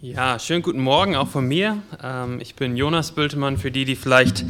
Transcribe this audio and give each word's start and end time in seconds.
Ja, 0.00 0.38
schönen 0.38 0.62
guten 0.62 0.78
Morgen 0.78 1.16
auch 1.16 1.26
von 1.26 1.48
mir. 1.48 1.82
Ähm, 2.00 2.38
ich 2.40 2.54
bin 2.54 2.76
Jonas 2.76 3.10
Bültemann, 3.10 3.56
für 3.58 3.72
die, 3.72 3.84
die 3.84 3.96
vielleicht 3.96 4.44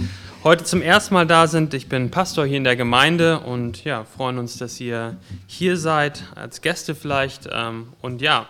heute 0.45 0.65
zum 0.65 0.83
ersten 0.83 1.15
Mal 1.15 1.27
da 1.27 1.47
sind. 1.47 1.73
Ich 1.73 1.89
bin 1.89 2.11
Pastor 2.11 2.45
hier 2.45 2.59
in 2.59 2.65
der 2.65 2.77
Gemeinde 2.77 3.41
und 3.41 3.83
ja, 3.83 4.05
freuen 4.05 4.37
uns, 4.37 4.59
dass 4.59 4.79
ihr 4.79 5.17
hier 5.47 5.79
seid, 5.79 6.23
als 6.35 6.61
Gäste 6.61 6.95
vielleicht. 6.95 7.49
Ähm, 7.51 7.95
und 8.03 8.21
ja, 8.21 8.47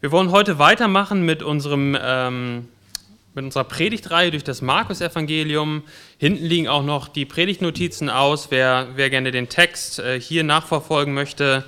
wir 0.00 0.10
wollen 0.10 0.30
heute 0.30 0.58
weitermachen 0.58 1.20
mit 1.26 1.42
unserem 1.42 1.98
ähm, 2.00 2.68
mit 3.34 3.44
unserer 3.44 3.64
Predigtreihe 3.64 4.30
durch 4.30 4.44
das 4.44 4.62
Markus-Evangelium. 4.62 5.82
Hinten 6.16 6.44
liegen 6.44 6.66
auch 6.66 6.82
noch 6.82 7.08
die 7.08 7.26
Predigtnotizen 7.26 8.08
aus. 8.08 8.50
Wer, 8.50 8.88
wer 8.94 9.10
gerne 9.10 9.32
den 9.32 9.50
Text 9.50 9.98
äh, 9.98 10.18
hier 10.18 10.44
nachverfolgen 10.44 11.12
möchte, 11.12 11.64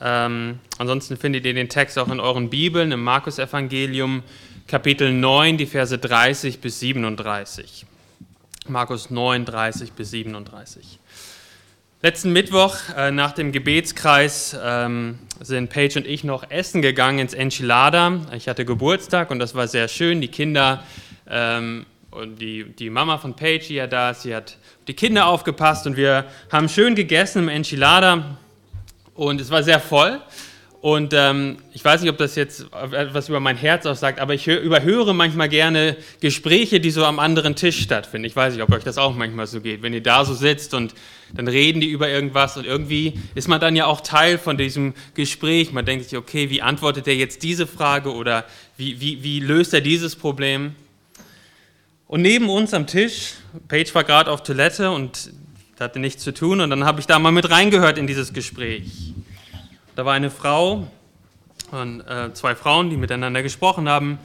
ähm, 0.00 0.58
ansonsten 0.78 1.16
findet 1.16 1.46
ihr 1.46 1.54
den 1.54 1.68
Text 1.68 1.98
auch 1.98 2.08
in 2.08 2.20
euren 2.20 2.50
Bibeln 2.50 2.92
im 2.92 3.02
Markus-Evangelium, 3.02 4.22
Kapitel 4.66 5.12
9, 5.12 5.56
die 5.56 5.66
Verse 5.66 5.96
30 5.96 6.60
bis 6.60 6.80
37. 6.80 7.86
Markus 8.68 9.10
9, 9.10 9.44
30 9.44 9.92
bis 9.92 10.10
37. 10.10 10.98
Letzten 12.02 12.32
Mittwoch 12.32 12.76
äh, 12.96 13.10
nach 13.10 13.32
dem 13.32 13.52
Gebetskreis 13.52 14.56
ähm, 14.62 15.18
sind 15.40 15.70
Paige 15.70 16.00
und 16.00 16.06
ich 16.06 16.24
noch 16.24 16.50
essen 16.50 16.82
gegangen 16.82 17.20
ins 17.20 17.32
Enchilada. 17.32 18.20
Ich 18.36 18.48
hatte 18.48 18.64
Geburtstag 18.64 19.30
und 19.30 19.38
das 19.38 19.54
war 19.54 19.66
sehr 19.66 19.88
schön. 19.88 20.20
Die 20.20 20.28
Kinder 20.28 20.82
ähm, 21.28 21.86
und 22.10 22.40
die, 22.40 22.64
die 22.64 22.90
Mama 22.90 23.18
von 23.18 23.34
Paige, 23.34 23.66
die 23.68 23.74
ja 23.74 23.86
da 23.86 24.10
ist, 24.10 24.22
sie 24.22 24.34
hat 24.34 24.58
die 24.88 24.94
Kinder 24.94 25.26
aufgepasst 25.26 25.86
und 25.86 25.96
wir 25.96 26.26
haben 26.52 26.68
schön 26.68 26.94
gegessen 26.94 27.44
im 27.44 27.48
Enchilada 27.48 28.36
und 29.16 29.40
es 29.40 29.50
war 29.50 29.62
sehr 29.62 29.80
voll. 29.80 30.20
Und 30.82 31.12
ähm, 31.14 31.56
ich 31.72 31.84
weiß 31.84 32.02
nicht, 32.02 32.10
ob 32.10 32.18
das 32.18 32.36
jetzt 32.36 32.66
etwas 32.92 33.28
über 33.28 33.40
mein 33.40 33.56
Herz 33.56 33.86
aussagt, 33.86 34.20
aber 34.20 34.34
ich 34.34 34.46
überhöre 34.46 35.14
manchmal 35.14 35.48
gerne 35.48 35.96
Gespräche, 36.20 36.78
die 36.78 36.92
so 36.92 37.04
am 37.04 37.18
anderen 37.18 37.56
Tisch 37.56 37.82
stattfinden. 37.82 38.24
Ich 38.24 38.36
weiß 38.36 38.54
nicht, 38.54 38.62
ob 38.62 38.72
euch 38.72 38.84
das 38.84 38.96
auch 38.96 39.16
manchmal 39.16 39.48
so 39.48 39.60
geht. 39.60 39.82
Wenn 39.82 39.94
ihr 39.94 40.02
da 40.02 40.24
so 40.24 40.32
sitzt 40.32 40.74
und 40.74 40.94
dann 41.34 41.48
reden 41.48 41.80
die 41.80 41.88
über 41.88 42.08
irgendwas 42.08 42.56
und 42.56 42.66
irgendwie 42.66 43.14
ist 43.34 43.48
man 43.48 43.60
dann 43.60 43.74
ja 43.74 43.86
auch 43.86 44.00
Teil 44.00 44.38
von 44.38 44.58
diesem 44.58 44.94
Gespräch. 45.14 45.72
Man 45.72 45.84
denkt 45.84 46.08
sich, 46.08 46.16
okay, 46.16 46.50
wie 46.50 46.62
antwortet 46.62 47.08
er 47.08 47.16
jetzt 47.16 47.42
diese 47.42 47.66
Frage 47.66 48.14
oder 48.14 48.44
wie, 48.76 49.00
wie, 49.00 49.24
wie 49.24 49.40
löst 49.40 49.74
er 49.74 49.80
dieses 49.80 50.14
Problem? 50.14 50.76
Und 52.06 52.22
neben 52.22 52.48
uns 52.48 52.72
am 52.74 52.86
Tisch, 52.86 53.32
Paige 53.66 53.92
war 53.94 54.04
gerade 54.04 54.30
auf 54.30 54.44
Toilette 54.44 54.92
und 54.92 55.30
hatte 55.80 55.98
nichts 55.98 56.22
zu 56.22 56.32
tun 56.32 56.60
und 56.60 56.70
dann 56.70 56.84
habe 56.84 57.00
ich 57.00 57.06
da 57.06 57.18
mal 57.18 57.32
mit 57.32 57.50
reingehört 57.50 57.98
in 57.98 58.06
dieses 58.06 58.32
Gespräch. 58.32 59.14
Da 59.94 60.04
war 60.04 60.14
eine 60.14 60.30
Frau 60.30 60.86
und 61.70 62.00
äh, 62.02 62.32
zwei 62.34 62.54
Frauen, 62.54 62.90
die 62.90 62.96
miteinander 62.96 63.42
gesprochen 63.42 63.88
haben. 63.88 64.18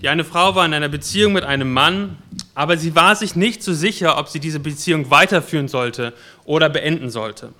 Die 0.00 0.08
eine 0.08 0.24
Frau 0.24 0.54
war 0.54 0.64
in 0.64 0.74
einer 0.74 0.88
Beziehung 0.88 1.32
mit 1.32 1.44
einem 1.44 1.72
Mann, 1.72 2.18
aber 2.54 2.76
sie 2.76 2.94
war 2.94 3.16
sich 3.16 3.36
nicht 3.36 3.62
so 3.62 3.72
sicher, 3.72 4.18
ob 4.18 4.28
sie 4.28 4.40
diese 4.40 4.60
Beziehung 4.60 5.10
weiterführen 5.10 5.68
sollte 5.68 6.14
oder 6.44 6.68
beenden 6.68 7.10
sollte. 7.10 7.52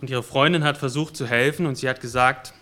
Und 0.00 0.10
ihre 0.10 0.22
Freundin 0.22 0.64
hat 0.64 0.76
versucht 0.76 1.16
zu 1.16 1.26
helfen 1.26 1.66
und 1.66 1.76
sie 1.76 1.88
hat 1.88 2.00
gesagt, 2.00 2.52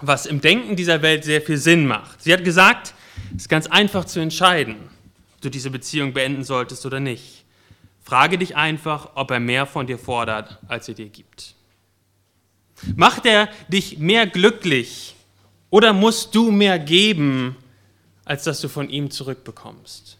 was 0.00 0.26
im 0.26 0.40
Denken 0.40 0.76
dieser 0.76 1.02
Welt 1.02 1.24
sehr 1.24 1.42
viel 1.42 1.56
Sinn 1.56 1.86
macht. 1.86 2.22
Sie 2.22 2.32
hat 2.32 2.44
gesagt, 2.44 2.94
es 3.30 3.42
ist 3.42 3.48
ganz 3.48 3.66
einfach 3.66 4.04
zu 4.04 4.20
entscheiden 4.20 4.76
du 5.40 5.48
diese 5.48 5.70
Beziehung 5.70 6.12
beenden 6.12 6.44
solltest 6.44 6.84
oder 6.86 7.00
nicht. 7.00 7.44
Frage 8.10 8.38
dich 8.38 8.56
einfach, 8.56 9.10
ob 9.14 9.30
er 9.30 9.38
mehr 9.38 9.66
von 9.66 9.86
dir 9.86 9.96
fordert, 9.96 10.58
als 10.66 10.88
er 10.88 10.94
dir 10.94 11.08
gibt. 11.08 11.54
Macht 12.96 13.24
er 13.24 13.48
dich 13.68 13.98
mehr 13.98 14.26
glücklich 14.26 15.14
oder 15.70 15.92
musst 15.92 16.34
du 16.34 16.50
mehr 16.50 16.80
geben, 16.80 17.54
als 18.24 18.42
dass 18.42 18.60
du 18.60 18.66
von 18.66 18.90
ihm 18.90 19.12
zurückbekommst? 19.12 20.18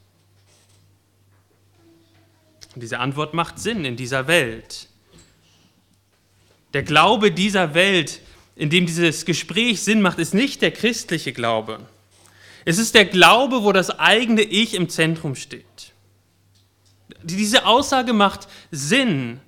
Und 2.76 2.80
diese 2.80 3.00
Antwort 3.00 3.34
macht 3.34 3.58
Sinn 3.58 3.84
in 3.84 3.96
dieser 3.96 4.28
Welt. 4.28 4.86
Der 6.74 6.84
Glaube 6.84 7.32
dieser 7.32 7.74
Welt, 7.74 8.20
in 8.54 8.70
dem 8.70 8.86
dieses 8.86 9.24
Gespräch 9.24 9.82
Sinn 9.82 10.00
macht, 10.00 10.20
ist 10.20 10.32
nicht 10.32 10.62
der 10.62 10.70
christliche 10.70 11.32
Glaube. 11.32 11.80
Es 12.64 12.78
ist 12.78 12.94
der 12.94 13.06
Glaube, 13.06 13.64
wo 13.64 13.72
das 13.72 13.98
eigene 13.98 14.42
Ich 14.42 14.74
im 14.74 14.88
Zentrum 14.88 15.34
steht. 15.34 15.64
Diese 17.22 17.66
Aussage 17.66 18.12
macht 18.12 18.48
Sinn, 18.70 19.40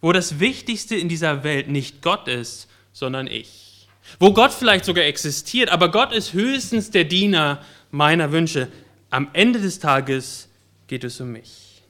wo 0.00 0.12
das 0.12 0.40
Wichtigste 0.40 0.96
in 0.96 1.08
dieser 1.08 1.44
Welt 1.44 1.68
nicht 1.68 2.02
Gott 2.02 2.28
ist, 2.28 2.68
sondern 2.92 3.26
ich. 3.26 3.88
Wo 4.18 4.32
Gott 4.32 4.52
vielleicht 4.52 4.84
sogar 4.84 5.04
existiert, 5.04 5.70
aber 5.70 5.90
Gott 5.90 6.12
ist 6.12 6.32
höchstens 6.32 6.90
der 6.90 7.04
Diener 7.04 7.62
meiner 7.90 8.32
Wünsche. 8.32 8.68
Am 9.10 9.28
Ende 9.32 9.60
des 9.60 9.78
Tages 9.78 10.48
geht 10.86 11.04
es 11.04 11.20
um 11.20 11.32
mich. 11.32 11.82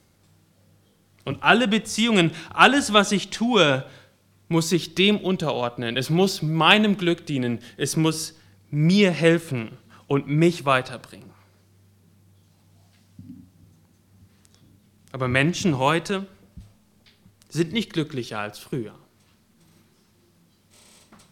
Und 1.25 1.43
alle 1.43 1.67
Beziehungen, 1.67 2.31
alles, 2.53 2.93
was 2.93 3.11
ich 3.11 3.29
tue, 3.29 3.85
muss 4.47 4.69
sich 4.69 4.95
dem 4.95 5.17
unterordnen. 5.17 5.95
Es 5.95 6.09
muss 6.09 6.41
meinem 6.41 6.97
Glück 6.97 7.25
dienen. 7.25 7.59
Es 7.77 7.95
muss 7.95 8.35
mir 8.71 9.11
helfen 9.11 9.77
und 10.07 10.27
mich 10.27 10.65
weiterbringen. 10.65 11.28
Aber 15.11 15.27
Menschen 15.27 15.77
heute 15.77 16.27
sind 17.49 17.73
nicht 17.73 17.93
glücklicher 17.93 18.39
als 18.39 18.59
früher. 18.59 18.93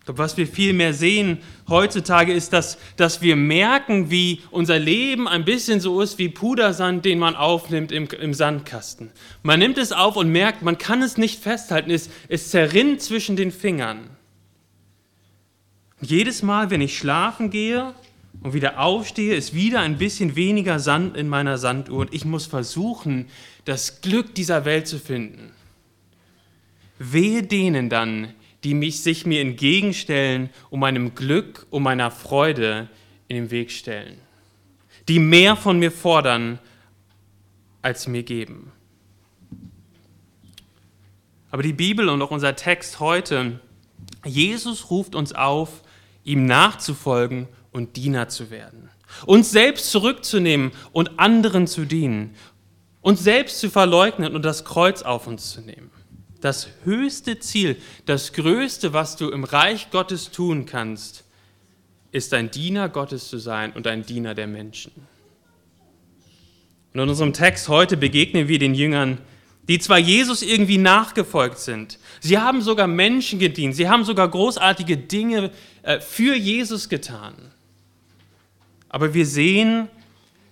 Was 0.09 0.37
wir 0.37 0.47
viel 0.47 0.71
mehr 0.71 0.93
sehen 0.93 1.39
heutzutage 1.67 2.31
ist, 2.31 2.53
dass, 2.53 2.77
dass 2.95 3.21
wir 3.21 3.35
merken, 3.35 4.09
wie 4.09 4.41
unser 4.51 4.79
Leben 4.79 5.27
ein 5.27 5.43
bisschen 5.43 5.81
so 5.81 5.99
ist 5.99 6.17
wie 6.17 6.29
Pudersand, 6.29 7.03
den 7.03 7.19
man 7.19 7.35
aufnimmt 7.35 7.91
im, 7.91 8.07
im 8.07 8.33
Sandkasten. 8.33 9.11
Man 9.43 9.59
nimmt 9.59 9.77
es 9.77 9.91
auf 9.91 10.15
und 10.15 10.31
merkt, 10.31 10.61
man 10.61 10.77
kann 10.77 11.01
es 11.01 11.17
nicht 11.17 11.43
festhalten, 11.43 11.91
es, 11.91 12.09
es 12.29 12.49
zerrinnt 12.49 13.01
zwischen 13.01 13.35
den 13.35 13.51
Fingern. 13.51 14.09
jedes 15.99 16.41
Mal, 16.41 16.69
wenn 16.69 16.81
ich 16.81 16.97
schlafen 16.97 17.49
gehe, 17.49 17.93
und 18.41 18.53
wieder 18.53 18.79
aufstehe, 18.79 19.35
ist 19.35 19.53
wieder 19.53 19.79
ein 19.79 19.97
bisschen 19.97 20.35
weniger 20.35 20.79
Sand 20.79 21.17
in 21.17 21.27
meiner 21.27 21.57
Sanduhr 21.57 21.99
und 21.99 22.13
ich 22.13 22.25
muss 22.25 22.45
versuchen, 22.45 23.25
das 23.67 23.99
Glück 24.01 24.33
dieser 24.33 24.63
Welt 24.63 24.87
zu 24.87 24.97
finden. 24.97 25.51
Wehe 26.99 27.43
denen 27.43 27.89
dann, 27.89 28.33
die 28.63 28.73
mich 28.73 29.03
sich 29.03 29.25
mir 29.25 29.41
entgegenstellen, 29.41 30.49
um 30.69 30.79
meinem 30.79 31.15
Glück, 31.15 31.67
um 31.69 31.83
meiner 31.83 32.09
Freude 32.09 32.89
in 33.27 33.35
den 33.35 33.51
Weg 33.51 33.71
stellen, 33.71 34.19
die 35.09 35.19
mehr 35.19 35.57
von 35.57 35.79
mir 35.79 35.91
fordern, 35.91 36.59
als 37.81 38.07
mir 38.07 38.23
geben. 38.23 38.71
Aber 41.51 41.61
die 41.61 41.73
Bibel 41.73 42.07
und 42.07 42.21
auch 42.21 42.31
unser 42.31 42.55
Text 42.55 43.01
heute, 43.01 43.59
Jesus 44.25 44.89
ruft 44.89 45.13
uns 45.13 45.33
auf, 45.33 45.83
ihm 46.23 46.45
nachzufolgen 46.45 47.47
und 47.71 47.97
Diener 47.97 48.29
zu 48.29 48.49
werden. 48.49 48.89
Uns 49.25 49.51
selbst 49.51 49.91
zurückzunehmen 49.91 50.71
und 50.91 51.19
anderen 51.19 51.67
zu 51.67 51.85
dienen. 51.85 52.33
Uns 53.01 53.23
selbst 53.23 53.59
zu 53.59 53.69
verleugnen 53.69 54.35
und 54.35 54.43
das 54.43 54.65
Kreuz 54.65 55.01
auf 55.01 55.27
uns 55.27 55.51
zu 55.51 55.61
nehmen. 55.61 55.91
Das 56.41 56.67
höchste 56.83 57.39
Ziel, 57.39 57.77
das 58.05 58.33
Größte, 58.33 58.93
was 58.93 59.15
du 59.15 59.29
im 59.29 59.43
Reich 59.43 59.89
Gottes 59.91 60.31
tun 60.31 60.65
kannst, 60.65 61.23
ist 62.11 62.33
ein 62.33 62.51
Diener 62.51 62.89
Gottes 62.89 63.29
zu 63.29 63.37
sein 63.37 63.71
und 63.73 63.87
ein 63.87 64.05
Diener 64.05 64.33
der 64.33 64.47
Menschen. 64.47 64.91
Und 66.93 67.01
in 67.01 67.09
unserem 67.09 67.33
Text 67.33 67.69
heute 67.69 67.97
begegnen 67.97 68.47
wir 68.47 68.59
den 68.59 68.73
Jüngern, 68.73 69.19
die 69.67 69.79
zwar 69.79 69.97
Jesus 69.97 70.41
irgendwie 70.41 70.77
nachgefolgt 70.77 71.59
sind, 71.59 71.99
sie 72.21 72.37
haben 72.37 72.61
sogar 72.61 72.87
Menschen 72.87 73.37
gedient, 73.37 73.75
sie 73.75 73.89
haben 73.89 74.05
sogar 74.05 74.29
großartige 74.29 74.97
Dinge 74.97 75.51
äh, 75.83 75.99
für 75.99 76.35
Jesus 76.35 76.87
getan. 76.87 77.35
Aber 78.89 79.13
wir 79.13 79.25
sehen, 79.25 79.89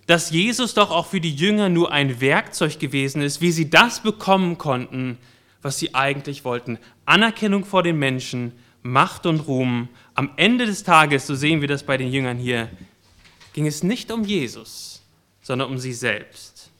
dass 0.06 0.30
Jesus 0.30 0.74
doch 0.74 0.90
auch 0.90 1.06
für 1.06 1.20
die 1.20 1.34
Jünger 1.34 1.68
nur 1.68 1.90
ein 1.92 2.20
Werkzeug 2.20 2.78
gewesen 2.78 3.22
ist, 3.22 3.40
wie 3.40 3.52
sie 3.52 3.68
das 3.68 4.00
bekommen 4.00 4.56
konnten, 4.56 5.18
was 5.62 5.78
sie 5.78 5.94
eigentlich 5.94 6.44
wollten. 6.44 6.78
Anerkennung 7.06 7.64
vor 7.64 7.82
den 7.82 7.98
Menschen, 7.98 8.52
Macht 8.82 9.26
und 9.26 9.40
Ruhm. 9.40 9.88
Am 10.14 10.30
Ende 10.36 10.64
des 10.64 10.84
Tages, 10.84 11.26
so 11.26 11.34
sehen 11.34 11.60
wir 11.60 11.68
das 11.68 11.82
bei 11.82 11.96
den 11.96 12.12
Jüngern 12.12 12.38
hier, 12.38 12.70
ging 13.52 13.66
es 13.66 13.82
nicht 13.82 14.12
um 14.12 14.22
Jesus, 14.22 15.02
sondern 15.42 15.70
um 15.70 15.78
sie 15.78 15.92
selbst. 15.92 16.70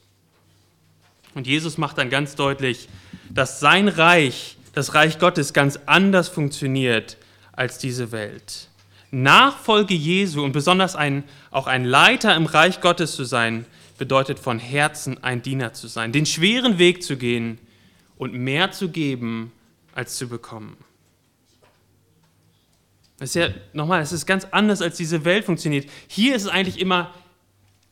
Und 1.35 1.47
Jesus 1.47 1.77
macht 1.77 1.97
dann 1.97 2.09
ganz 2.09 2.35
deutlich, 2.35 2.87
dass 3.29 3.59
sein 3.59 3.89
Reich, 3.89 4.57
das 4.73 4.93
Reich 4.93 5.19
Gottes, 5.19 5.53
ganz 5.53 5.77
anders 5.85 6.29
funktioniert 6.29 7.17
als 7.51 7.77
diese 7.77 8.11
Welt. 8.11 8.66
Nachfolge 9.23 9.93
Jesu 9.93 10.43
und 10.43 10.51
besonders 10.51 10.95
ein, 10.95 11.23
auch 11.51 11.67
ein 11.67 11.85
Leiter 11.85 12.35
im 12.35 12.45
Reich 12.45 12.81
Gottes 12.81 13.15
zu 13.15 13.23
sein, 13.23 13.65
bedeutet 13.97 14.39
von 14.39 14.59
Herzen 14.59 15.23
ein 15.23 15.41
Diener 15.41 15.73
zu 15.73 15.87
sein, 15.87 16.11
den 16.11 16.25
schweren 16.25 16.77
Weg 16.77 17.03
zu 17.03 17.17
gehen 17.17 17.57
und 18.17 18.33
mehr 18.33 18.71
zu 18.71 18.89
geben, 18.89 19.51
als 19.93 20.17
zu 20.17 20.27
bekommen. 20.27 20.77
Das 23.19 23.29
ist 23.29 23.35
ja, 23.35 23.49
nochmal, 23.73 24.01
es 24.01 24.11
ist 24.11 24.27
ganz 24.27 24.45
anders, 24.51 24.81
als 24.81 24.97
diese 24.97 25.25
Welt 25.25 25.45
funktioniert. 25.45 25.89
Hier 26.07 26.35
ist 26.35 26.43
es 26.43 26.49
eigentlich 26.49 26.79
immer, 26.79 27.11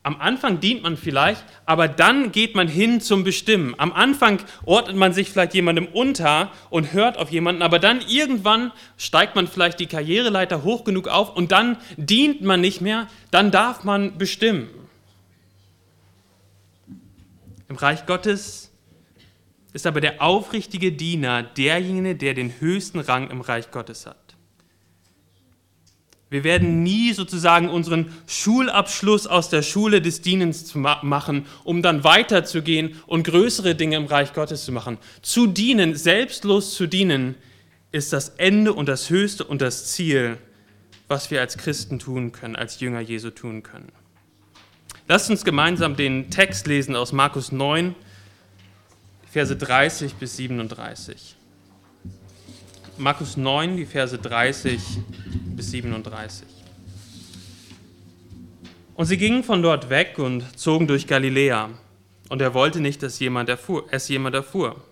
am 0.06 0.20
Anfang 0.20 0.60
dient 0.60 0.84
man 0.84 0.96
vielleicht, 0.96 1.44
aber 1.64 1.88
dann 1.88 2.30
geht 2.30 2.54
man 2.54 2.68
hin 2.68 3.00
zum 3.00 3.24
Bestimmen. 3.24 3.74
Am 3.76 3.92
Anfang 3.92 4.38
ordnet 4.64 4.94
man 4.94 5.12
sich 5.12 5.30
vielleicht 5.30 5.52
jemandem 5.52 5.88
unter 5.88 6.52
und 6.70 6.92
hört 6.92 7.18
auf 7.18 7.32
jemanden, 7.32 7.60
aber 7.60 7.80
dann 7.80 8.00
irgendwann 8.06 8.70
steigt 8.96 9.34
man 9.34 9.48
vielleicht 9.48 9.80
die 9.80 9.88
Karriereleiter 9.88 10.62
hoch 10.62 10.84
genug 10.84 11.08
auf 11.08 11.34
und 11.34 11.50
dann 11.50 11.76
dient 11.96 12.40
man 12.40 12.60
nicht 12.60 12.80
mehr, 12.80 13.08
dann 13.32 13.50
darf 13.50 13.82
man 13.82 14.16
bestimmen. 14.16 14.68
Im 17.68 17.74
Reich 17.74 18.06
Gottes 18.06 18.70
ist 19.72 19.88
aber 19.88 20.00
der 20.00 20.22
aufrichtige 20.22 20.92
Diener 20.92 21.42
derjenige, 21.42 22.14
der 22.14 22.34
den 22.34 22.60
höchsten 22.60 23.00
Rang 23.00 23.28
im 23.28 23.40
Reich 23.40 23.72
Gottes 23.72 24.06
hat. 24.06 24.25
Wir 26.28 26.42
werden 26.42 26.82
nie 26.82 27.12
sozusagen 27.12 27.68
unseren 27.68 28.12
Schulabschluss 28.26 29.28
aus 29.28 29.48
der 29.48 29.62
Schule 29.62 30.02
des 30.02 30.22
Dienens 30.22 30.74
machen, 30.74 31.46
um 31.62 31.82
dann 31.82 32.02
weiterzugehen 32.02 32.96
und 33.06 33.22
größere 33.22 33.76
Dinge 33.76 33.96
im 33.96 34.06
Reich 34.06 34.32
Gottes 34.32 34.64
zu 34.64 34.72
machen. 34.72 34.98
Zu 35.22 35.46
dienen, 35.46 35.94
selbstlos 35.94 36.74
zu 36.74 36.88
dienen, 36.88 37.36
ist 37.92 38.12
das 38.12 38.30
Ende 38.30 38.72
und 38.72 38.88
das 38.88 39.08
Höchste 39.08 39.44
und 39.44 39.62
das 39.62 39.92
Ziel, 39.92 40.38
was 41.06 41.30
wir 41.30 41.40
als 41.40 41.56
Christen 41.56 42.00
tun 42.00 42.32
können, 42.32 42.56
als 42.56 42.80
Jünger 42.80 43.00
Jesu 43.00 43.30
tun 43.30 43.62
können. 43.62 43.92
Lasst 45.06 45.30
uns 45.30 45.44
gemeinsam 45.44 45.94
den 45.94 46.30
Text 46.30 46.66
lesen 46.66 46.96
aus 46.96 47.12
Markus 47.12 47.52
9, 47.52 47.94
Verse 49.30 49.54
30 49.54 50.14
bis 50.14 50.36
37. 50.36 51.35
Markus 52.98 53.36
9, 53.36 53.76
die 53.76 53.84
Verse 53.84 54.16
30 54.16 54.80
bis 55.54 55.70
37. 55.70 56.46
Und 58.94 59.04
sie 59.04 59.18
gingen 59.18 59.44
von 59.44 59.62
dort 59.62 59.90
weg 59.90 60.18
und 60.18 60.58
zogen 60.58 60.86
durch 60.86 61.06
Galiläa. 61.06 61.70
Und 62.30 62.40
er 62.40 62.54
wollte 62.54 62.80
nicht, 62.80 63.02
dass 63.02 63.18
jemand 63.18 63.50
erfuhr, 63.50 63.84
es 63.90 64.08
jemand 64.08 64.34
erfuhr. 64.34 64.82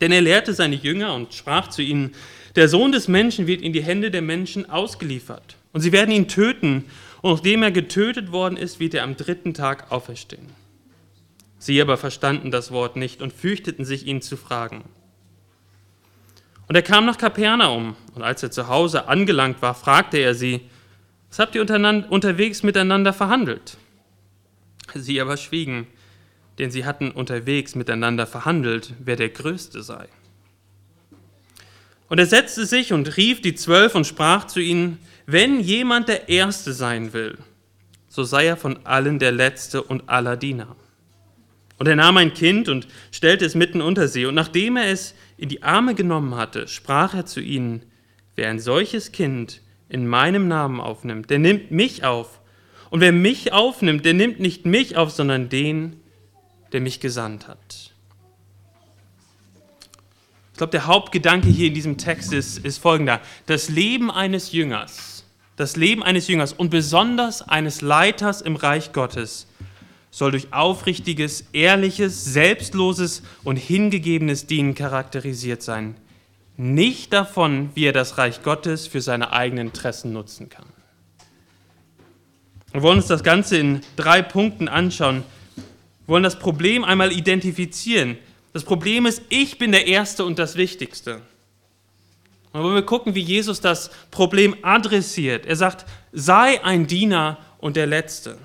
Denn 0.00 0.12
er 0.12 0.22
lehrte 0.22 0.54
seine 0.54 0.76
Jünger 0.76 1.14
und 1.14 1.34
sprach 1.34 1.68
zu 1.68 1.82
ihnen, 1.82 2.12
der 2.56 2.68
Sohn 2.68 2.90
des 2.90 3.06
Menschen 3.06 3.46
wird 3.46 3.60
in 3.60 3.74
die 3.74 3.82
Hände 3.82 4.10
der 4.10 4.22
Menschen 4.22 4.68
ausgeliefert. 4.70 5.56
Und 5.72 5.82
sie 5.82 5.92
werden 5.92 6.12
ihn 6.12 6.26
töten. 6.26 6.86
Und 7.20 7.32
nachdem 7.32 7.62
er 7.62 7.70
getötet 7.70 8.32
worden 8.32 8.56
ist, 8.56 8.80
wird 8.80 8.94
er 8.94 9.04
am 9.04 9.16
dritten 9.16 9.52
Tag 9.52 9.92
auferstehen. 9.92 10.48
Sie 11.58 11.80
aber 11.82 11.98
verstanden 11.98 12.50
das 12.50 12.72
Wort 12.72 12.96
nicht 12.96 13.20
und 13.20 13.34
fürchteten 13.34 13.84
sich, 13.84 14.06
ihn 14.06 14.22
zu 14.22 14.38
fragen. 14.38 14.84
Und 16.70 16.76
er 16.76 16.82
kam 16.82 17.04
nach 17.04 17.18
Kapernaum, 17.18 17.96
und 18.14 18.22
als 18.22 18.44
er 18.44 18.52
zu 18.52 18.68
Hause 18.68 19.08
angelangt 19.08 19.60
war, 19.60 19.74
fragte 19.74 20.18
er 20.18 20.36
sie, 20.36 20.60
was 21.28 21.40
habt 21.40 21.56
ihr 21.56 21.62
unterwegs 21.62 22.62
miteinander 22.62 23.12
verhandelt? 23.12 23.76
Sie 24.94 25.20
aber 25.20 25.36
schwiegen, 25.36 25.88
denn 26.60 26.70
sie 26.70 26.84
hatten 26.84 27.10
unterwegs 27.10 27.74
miteinander 27.74 28.24
verhandelt, 28.24 28.94
wer 29.00 29.16
der 29.16 29.30
Größte 29.30 29.82
sei. 29.82 30.06
Und 32.08 32.20
er 32.20 32.26
setzte 32.26 32.64
sich 32.66 32.92
und 32.92 33.16
rief 33.16 33.42
die 33.42 33.56
Zwölf 33.56 33.96
und 33.96 34.06
sprach 34.06 34.46
zu 34.46 34.60
ihnen, 34.60 34.98
wenn 35.26 35.58
jemand 35.58 36.08
der 36.08 36.28
Erste 36.28 36.72
sein 36.72 37.12
will, 37.12 37.36
so 38.08 38.22
sei 38.22 38.46
er 38.46 38.56
von 38.56 38.86
allen 38.86 39.18
der 39.18 39.32
Letzte 39.32 39.82
und 39.82 40.08
aller 40.08 40.36
Diener. 40.36 40.76
Und 41.80 41.86
er 41.86 41.96
nahm 41.96 42.18
ein 42.18 42.34
Kind 42.34 42.68
und 42.68 42.86
stellte 43.10 43.46
es 43.46 43.54
mitten 43.54 43.80
unter 43.80 44.06
sie. 44.06 44.26
Und 44.26 44.34
nachdem 44.34 44.76
er 44.76 44.88
es 44.88 45.14
in 45.40 45.48
die 45.48 45.62
Arme 45.62 45.94
genommen 45.94 46.34
hatte, 46.34 46.68
sprach 46.68 47.14
er 47.14 47.24
zu 47.24 47.40
ihnen, 47.40 47.86
wer 48.36 48.50
ein 48.50 48.60
solches 48.60 49.10
Kind 49.10 49.62
in 49.88 50.06
meinem 50.06 50.48
Namen 50.48 50.80
aufnimmt, 50.80 51.30
der 51.30 51.38
nimmt 51.38 51.70
mich 51.70 52.04
auf. 52.04 52.40
Und 52.90 53.00
wer 53.00 53.12
mich 53.12 53.50
aufnimmt, 53.54 54.04
der 54.04 54.12
nimmt 54.12 54.38
nicht 54.38 54.66
mich 54.66 54.98
auf, 54.98 55.10
sondern 55.10 55.48
den, 55.48 55.96
der 56.72 56.82
mich 56.82 57.00
gesandt 57.00 57.48
hat. 57.48 57.92
Ich 60.52 60.58
glaube, 60.58 60.72
der 60.72 60.86
Hauptgedanke 60.86 61.48
hier 61.48 61.68
in 61.68 61.74
diesem 61.74 61.96
Text 61.96 62.34
ist, 62.34 62.58
ist 62.58 62.76
folgender. 62.76 63.22
Das 63.46 63.70
Leben 63.70 64.10
eines 64.10 64.52
Jüngers, 64.52 65.24
das 65.56 65.74
Leben 65.74 66.02
eines 66.02 66.28
Jüngers 66.28 66.52
und 66.52 66.68
besonders 66.68 67.40
eines 67.40 67.80
Leiters 67.80 68.42
im 68.42 68.56
Reich 68.56 68.92
Gottes 68.92 69.46
soll 70.10 70.32
durch 70.32 70.52
aufrichtiges, 70.52 71.44
ehrliches, 71.52 72.24
selbstloses 72.24 73.22
und 73.44 73.56
hingegebenes 73.56 74.46
Dienen 74.46 74.74
charakterisiert 74.74 75.62
sein. 75.62 75.96
Nicht 76.56 77.12
davon, 77.12 77.70
wie 77.74 77.86
er 77.86 77.92
das 77.92 78.18
Reich 78.18 78.42
Gottes 78.42 78.86
für 78.86 79.00
seine 79.00 79.32
eigenen 79.32 79.68
Interessen 79.68 80.12
nutzen 80.12 80.48
kann. 80.48 80.66
Wir 82.72 82.82
wollen 82.82 82.98
uns 82.98 83.06
das 83.06 83.24
Ganze 83.24 83.56
in 83.56 83.80
drei 83.96 84.22
Punkten 84.22 84.68
anschauen. 84.68 85.24
Wir 86.06 86.14
wollen 86.14 86.22
das 86.22 86.38
Problem 86.38 86.84
einmal 86.84 87.12
identifizieren. 87.12 88.18
Das 88.52 88.64
Problem 88.64 89.06
ist, 89.06 89.22
ich 89.28 89.58
bin 89.58 89.72
der 89.72 89.86
Erste 89.86 90.24
und 90.24 90.38
das 90.38 90.56
Wichtigste. 90.56 91.20
Und 92.52 92.62
wollen 92.62 92.74
wir 92.74 92.82
gucken, 92.82 93.14
wie 93.14 93.20
Jesus 93.20 93.60
das 93.60 93.90
Problem 94.10 94.56
adressiert. 94.62 95.46
Er 95.46 95.56
sagt, 95.56 95.86
sei 96.12 96.62
ein 96.64 96.86
Diener 96.86 97.38
und 97.58 97.76
der 97.76 97.86
Letzte. 97.86 98.38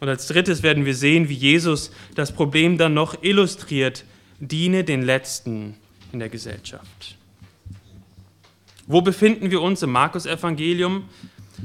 Und 0.00 0.08
als 0.08 0.26
drittes 0.26 0.62
werden 0.62 0.84
wir 0.84 0.94
sehen, 0.94 1.28
wie 1.28 1.34
Jesus 1.34 1.90
das 2.14 2.32
Problem 2.32 2.78
dann 2.78 2.94
noch 2.94 3.22
illustriert, 3.22 4.04
diene 4.40 4.84
den 4.84 5.02
Letzten 5.02 5.76
in 6.12 6.18
der 6.18 6.28
Gesellschaft. 6.28 7.16
Wo 8.86 9.00
befinden 9.00 9.50
wir 9.50 9.62
uns 9.62 9.82
im 9.82 9.92
Markus-Evangelium? 9.92 11.08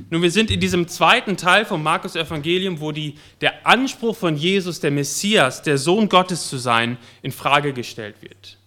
Nun, 0.09 0.21
wir 0.21 0.31
sind 0.31 0.51
in 0.51 0.59
diesem 0.59 0.87
zweiten 0.87 1.35
Teil 1.35 1.65
vom 1.65 1.83
Markus-Evangelium, 1.83 2.79
wo 2.79 2.91
die, 2.91 3.15
der 3.41 3.67
Anspruch 3.67 4.15
von 4.15 4.37
Jesus, 4.37 4.79
der 4.79 4.91
Messias, 4.91 5.61
der 5.61 5.77
Sohn 5.77 6.07
Gottes 6.07 6.47
zu 6.47 6.57
sein, 6.57 6.97
in 7.21 7.31
Frage 7.31 7.73
gestellt 7.73 8.15
wird 8.21 8.59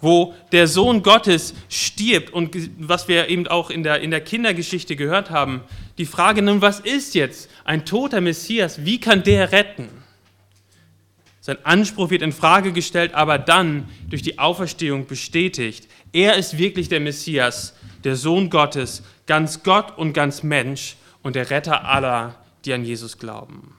wo 0.00 0.34
der 0.52 0.68
Sohn 0.68 1.02
Gottes 1.02 1.54
stirbt 1.68 2.32
und 2.32 2.56
was 2.78 3.08
wir 3.08 3.28
eben 3.28 3.46
auch 3.46 3.70
in 3.70 3.82
der, 3.82 4.00
in 4.00 4.10
der 4.10 4.20
Kindergeschichte 4.20 4.94
gehört 4.94 5.30
haben, 5.30 5.62
die 5.98 6.06
Frage 6.06 6.42
nun, 6.42 6.60
was 6.60 6.80
ist 6.80 7.14
jetzt 7.14 7.50
ein 7.64 7.84
toter 7.84 8.20
Messias, 8.20 8.84
wie 8.84 9.00
kann 9.00 9.22
der 9.22 9.52
retten? 9.52 9.88
Sein 11.40 11.64
Anspruch 11.64 12.10
wird 12.10 12.22
in 12.22 12.32
Frage 12.32 12.72
gestellt, 12.72 13.14
aber 13.14 13.38
dann 13.38 13.88
durch 14.08 14.22
die 14.22 14.38
Auferstehung 14.38 15.06
bestätigt. 15.06 15.88
Er 16.12 16.34
ist 16.34 16.58
wirklich 16.58 16.88
der 16.88 16.98
Messias, 16.98 17.74
der 18.02 18.16
Sohn 18.16 18.50
Gottes, 18.50 19.04
ganz 19.26 19.62
Gott 19.62 19.96
und 19.96 20.12
ganz 20.12 20.42
Mensch 20.42 20.96
und 21.22 21.36
der 21.36 21.50
Retter 21.50 21.84
aller, 21.84 22.34
die 22.64 22.72
an 22.72 22.84
Jesus 22.84 23.18
glauben. 23.18 23.76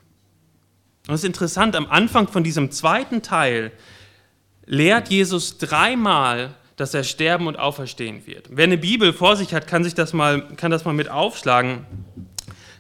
Und 1.08 1.14
es 1.14 1.22
ist 1.22 1.28
interessant, 1.28 1.76
am 1.76 1.88
Anfang 1.88 2.28
von 2.28 2.44
diesem 2.44 2.72
zweiten 2.72 3.22
Teil 3.22 3.72
lehrt 4.66 5.10
Jesus 5.10 5.58
dreimal, 5.58 6.56
dass 6.78 6.94
er 6.94 7.04
sterben 7.04 7.48
und 7.48 7.58
auferstehen 7.58 8.26
wird. 8.28 8.48
Wer 8.50 8.66
eine 8.66 8.78
Bibel 8.78 9.12
vor 9.12 9.36
sich 9.36 9.54
hat, 9.54 9.68
kann, 9.68 9.84
sich 9.84 9.96
das, 9.96 10.14
mal, 10.14 10.48
kann 10.56 10.72
das 10.72 10.86
mal 10.86 10.94
mit 10.94 11.10
aufschlagen. 11.10 11.86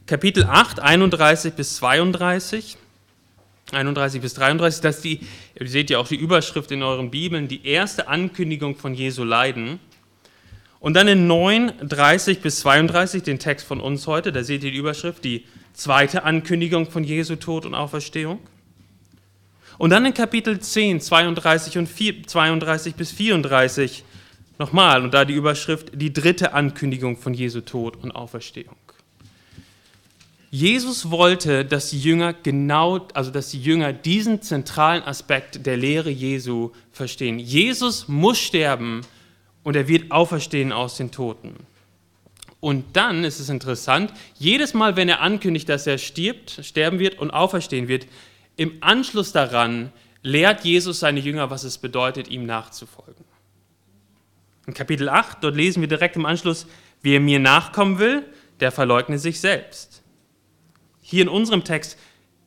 Kapitel 0.08 0.46
8, 0.46 0.80
31 0.80 1.54
bis 1.54 1.76
32. 1.76 2.78
31 3.74 4.22
bis 4.22 4.34
33, 4.36 4.82
das 4.82 4.96
ist 4.96 5.04
die, 5.04 5.20
ihr 5.60 5.68
seht 5.68 5.90
ja 5.90 5.98
auch 5.98 6.08
die 6.08 6.16
Überschrift 6.16 6.72
in 6.72 6.82
euren 6.82 7.12
Bibeln, 7.12 7.50
die 7.50 7.68
erste 7.68 8.08
Ankündigung 8.08 8.78
von 8.78 8.94
Jesu 8.94 9.26
Leiden. 9.26 9.82
Und 10.80 10.94
dann 10.94 11.10
in 11.10 11.28
9, 11.28 11.74
30 11.82 12.40
bis 12.40 12.62
32, 12.62 13.24
den 13.24 13.38
Text 13.38 13.68
von 13.68 13.82
uns 13.82 14.08
heute, 14.08 14.32
da 14.32 14.46
seht 14.46 14.64
ihr 14.64 14.72
die 14.72 14.78
Überschrift, 14.78 15.26
die 15.26 15.44
zweite 15.74 16.24
Ankündigung 16.24 16.90
von 16.90 17.04
Jesu 17.04 17.36
Tod 17.36 17.66
und 17.66 17.76
Auferstehung. 17.76 18.40
Und 19.78 19.90
dann 19.90 20.06
in 20.06 20.14
Kapitel 20.14 20.58
10, 20.58 21.02
32, 21.02 21.78
und 21.80 21.88
4, 21.88 22.24
32 22.28 22.96
bis 22.96 23.12
34 23.12 24.06
nochmal, 24.58 25.04
und 25.04 25.14
da 25.14 25.26
die 25.26 25.34
Überschrift, 25.34 25.90
die 25.94 26.14
dritte 26.14 26.54
Ankündigung 26.54 27.18
von 27.18 27.34
Jesu 27.34 27.60
Tod 27.60 27.98
und 28.02 28.12
Auferstehung. 28.12 28.78
Jesus 30.50 31.12
wollte, 31.12 31.66
dass 31.66 31.89
die 31.89 32.00
Jünger 32.00 32.34
genau, 32.34 33.08
also 33.13 33.32
dass 33.32 33.50
die 33.50 33.62
Jünger 33.62 33.92
diesen 33.92 34.42
zentralen 34.42 35.04
Aspekt 35.04 35.66
der 35.66 35.75
Lehre 35.75 36.10
Jesu 36.10 36.72
verstehen. 36.92 37.38
Jesus 37.38 38.08
muss 38.08 38.39
sterben 38.39 39.01
und 39.63 39.75
er 39.75 39.89
wird 39.89 40.12
auferstehen 40.12 40.72
aus 40.72 40.96
den 40.96 41.12
Toten. 41.12 41.56
Und 42.60 42.96
dann 42.96 43.24
ist 43.24 43.39
es 43.39 43.50
interessant, 43.50 44.13
jedes 44.39 44.74
Mal, 44.74 44.96
wenn 44.96 45.10
er 45.10 45.22
ankündigt, 45.22 45.68
dass 45.70 45.86
er 45.86 45.98
stirbt, 45.98 46.60
sterben 46.63 47.00
wird 47.00 47.20
und 47.20 47.32
auferstehen 47.32 47.88
wird, 47.88 48.08
im 48.56 48.77
Anschluss 48.82 49.32
daran 49.32 49.92
lehrt 50.24 50.63
Jesus 50.66 51.00
seine 51.00 51.20
Jünger, 51.20 51.50
was 51.50 51.63
es 51.63 51.77
bedeutet, 51.77 52.30
ihm 52.30 52.46
nachzufolgen. 52.46 53.25
In 54.66 54.74
Kapitel 54.74 55.10
8, 55.10 55.38
dort 55.42 55.56
lesen 55.56 55.82
wir 55.82 55.88
direkt 55.88 56.16
im 56.16 56.25
Anschluss, 56.25 56.68
wer 57.01 57.20
mir 57.20 57.39
nachkommen 57.39 58.00
will, 58.00 58.25
der 58.60 58.72
verleugne 58.72 59.20
sich 59.20 59.39
selbst. 59.39 59.97
Hier 61.10 61.22
in 61.22 61.30
unserem 61.30 61.64
Text, 61.64 61.98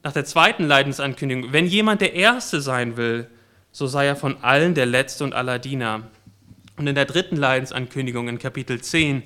nach 0.02 0.12
der 0.12 0.26
zweiten 0.26 0.64
Leidensankündigung, 0.64 1.50
wenn 1.50 1.64
jemand 1.64 2.02
der 2.02 2.12
Erste 2.12 2.61
sein 2.61 2.99
will, 2.99 3.26
so 3.73 3.87
sei 3.87 4.05
er 4.05 4.17
von 4.17 4.37
allen 4.43 4.75
der 4.75 4.85
Letzte 4.85 5.25
und 5.25 5.33
aller 5.33 5.59
Diener. 5.59 6.02
Und 6.76 6.87
in 6.87 6.95
der 6.95 7.07
dritten 7.07 7.37
Leidensankündigung 7.37 8.29
in 8.29 8.38
Kapitel 8.38 8.79
10, 8.79 9.23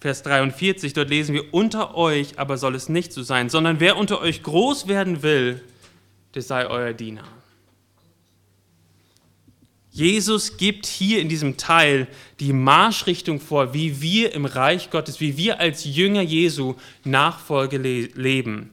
Vers 0.00 0.22
43, 0.22 0.94
dort 0.94 1.10
lesen 1.10 1.34
wir, 1.34 1.52
unter 1.52 1.94
euch 1.94 2.38
aber 2.38 2.56
soll 2.56 2.74
es 2.74 2.88
nicht 2.88 3.12
so 3.12 3.22
sein, 3.22 3.50
sondern 3.50 3.80
wer 3.80 3.98
unter 3.98 4.22
euch 4.22 4.42
groß 4.42 4.88
werden 4.88 5.22
will, 5.22 5.62
der 6.34 6.40
sei 6.40 6.66
euer 6.66 6.94
Diener. 6.94 7.24
Jesus 9.94 10.56
gibt 10.56 10.86
hier 10.86 11.20
in 11.20 11.28
diesem 11.28 11.56
Teil 11.56 12.08
die 12.40 12.52
Marschrichtung 12.52 13.38
vor, 13.38 13.74
wie 13.74 14.02
wir 14.02 14.32
im 14.32 14.44
Reich 14.44 14.90
Gottes, 14.90 15.20
wie 15.20 15.36
wir 15.36 15.60
als 15.60 15.84
Jünger 15.84 16.20
Jesu 16.20 16.74
Nachfolge 17.04 17.78
le 17.78 18.06
leben. 18.14 18.70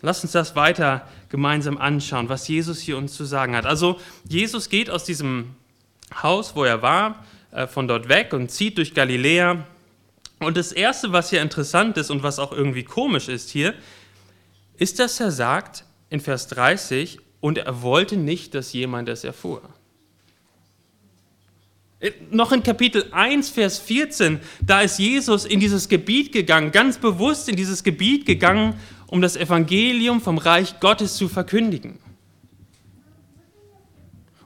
Lass 0.00 0.22
uns 0.22 0.32
das 0.32 0.56
weiter 0.56 1.06
gemeinsam 1.28 1.76
anschauen, 1.76 2.30
was 2.30 2.48
Jesus 2.48 2.80
hier 2.80 2.96
uns 2.96 3.12
zu 3.12 3.26
sagen 3.26 3.54
hat. 3.54 3.66
Also 3.66 4.00
Jesus 4.26 4.70
geht 4.70 4.88
aus 4.88 5.04
diesem 5.04 5.54
Haus, 6.22 6.56
wo 6.56 6.64
er 6.64 6.80
war, 6.80 7.26
äh, 7.50 7.66
von 7.66 7.86
dort 7.86 8.08
weg 8.08 8.32
und 8.32 8.50
zieht 8.50 8.78
durch 8.78 8.94
Galiläa. 8.94 9.66
Und 10.38 10.56
das 10.56 10.72
Erste, 10.72 11.12
was 11.12 11.28
hier 11.28 11.42
interessant 11.42 11.98
ist 11.98 12.10
und 12.10 12.22
was 12.22 12.38
auch 12.38 12.52
irgendwie 12.52 12.84
komisch 12.84 13.28
ist 13.28 13.50
hier, 13.50 13.74
ist, 14.78 15.00
dass 15.00 15.20
er 15.20 15.32
sagt 15.32 15.84
in 16.08 16.20
Vers 16.20 16.46
30, 16.46 17.18
und 17.40 17.58
er 17.58 17.82
wollte 17.82 18.16
nicht, 18.16 18.54
dass 18.54 18.72
jemand 18.72 19.08
es 19.08 19.22
erfuhr. 19.22 19.62
Äh, 22.00 22.12
noch 22.30 22.52
in 22.52 22.62
Kapitel 22.62 23.06
1, 23.10 23.50
Vers 23.50 23.78
14, 23.78 24.40
da 24.60 24.82
ist 24.82 24.98
Jesus 24.98 25.44
in 25.44 25.60
dieses 25.60 25.88
Gebiet 25.88 26.32
gegangen, 26.32 26.70
ganz 26.70 26.98
bewusst 26.98 27.48
in 27.48 27.56
dieses 27.56 27.82
Gebiet 27.82 28.26
gegangen, 28.26 28.74
um 29.08 29.20
das 29.20 29.36
Evangelium 29.36 30.20
vom 30.20 30.38
Reich 30.38 30.80
Gottes 30.80 31.16
zu 31.16 31.28
verkündigen. 31.28 31.98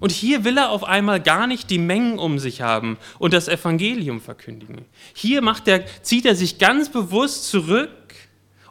Und 0.01 0.11
hier 0.11 0.43
will 0.43 0.59
er 0.59 0.71
auf 0.71 0.83
einmal 0.83 1.21
gar 1.21 1.47
nicht 1.47 1.71
die 1.71 1.79
Mengen 1.79 2.19
um 2.19 2.41
sich 2.41 2.61
haben 2.61 2.99
und 3.21 3.33
das 3.33 3.47
Evangelium 3.47 4.21
verkündigen. 4.21 4.85
Hier 5.15 5.43
macht 5.43 5.69
er, 5.69 5.85
zieht 6.03 6.27
er 6.27 6.35
sich 6.35 6.59
ganz 6.59 6.89
bewusst 6.89 7.49
zurück 7.49 7.91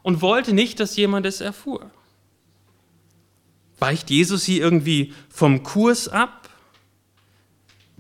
und 0.02 0.22
wollte 0.22 0.54
nicht, 0.54 0.82
dass 0.82 0.98
jemand 0.98 1.26
es 1.26 1.40
erfuhr. 1.40 1.90
Weicht 3.80 4.10
Jesus 4.10 4.44
hier 4.44 4.62
irgendwie 4.62 5.14
vom 5.30 5.64
Kurs 5.64 6.10
ab? 6.10 6.41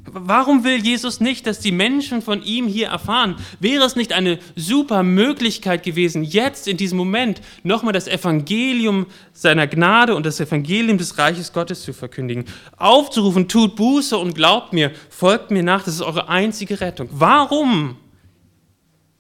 Warum 0.04 0.64
will 0.64 0.84
Jesus 0.84 1.20
nicht, 1.20 1.46
dass 1.46 1.60
die 1.60 1.72
Menschen 1.72 2.22
von 2.22 2.42
ihm 2.42 2.68
hier 2.68 2.88
erfahren? 2.88 3.36
Wäre 3.60 3.86
es 3.86 3.96
nicht 3.96 4.14
eine 4.14 4.40
super 4.56 5.04
Möglichkeit 5.04 5.84
gewesen, 5.84 6.24
jetzt 6.24 6.68
in 6.68 6.78
diesem 6.78 6.98
Moment 6.98 7.42
nochmal 7.64 7.94
das 7.94 8.08
Evangelium 8.08 9.06
seiner 9.32 9.68
Gnade 9.68 10.16
und 10.16 10.26
das 10.26 10.40
Evangelium 10.40 10.98
des 10.98 11.18
Reiches 11.18 11.54
Gottes 11.54 11.84
zu 11.84 11.94
verkündigen? 11.94 12.46
Aufzurufen, 12.78 13.48
tut 13.48 13.76
Buße 13.76 14.18
und 14.18 14.34
glaubt 14.34 14.74
mir, 14.74 14.92
folgt 15.10 15.52
mir 15.52 15.64
nach, 15.64 15.84
das 15.84 15.96
ist 15.96 16.02
eure 16.02 16.30
einzige 16.30 16.82
Rettung. 16.82 17.08
Warum 17.12 17.98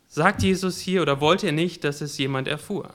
sagt 0.07 0.41
Jesus 0.41 0.79
hier 0.79 1.03
oder 1.03 1.21
wollte 1.21 1.45
er 1.45 1.53
nicht, 1.53 1.83
dass 1.83 2.01
es 2.01 2.17
jemand 2.17 2.47
erfuhr? 2.47 2.89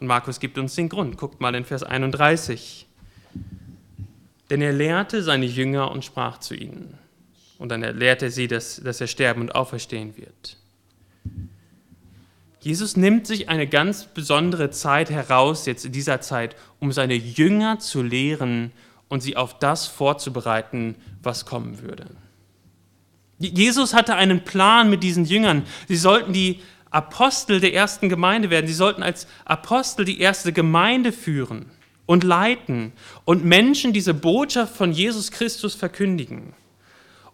Und 0.00 0.08
Markus 0.08 0.40
gibt 0.40 0.58
uns 0.58 0.74
den 0.74 0.88
Grund. 0.88 1.16
Guckt 1.16 1.40
mal 1.40 1.54
in 1.54 1.64
Vers 1.64 1.82
31. 1.82 2.85
Denn 4.50 4.62
er 4.62 4.72
lehrte 4.72 5.22
seine 5.22 5.46
Jünger 5.46 5.90
und 5.90 6.04
sprach 6.04 6.38
zu 6.38 6.54
ihnen. 6.54 6.98
Und 7.58 7.70
dann 7.70 7.80
lehrte 7.80 8.26
er 8.26 8.30
sie, 8.30 8.48
dass, 8.48 8.76
dass 8.76 9.00
er 9.00 9.06
sterben 9.06 9.40
und 9.40 9.54
auferstehen 9.54 10.16
wird. 10.16 10.56
Jesus 12.60 12.96
nimmt 12.96 13.26
sich 13.26 13.48
eine 13.48 13.66
ganz 13.66 14.06
besondere 14.06 14.70
Zeit 14.70 15.10
heraus, 15.10 15.66
jetzt 15.66 15.84
in 15.84 15.92
dieser 15.92 16.20
Zeit, 16.20 16.56
um 16.80 16.92
seine 16.92 17.14
Jünger 17.14 17.78
zu 17.78 18.02
lehren 18.02 18.72
und 19.08 19.20
sie 19.20 19.36
auf 19.36 19.58
das 19.58 19.86
vorzubereiten, 19.86 20.96
was 21.22 21.46
kommen 21.46 21.80
würde. 21.80 22.06
Jesus 23.38 23.94
hatte 23.94 24.16
einen 24.16 24.44
Plan 24.44 24.90
mit 24.90 25.02
diesen 25.02 25.24
Jüngern. 25.24 25.64
Sie 25.88 25.96
sollten 25.96 26.32
die 26.32 26.60
Apostel 26.90 27.60
der 27.60 27.74
ersten 27.74 28.08
Gemeinde 28.08 28.50
werden. 28.50 28.66
Sie 28.66 28.74
sollten 28.74 29.02
als 29.02 29.26
Apostel 29.44 30.04
die 30.04 30.20
erste 30.20 30.52
Gemeinde 30.52 31.12
führen 31.12 31.70
und 32.06 32.24
leiten 32.24 32.92
und 33.24 33.44
Menschen 33.44 33.92
diese 33.92 34.14
Botschaft 34.14 34.76
von 34.76 34.92
Jesus 34.92 35.30
Christus 35.30 35.74
verkündigen. 35.74 36.54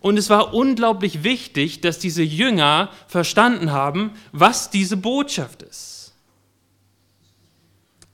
Und 0.00 0.19
es 0.19 0.31
war 0.31 0.52
unglaublich 0.52 1.23
wichtig, 1.23 1.81
dass 1.81 2.00
diese 2.00 2.25
Jünger 2.25 2.91
verstanden 3.07 3.71
haben, 3.71 4.12
was 4.33 4.71
diese 4.71 4.97
Botschaft 4.97 5.62
ist. 5.62 6.02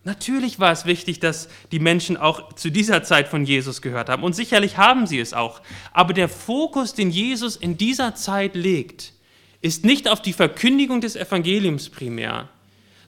Natürlich 0.05 0.59
war 0.59 0.73
es 0.73 0.85
wichtig, 0.85 1.21
dass 1.21 1.49
die 1.73 1.81
Menschen 1.81 2.17
auch 2.17 2.55
zu 2.55 2.71
dieser 2.71 3.03
Zeit 3.03 3.29
von 3.29 3.45
Jesus 3.45 3.83
gehört 3.83 4.09
haben. 4.09 4.23
Und 4.23 4.35
sicherlich 4.35 4.77
haben 4.77 5.07
sie 5.07 5.19
es 5.19 5.35
auch. 5.35 5.61
Aber 5.93 6.13
der 6.15 6.29
Fokus, 6.29 6.95
den 6.95 7.11
Jesus 7.11 7.57
in 7.57 7.77
dieser 7.77 8.15
Zeit 8.15 8.55
legt, 8.55 9.13
ist 9.61 9.85
nicht 9.85 10.09
auf 10.09 10.23
die 10.23 10.33
Verkündigung 10.33 11.01
des 11.01 11.17
Evangeliums 11.17 11.91
primär, 11.91 12.49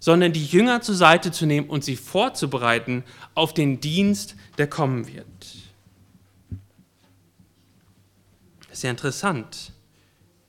sondern 0.00 0.32
die 0.32 0.44
Jünger 0.44 0.80
zur 0.80 0.96
Seite 0.96 1.30
zu 1.30 1.46
nehmen 1.46 1.68
und 1.68 1.84
sie 1.84 1.94
vorzubereiten 1.94 3.04
auf 3.34 3.54
den 3.54 3.80
Dienst, 3.80 4.34
der 4.58 4.66
kommen 4.66 5.06
wird. 5.06 5.26
Das 8.66 8.78
ist 8.78 8.82
ja 8.82 8.90
interessant. 8.90 9.72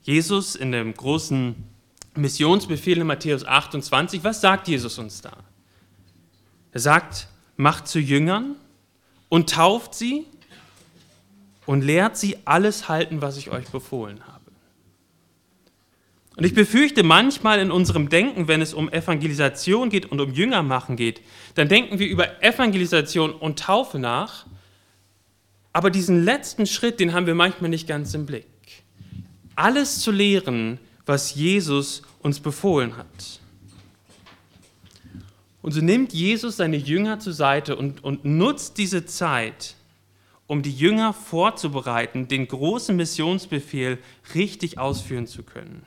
Jesus 0.02 0.56
in 0.56 0.72
dem 0.72 0.94
großen 0.94 1.56
Missionsbefehl 2.16 3.00
in 3.00 3.08
Matthäus 3.08 3.46
28, 3.46 4.24
was 4.24 4.42
sagt 4.42 4.68
Jesus 4.68 4.98
uns 4.98 5.22
da? 5.22 5.38
Er 6.72 6.80
sagt, 6.80 7.28
macht 7.58 7.88
zu 7.88 8.00
Jüngern 8.00 8.56
und 9.30 9.50
tauft 9.50 9.94
sie 9.94 10.26
und 11.66 11.82
lehrt 11.82 12.18
sie 12.18 12.38
alles 12.46 12.88
halten, 12.88 13.22
was 13.22 13.38
ich 13.38 13.52
euch 13.52 13.68
befohlen 13.70 14.26
habe. 14.26 14.31
Und 16.42 16.48
ich 16.48 16.56
befürchte 16.56 17.04
manchmal 17.04 17.60
in 17.60 17.70
unserem 17.70 18.10
Denken, 18.10 18.48
wenn 18.48 18.64
es 18.64 18.74
um 18.74 18.92
Evangelisation 18.92 19.92
geht 19.92 20.08
und 20.08 20.20
um 20.20 20.34
Jüngermachen 20.34 20.96
geht, 20.96 21.22
dann 21.54 21.70
denken 21.70 22.00
wir 22.00 22.08
über 22.08 22.42
Evangelisation 22.42 23.32
und 23.32 23.60
Taufe 23.60 24.00
nach, 24.00 24.48
aber 25.72 25.92
diesen 25.92 26.26
letzten 26.26 26.66
Schritt, 26.66 27.00
den 27.00 27.14
haben 27.14 27.28
wir 27.28 27.36
manchmal 27.36 27.70
nicht 27.70 27.88
ganz 27.88 28.16
im 28.16 28.26
Blick. 28.26 28.48
Alles 29.54 30.00
zu 30.00 30.10
lehren, 30.10 30.80
was 31.06 31.36
Jesus 31.36 32.02
uns 32.24 32.40
befohlen 32.40 32.98
hat. 32.98 33.40
Und 35.62 35.74
so 35.74 35.82
nimmt 35.82 36.12
Jesus 36.12 36.58
seine 36.58 36.78
Jünger 36.78 37.20
zur 37.20 37.34
Seite 37.34 37.76
und, 37.76 38.04
und 38.04 38.26
nutzt 38.26 38.80
diese 38.80 39.06
Zeit, 39.06 39.76
um 40.48 40.64
die 40.64 40.74
Jünger 40.74 41.14
vorzubereiten, 41.14 42.28
den 42.28 42.48
großen 42.48 42.96
Missionsbefehl 42.96 44.00
richtig 44.34 44.80
ausführen 44.80 45.28
zu 45.28 45.44
können. 45.44 45.86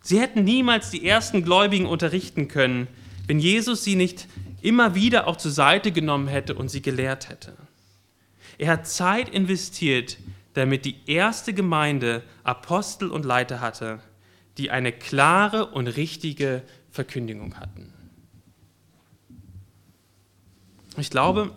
Sie 0.00 0.20
hätten 0.20 0.44
niemals 0.44 0.90
die 0.90 1.06
ersten 1.06 1.44
Gläubigen 1.44 1.86
unterrichten 1.86 2.48
können, 2.48 2.88
wenn 3.26 3.38
Jesus 3.38 3.84
sie 3.84 3.96
nicht 3.96 4.26
immer 4.62 4.94
wieder 4.94 5.26
auch 5.26 5.36
zur 5.36 5.50
Seite 5.50 5.92
genommen 5.92 6.28
hätte 6.28 6.54
und 6.54 6.68
sie 6.68 6.82
gelehrt 6.82 7.28
hätte. 7.28 7.56
Er 8.58 8.72
hat 8.72 8.86
Zeit 8.86 9.28
investiert, 9.28 10.18
damit 10.54 10.84
die 10.84 10.96
erste 11.06 11.54
Gemeinde 11.54 12.22
Apostel 12.44 13.10
und 13.10 13.24
Leiter 13.24 13.60
hatte, 13.60 14.00
die 14.58 14.70
eine 14.70 14.92
klare 14.92 15.66
und 15.66 15.86
richtige 15.86 16.62
Verkündigung 16.90 17.58
hatten. 17.58 17.92
Ich 20.96 21.10
glaube, 21.10 21.52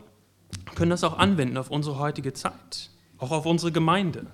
wir 0.66 0.76
können 0.76 0.92
das 0.92 1.04
auch 1.04 1.18
anwenden 1.18 1.58
auf 1.58 1.70
unsere 1.70 1.98
heutige 1.98 2.34
Zeit, 2.34 2.92
auch 3.18 3.32
auf 3.32 3.46
unsere 3.46 3.72
Gemeinde. 3.72 4.28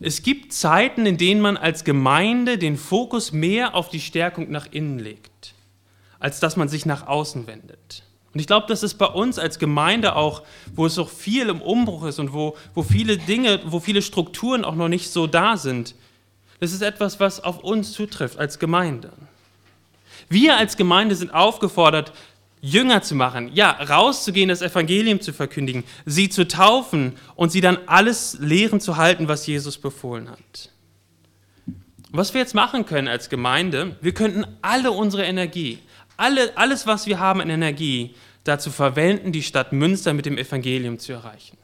Es 0.00 0.22
gibt 0.22 0.52
Zeiten, 0.52 1.06
in 1.06 1.16
denen 1.16 1.40
man 1.40 1.56
als 1.56 1.84
Gemeinde 1.84 2.58
den 2.58 2.76
Fokus 2.76 3.32
mehr 3.32 3.74
auf 3.74 3.88
die 3.88 4.00
Stärkung 4.00 4.50
nach 4.50 4.66
innen 4.70 4.98
legt, 4.98 5.54
als 6.18 6.40
dass 6.40 6.56
man 6.56 6.68
sich 6.68 6.84
nach 6.84 7.06
außen 7.06 7.46
wendet. 7.46 8.02
Und 8.34 8.40
ich 8.40 8.48
glaube, 8.48 8.66
das 8.68 8.82
ist 8.82 8.94
bei 8.94 9.06
uns 9.06 9.38
als 9.38 9.60
Gemeinde 9.60 10.16
auch, 10.16 10.42
wo 10.74 10.86
es 10.86 10.98
auch 10.98 11.08
viel 11.08 11.48
im 11.48 11.62
Umbruch 11.62 12.04
ist 12.04 12.18
und 12.18 12.32
wo, 12.32 12.56
wo 12.74 12.82
viele 12.82 13.16
Dinge, 13.16 13.60
wo 13.66 13.78
viele 13.78 14.02
Strukturen 14.02 14.64
auch 14.64 14.74
noch 14.74 14.88
nicht 14.88 15.10
so 15.10 15.28
da 15.28 15.56
sind. 15.56 15.94
Das 16.58 16.72
ist 16.72 16.82
etwas, 16.82 17.20
was 17.20 17.42
auf 17.42 17.60
uns 17.60 17.92
zutrifft 17.92 18.38
als 18.38 18.58
Gemeinde. 18.58 19.12
Wir 20.28 20.56
als 20.56 20.76
Gemeinde 20.76 21.14
sind 21.14 21.32
aufgefordert, 21.32 22.12
Jünger 22.64 23.02
zu 23.02 23.14
machen, 23.14 23.50
ja, 23.52 23.72
rauszugehen, 23.72 24.48
das 24.48 24.62
Evangelium 24.62 25.20
zu 25.20 25.34
verkündigen, 25.34 25.84
sie 26.06 26.30
zu 26.30 26.48
taufen 26.48 27.12
und 27.34 27.52
sie 27.52 27.60
dann 27.60 27.76
alles 27.84 28.38
lehren 28.40 28.80
zu 28.80 28.96
halten, 28.96 29.28
was 29.28 29.46
Jesus 29.46 29.76
befohlen 29.76 30.30
hat. 30.30 30.70
Was 32.10 32.32
wir 32.32 32.40
jetzt 32.40 32.54
machen 32.54 32.86
können 32.86 33.06
als 33.06 33.28
Gemeinde, 33.28 33.96
wir 34.00 34.14
könnten 34.14 34.46
alle 34.62 34.92
unsere 34.92 35.24
Energie, 35.24 35.78
alle, 36.16 36.56
alles, 36.56 36.86
was 36.86 37.06
wir 37.06 37.18
haben 37.18 37.42
in 37.42 37.50
Energie, 37.50 38.14
dazu 38.44 38.70
verwenden, 38.70 39.30
die 39.30 39.42
Stadt 39.42 39.74
Münster 39.74 40.14
mit 40.14 40.24
dem 40.24 40.38
Evangelium 40.38 40.98
zu 40.98 41.12
erreichen. 41.12 41.58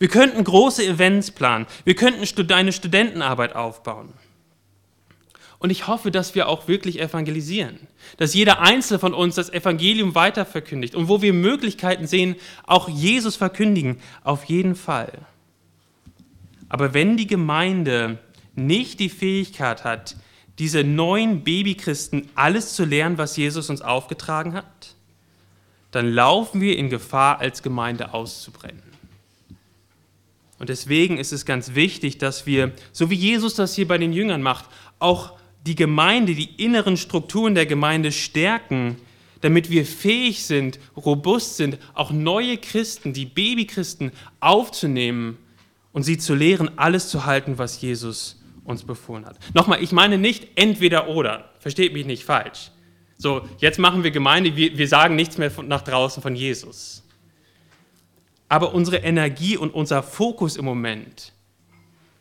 Wir 0.00 0.08
könnten 0.08 0.42
große 0.42 0.84
Events 0.84 1.30
planen, 1.30 1.68
wir 1.84 1.94
könnten 1.94 2.26
eine 2.52 2.72
Studentenarbeit 2.72 3.54
aufbauen. 3.54 4.12
Und 5.60 5.68
ich 5.68 5.86
hoffe, 5.86 6.10
dass 6.10 6.34
wir 6.34 6.48
auch 6.48 6.68
wirklich 6.68 6.98
evangelisieren, 7.00 7.78
dass 8.16 8.32
jeder 8.32 8.60
Einzelne 8.60 8.98
von 8.98 9.12
uns 9.12 9.34
das 9.34 9.50
Evangelium 9.50 10.14
weiter 10.14 10.46
verkündigt 10.46 10.94
und 10.94 11.08
wo 11.08 11.20
wir 11.20 11.34
Möglichkeiten 11.34 12.06
sehen, 12.06 12.36
auch 12.66 12.88
Jesus 12.88 13.36
verkündigen, 13.36 13.98
auf 14.24 14.44
jeden 14.44 14.74
Fall. 14.74 15.12
Aber 16.70 16.94
wenn 16.94 17.18
die 17.18 17.26
Gemeinde 17.26 18.18
nicht 18.54 19.00
die 19.00 19.10
Fähigkeit 19.10 19.84
hat, 19.84 20.16
diese 20.58 20.82
neuen 20.82 21.44
Babychristen 21.44 22.30
alles 22.34 22.74
zu 22.74 22.86
lernen, 22.86 23.18
was 23.18 23.36
Jesus 23.36 23.68
uns 23.68 23.82
aufgetragen 23.82 24.54
hat, 24.54 24.94
dann 25.90 26.10
laufen 26.10 26.62
wir 26.62 26.78
in 26.78 26.88
Gefahr, 26.88 27.38
als 27.38 27.62
Gemeinde 27.62 28.14
auszubrennen. 28.14 28.82
Und 30.58 30.70
deswegen 30.70 31.18
ist 31.18 31.32
es 31.32 31.44
ganz 31.44 31.74
wichtig, 31.74 32.16
dass 32.16 32.46
wir, 32.46 32.72
so 32.92 33.10
wie 33.10 33.14
Jesus 33.14 33.54
das 33.54 33.74
hier 33.74 33.88
bei 33.88 33.98
den 33.98 34.12
Jüngern 34.12 34.40
macht, 34.40 34.66
auch 34.98 35.39
die 35.66 35.74
Gemeinde, 35.74 36.34
die 36.34 36.62
inneren 36.62 36.96
Strukturen 36.96 37.54
der 37.54 37.66
Gemeinde 37.66 38.12
stärken, 38.12 38.96
damit 39.40 39.70
wir 39.70 39.86
fähig 39.86 40.44
sind, 40.44 40.78
robust 40.96 41.56
sind, 41.56 41.78
auch 41.94 42.10
neue 42.10 42.58
Christen, 42.58 43.12
die 43.12 43.26
Babychristen 43.26 44.12
aufzunehmen 44.40 45.38
und 45.92 46.02
sie 46.02 46.18
zu 46.18 46.34
lehren, 46.34 46.70
alles 46.76 47.08
zu 47.08 47.24
halten, 47.24 47.58
was 47.58 47.80
Jesus 47.80 48.42
uns 48.64 48.84
befohlen 48.84 49.26
hat. 49.26 49.38
Nochmal, 49.54 49.82
ich 49.82 49.92
meine 49.92 50.18
nicht 50.18 50.48
entweder 50.56 51.08
oder, 51.08 51.50
versteht 51.58 51.92
mich 51.92 52.06
nicht 52.06 52.24
falsch. 52.24 52.70
So, 53.16 53.46
jetzt 53.58 53.78
machen 53.78 54.02
wir 54.02 54.10
Gemeinde, 54.10 54.56
wir, 54.56 54.76
wir 54.78 54.88
sagen 54.88 55.16
nichts 55.16 55.36
mehr 55.36 55.50
von, 55.50 55.68
nach 55.68 55.82
draußen 55.82 56.22
von 56.22 56.34
Jesus. 56.34 57.02
Aber 58.48 58.74
unsere 58.74 58.98
Energie 58.98 59.56
und 59.56 59.74
unser 59.74 60.02
Fokus 60.02 60.56
im 60.56 60.64
Moment 60.64 61.32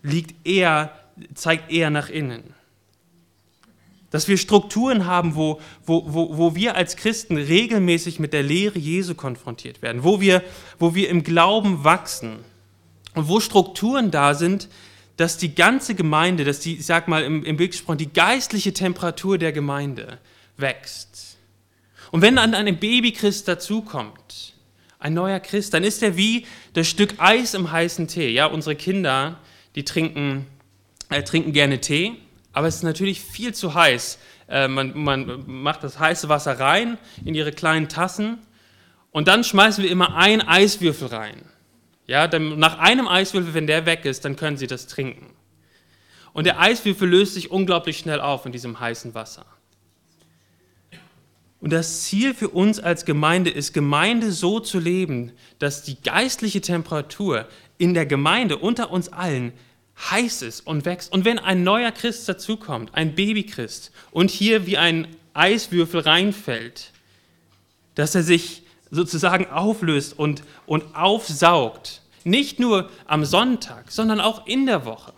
liegt 0.03 0.47
eher, 0.47 0.93
zeigt 1.33 1.71
eher 1.71 1.89
nach 1.89 2.09
innen. 2.09 2.53
Dass 4.11 4.27
wir 4.27 4.37
Strukturen 4.37 5.05
haben, 5.05 5.35
wo, 5.35 5.59
wo, 5.85 6.03
wo, 6.07 6.37
wo 6.37 6.55
wir 6.55 6.75
als 6.75 6.95
Christen 6.95 7.37
regelmäßig 7.37 8.19
mit 8.19 8.33
der 8.33 8.43
Lehre 8.43 8.79
Jesu 8.79 9.13
konfrontiert 9.13 9.81
werden, 9.81 10.03
wo 10.03 10.19
wir, 10.19 10.43
wo 10.79 10.95
wir 10.95 11.09
im 11.09 11.23
Glauben 11.23 11.83
wachsen 11.83 12.39
und 13.13 13.27
wo 13.27 13.39
Strukturen 13.39 14.09
da 14.09 14.33
sind, 14.33 14.67
dass 15.17 15.37
die 15.37 15.53
ganze 15.53 15.95
Gemeinde, 15.95 16.43
dass 16.43 16.61
die, 16.61 16.77
ich 16.77 16.85
sag 16.85 17.07
mal 17.07 17.23
im, 17.23 17.43
im 17.43 17.57
Bild 17.57 17.71
gesprochen, 17.71 17.97
die 17.97 18.11
geistliche 18.11 18.73
Temperatur 18.73 19.37
der 19.37 19.51
Gemeinde 19.51 20.17
wächst. 20.57 21.37
Und 22.11 22.21
wenn 22.21 22.37
dann 22.37 22.55
ein 22.55 22.79
Babychrist 22.79 23.47
dazukommt, 23.47 24.53
ein 24.97 25.13
neuer 25.13 25.39
Christ, 25.39 25.73
dann 25.73 25.83
ist 25.83 26.01
er 26.01 26.17
wie 26.17 26.45
das 26.73 26.87
Stück 26.87 27.15
Eis 27.17 27.53
im 27.53 27.71
heißen 27.71 28.07
Tee. 28.07 28.29
Ja, 28.29 28.47
unsere 28.47 28.75
Kinder, 28.75 29.39
die 29.75 29.85
trinken, 29.85 30.47
äh, 31.09 31.21
trinken 31.23 31.53
gerne 31.53 31.79
Tee 31.79 32.17
aber 32.59 32.67
es 32.67 32.75
ist 32.75 32.83
natürlich 32.83 33.21
viel 33.21 33.53
zu 33.53 33.73
heiß. 33.73 34.19
Äh, 34.49 34.67
man, 34.67 34.91
man 34.93 35.43
macht 35.47 35.81
das 35.81 35.97
heiße 35.97 36.27
Wasser 36.27 36.59
rein 36.59 36.97
in 37.23 37.33
ihre 37.33 37.53
kleinen 37.53 37.87
Tassen 37.87 38.37
und 39.11 39.29
dann 39.29 39.45
schmeißen 39.45 39.81
wir 39.81 39.89
immer 39.89 40.17
einen 40.17 40.41
Eiswürfel 40.41 41.07
rein. 41.07 41.45
Ja, 42.05 42.27
nach 42.27 42.79
einem 42.79 43.07
Eiswürfel, 43.07 43.53
wenn 43.53 43.65
der 43.65 43.85
weg 43.85 44.03
ist, 44.03 44.25
dann 44.25 44.35
können 44.35 44.57
sie 44.57 44.67
das 44.67 44.87
trinken. 44.87 45.27
Und 46.33 46.43
der 46.47 46.59
Eiswürfel 46.59 47.07
löst 47.07 47.35
sich 47.35 47.49
unglaublich 47.49 47.97
schnell 47.97 48.19
auf 48.19 48.45
in 48.45 48.51
diesem 48.51 48.77
heißen 48.77 49.13
Wasser. 49.13 49.45
Und 51.61 51.71
das 51.71 52.03
Ziel 52.03 52.33
für 52.33 52.49
uns 52.49 52.81
als 52.81 53.05
Gemeinde 53.05 53.51
ist, 53.51 53.71
Gemeinde 53.73 54.33
so 54.33 54.59
zu 54.59 54.79
leben, 54.79 55.31
dass 55.59 55.83
die 55.83 55.95
geistliche 56.01 56.59
Temperatur 56.59 57.47
in 57.77 57.93
der 57.93 58.05
Gemeinde 58.05 58.57
unter 58.57 58.91
uns 58.91 59.07
allen 59.07 59.53
heiß 59.99 60.41
ist 60.43 60.65
und 60.65 60.85
wächst. 60.85 61.11
Und 61.11 61.25
wenn 61.25 61.39
ein 61.39 61.63
neuer 61.63 61.91
Christ 61.91 62.27
dazukommt, 62.29 62.93
ein 62.93 63.15
Babychrist, 63.15 63.91
und 64.11 64.31
hier 64.31 64.65
wie 64.65 64.77
ein 64.77 65.07
Eiswürfel 65.33 66.01
reinfällt, 66.01 66.91
dass 67.95 68.15
er 68.15 68.23
sich 68.23 68.63
sozusagen 68.91 69.47
auflöst 69.47 70.17
und, 70.17 70.43
und 70.65 70.95
aufsaugt, 70.95 72.01
nicht 72.23 72.59
nur 72.59 72.89
am 73.05 73.25
Sonntag, 73.25 73.91
sondern 73.91 74.19
auch 74.19 74.47
in 74.47 74.65
der 74.65 74.85
Woche. 74.85 75.13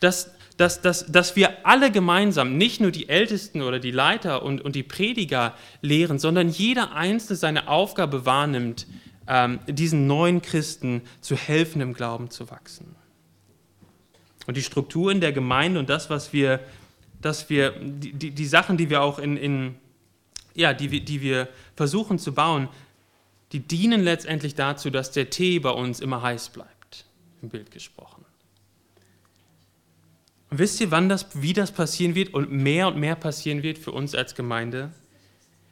Dass, 0.00 0.32
dass, 0.56 0.80
dass, 0.80 1.06
dass 1.06 1.36
wir 1.36 1.66
alle 1.66 1.90
gemeinsam, 1.90 2.56
nicht 2.56 2.80
nur 2.80 2.90
die 2.90 3.08
Ältesten 3.08 3.62
oder 3.62 3.78
die 3.78 3.90
Leiter 3.90 4.42
und, 4.42 4.60
und 4.60 4.76
die 4.76 4.82
Prediger 4.82 5.54
lehren, 5.82 6.18
sondern 6.18 6.48
jeder 6.48 6.92
Einzelne 6.92 7.36
seine 7.36 7.68
Aufgabe 7.68 8.26
wahrnimmt, 8.26 8.86
ähm, 9.26 9.60
diesen 9.66 10.06
neuen 10.06 10.42
Christen 10.42 11.02
zu 11.20 11.36
helfen, 11.36 11.80
im 11.80 11.94
Glauben 11.94 12.30
zu 12.30 12.50
wachsen. 12.50 12.94
Und 14.46 14.56
die 14.56 14.62
Strukturen 14.62 15.20
der 15.20 15.32
Gemeinde 15.32 15.78
und 15.78 15.88
das, 15.88 16.10
was 16.10 16.32
wir, 16.32 16.60
dass 17.20 17.48
wir 17.50 17.70
die, 17.70 18.12
die, 18.12 18.30
die 18.30 18.46
Sachen, 18.46 18.76
die 18.76 18.90
wir 18.90 19.02
auch 19.02 19.18
in, 19.18 19.36
in 19.36 19.74
ja, 20.54 20.72
die, 20.72 21.00
die 21.00 21.20
wir 21.20 21.48
versuchen 21.76 22.18
zu 22.18 22.32
bauen, 22.32 22.68
die 23.52 23.60
dienen 23.60 24.02
letztendlich 24.02 24.54
dazu, 24.54 24.90
dass 24.90 25.10
der 25.10 25.30
Tee 25.30 25.58
bei 25.58 25.70
uns 25.70 26.00
immer 26.00 26.22
heiß 26.22 26.50
bleibt, 26.50 27.06
im 27.42 27.48
Bild 27.48 27.70
gesprochen. 27.70 28.24
Und 30.50 30.58
wisst 30.58 30.80
ihr, 30.80 30.90
wann 30.90 31.08
das, 31.08 31.26
wie 31.34 31.52
das 31.52 31.72
passieren 31.72 32.14
wird 32.14 32.32
und 32.32 32.50
mehr 32.50 32.88
und 32.88 32.96
mehr 32.96 33.16
passieren 33.16 33.62
wird 33.62 33.78
für 33.78 33.92
uns 33.92 34.14
als 34.14 34.34
Gemeinde? 34.34 34.92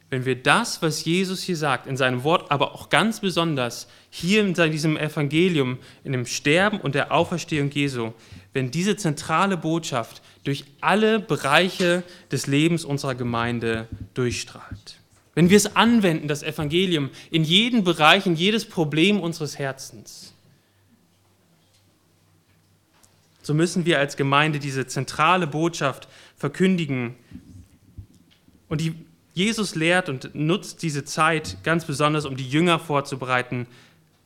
Wenn 0.09 0.25
wir 0.25 0.35
das, 0.35 0.81
was 0.81 1.05
Jesus 1.05 1.41
hier 1.41 1.57
sagt, 1.57 1.87
in 1.87 1.97
seinem 1.97 2.23
Wort, 2.23 2.51
aber 2.51 2.75
auch 2.75 2.89
ganz 2.89 3.21
besonders 3.21 3.87
hier 4.09 4.41
in 4.43 4.53
diesem 4.53 4.95
Evangelium, 4.95 5.79
in 6.03 6.11
dem 6.11 6.25
Sterben 6.25 6.79
und 6.79 6.95
der 6.95 7.11
Auferstehung 7.11 7.71
Jesu, 7.71 8.13
wenn 8.53 8.71
diese 8.71 8.95
zentrale 8.95 9.57
Botschaft 9.57 10.21
durch 10.43 10.65
alle 10.81 11.19
Bereiche 11.19 12.03
des 12.31 12.47
Lebens 12.47 12.85
unserer 12.85 13.15
Gemeinde 13.15 13.87
durchstrahlt. 14.13 14.99
Wenn 15.35 15.49
wir 15.49 15.57
es 15.57 15.75
anwenden, 15.75 16.27
das 16.27 16.43
Evangelium, 16.43 17.09
in 17.31 17.43
jeden 17.43 17.83
Bereich, 17.83 18.25
in 18.25 18.35
jedes 18.35 18.65
Problem 18.65 19.19
unseres 19.19 19.57
Herzens. 19.57 20.33
So 23.41 23.53
müssen 23.53 23.85
wir 23.85 23.99
als 23.99 24.15
Gemeinde 24.15 24.59
diese 24.59 24.85
zentrale 24.85 25.47
Botschaft 25.47 26.07
verkündigen. 26.37 27.15
Und 28.69 28.79
die 28.79 28.93
Jesus 29.33 29.73
lehrt 29.73 30.09
und 30.09 30.35
nutzt 30.35 30.83
diese 30.83 31.03
Zeit 31.03 31.57
ganz 31.63 31.85
besonders, 31.85 32.25
um 32.25 32.37
die 32.37 32.47
Jünger 32.47 32.77
vorzubereiten 32.77 33.65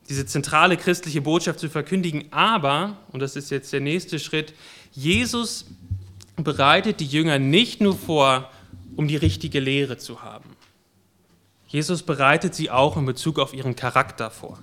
diese 0.10 0.26
zentrale 0.26 0.78
christliche 0.78 1.22
Botschaft 1.22 1.60
zu 1.60 1.70
verkündigen. 1.70 2.32
Aber, 2.32 2.98
und 3.12 3.20
das 3.20 3.36
ist 3.36 3.52
jetzt 3.52 3.74
der 3.74 3.82
nächste 3.82 4.20
Schritt, 4.20 4.54
Jesus 4.92 5.66
bereitet 6.36 7.00
die 7.00 7.06
Jünger 7.06 7.40
nicht 7.40 7.82
nur 7.82 7.98
vor, 7.98 8.52
um 8.96 9.08
die 9.08 9.16
richtige 9.16 9.60
Lehre 9.60 9.98
zu 9.98 10.24
haben. 10.24 10.56
Jesus 11.68 12.04
bereitet 12.04 12.56
sie 12.56 12.70
auch 12.70 12.96
in 12.96 13.06
Bezug 13.06 13.40
auf 13.40 13.54
ihren 13.54 13.76
Charakter 13.76 14.32
vor. 14.32 14.60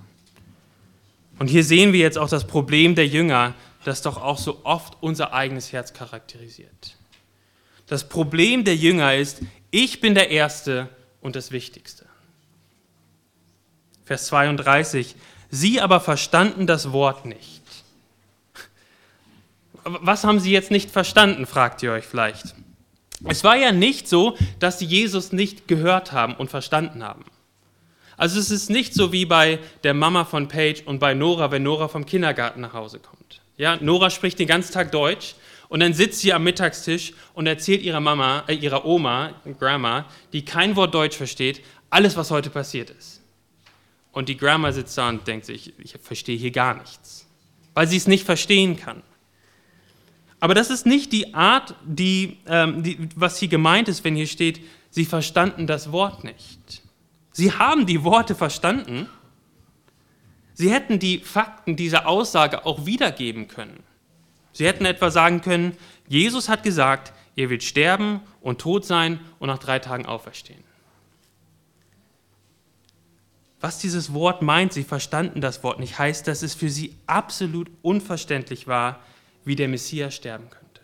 Und 1.37 1.47
hier 1.47 1.63
sehen 1.63 1.93
wir 1.93 1.99
jetzt 1.99 2.17
auch 2.17 2.29
das 2.29 2.47
Problem 2.47 2.95
der 2.95 3.07
Jünger, 3.07 3.53
das 3.83 4.01
doch 4.01 4.17
auch 4.17 4.39
so 4.39 4.61
oft 4.63 4.97
unser 5.01 5.33
eigenes 5.33 5.71
Herz 5.71 5.93
charakterisiert. 5.93 6.97
Das 7.87 8.09
Problem 8.09 8.63
der 8.63 8.75
Jünger 8.75 9.15
ist, 9.15 9.41
ich 9.69 10.01
bin 10.01 10.15
der 10.15 10.31
Erste 10.31 10.89
und 11.21 11.35
das 11.35 11.51
Wichtigste. 11.51 12.05
Vers 14.05 14.27
32, 14.27 15.15
Sie 15.55 15.79
aber 15.79 16.01
verstanden 16.01 16.67
das 16.67 16.91
Wort 16.91 17.25
nicht. 17.25 17.61
Was 19.85 20.25
haben 20.25 20.41
sie 20.41 20.51
jetzt 20.51 20.69
nicht 20.69 20.91
verstanden, 20.91 21.45
fragt 21.45 21.81
ihr 21.81 21.93
euch 21.93 22.03
vielleicht. 22.03 22.55
Es 23.23 23.45
war 23.45 23.55
ja 23.55 23.71
nicht 23.71 24.09
so, 24.09 24.37
dass 24.59 24.79
sie 24.79 24.85
Jesus 24.85 25.31
nicht 25.31 25.69
gehört 25.69 26.11
haben 26.11 26.35
und 26.35 26.49
verstanden 26.49 27.03
haben. 27.03 27.23
Also 28.17 28.37
es 28.37 28.51
ist 28.51 28.69
nicht 28.69 28.93
so 28.93 29.13
wie 29.13 29.25
bei 29.25 29.59
der 29.83 29.93
Mama 29.93 30.25
von 30.25 30.49
Paige 30.49 30.83
und 30.87 30.99
bei 30.99 31.13
Nora, 31.13 31.51
wenn 31.51 31.63
Nora 31.63 31.87
vom 31.87 32.05
Kindergarten 32.05 32.59
nach 32.59 32.73
Hause 32.73 32.99
kommt. 32.99 33.39
Ja, 33.55 33.77
Nora 33.77 34.09
spricht 34.09 34.39
den 34.39 34.47
ganzen 34.47 34.73
Tag 34.73 34.91
Deutsch 34.91 35.35
und 35.69 35.79
dann 35.79 35.93
sitzt 35.93 36.19
sie 36.19 36.33
am 36.33 36.43
Mittagstisch 36.43 37.13
und 37.33 37.47
erzählt 37.47 37.81
ihrer 37.81 38.01
Mama, 38.01 38.43
äh, 38.47 38.55
ihrer 38.55 38.83
Oma, 38.83 39.33
Grandma, 39.57 40.05
die 40.33 40.43
kein 40.43 40.75
Wort 40.75 40.93
Deutsch 40.93 41.15
versteht, 41.15 41.61
alles, 41.89 42.17
was 42.17 42.29
heute 42.29 42.49
passiert 42.49 42.89
ist. 42.89 43.14
Und 44.15 44.29
die 44.29 44.37
Grandma 44.37 44.71
sitzt 44.71 44.97
da 44.97 45.09
und 45.09 45.27
denkt 45.27 45.45
sich, 45.45 45.73
ich 45.77 45.97
verstehe 46.01 46.37
hier 46.37 46.51
gar 46.51 46.75
nichts, 46.75 47.27
weil 47.73 47.85
sie 47.85 47.97
es 47.97 48.07
nicht 48.07 48.23
verstehen 48.23 48.77
kann. 48.77 49.03
Aber 50.39 50.53
das 50.53 50.69
ist 50.69 50.85
nicht 50.85 51.11
die 51.11 51.33
Art, 51.33 51.75
die, 51.83 52.37
ähm, 52.47 52.81
die, 52.81 53.09
was 53.17 53.37
hier 53.37 53.49
gemeint 53.49 53.89
ist, 53.89 54.05
wenn 54.05 54.15
hier 54.15 54.27
steht, 54.27 54.61
sie 54.89 55.03
verstanden 55.03 55.67
das 55.67 55.91
Wort 55.91 56.23
nicht. 56.23 56.81
Sie 57.33 57.51
haben 57.51 57.85
die 57.85 58.05
Worte 58.05 58.35
verstanden. 58.35 59.09
Sie 60.53 60.71
hätten 60.71 60.97
die 60.97 61.19
Fakten 61.19 61.75
dieser 61.75 62.07
Aussage 62.07 62.65
auch 62.65 62.85
wiedergeben 62.85 63.49
können. 63.49 63.83
Sie 64.53 64.65
hätten 64.65 64.85
etwa 64.85 65.11
sagen 65.11 65.41
können, 65.41 65.75
Jesus 66.07 66.47
hat 66.47 66.63
gesagt, 66.63 67.11
ihr 67.35 67.49
wird 67.49 67.63
sterben 67.63 68.21
und 68.39 68.61
tot 68.61 68.85
sein 68.85 69.19
und 69.39 69.49
nach 69.49 69.59
drei 69.59 69.79
Tagen 69.79 70.05
auferstehen 70.05 70.63
was 73.61 73.79
dieses 73.79 74.13
Wort 74.13 74.41
meint, 74.41 74.73
sie 74.73 74.83
verstanden 74.83 75.41
das 75.41 75.63
Wort 75.63 75.79
nicht, 75.79 75.97
heißt, 75.97 76.27
dass 76.27 76.43
es 76.43 76.53
für 76.53 76.69
sie 76.69 76.95
absolut 77.07 77.69
unverständlich 77.81 78.67
war, 78.67 78.99
wie 79.43 79.55
der 79.55 79.67
Messias 79.67 80.13
sterben 80.15 80.49
könnte. 80.49 80.81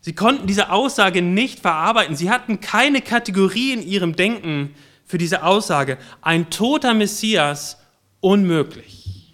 Sie 0.00 0.14
konnten 0.14 0.46
diese 0.46 0.70
Aussage 0.70 1.22
nicht 1.22 1.60
verarbeiten. 1.60 2.14
Sie 2.14 2.30
hatten 2.30 2.60
keine 2.60 3.00
Kategorie 3.00 3.72
in 3.72 3.82
ihrem 3.82 4.16
Denken 4.16 4.74
für 5.04 5.18
diese 5.18 5.42
Aussage. 5.44 5.98
Ein 6.20 6.50
toter 6.50 6.92
Messias 6.92 7.78
unmöglich. 8.20 9.32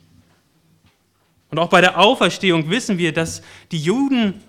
Und 1.51 1.59
auch 1.59 1.69
bei 1.69 1.81
der 1.81 1.99
Auferstehung 1.99 2.71
wissen 2.71 2.99
wir, 2.99 3.13
dass 3.13 3.43
die 3.73 3.81
Juden 3.81 4.43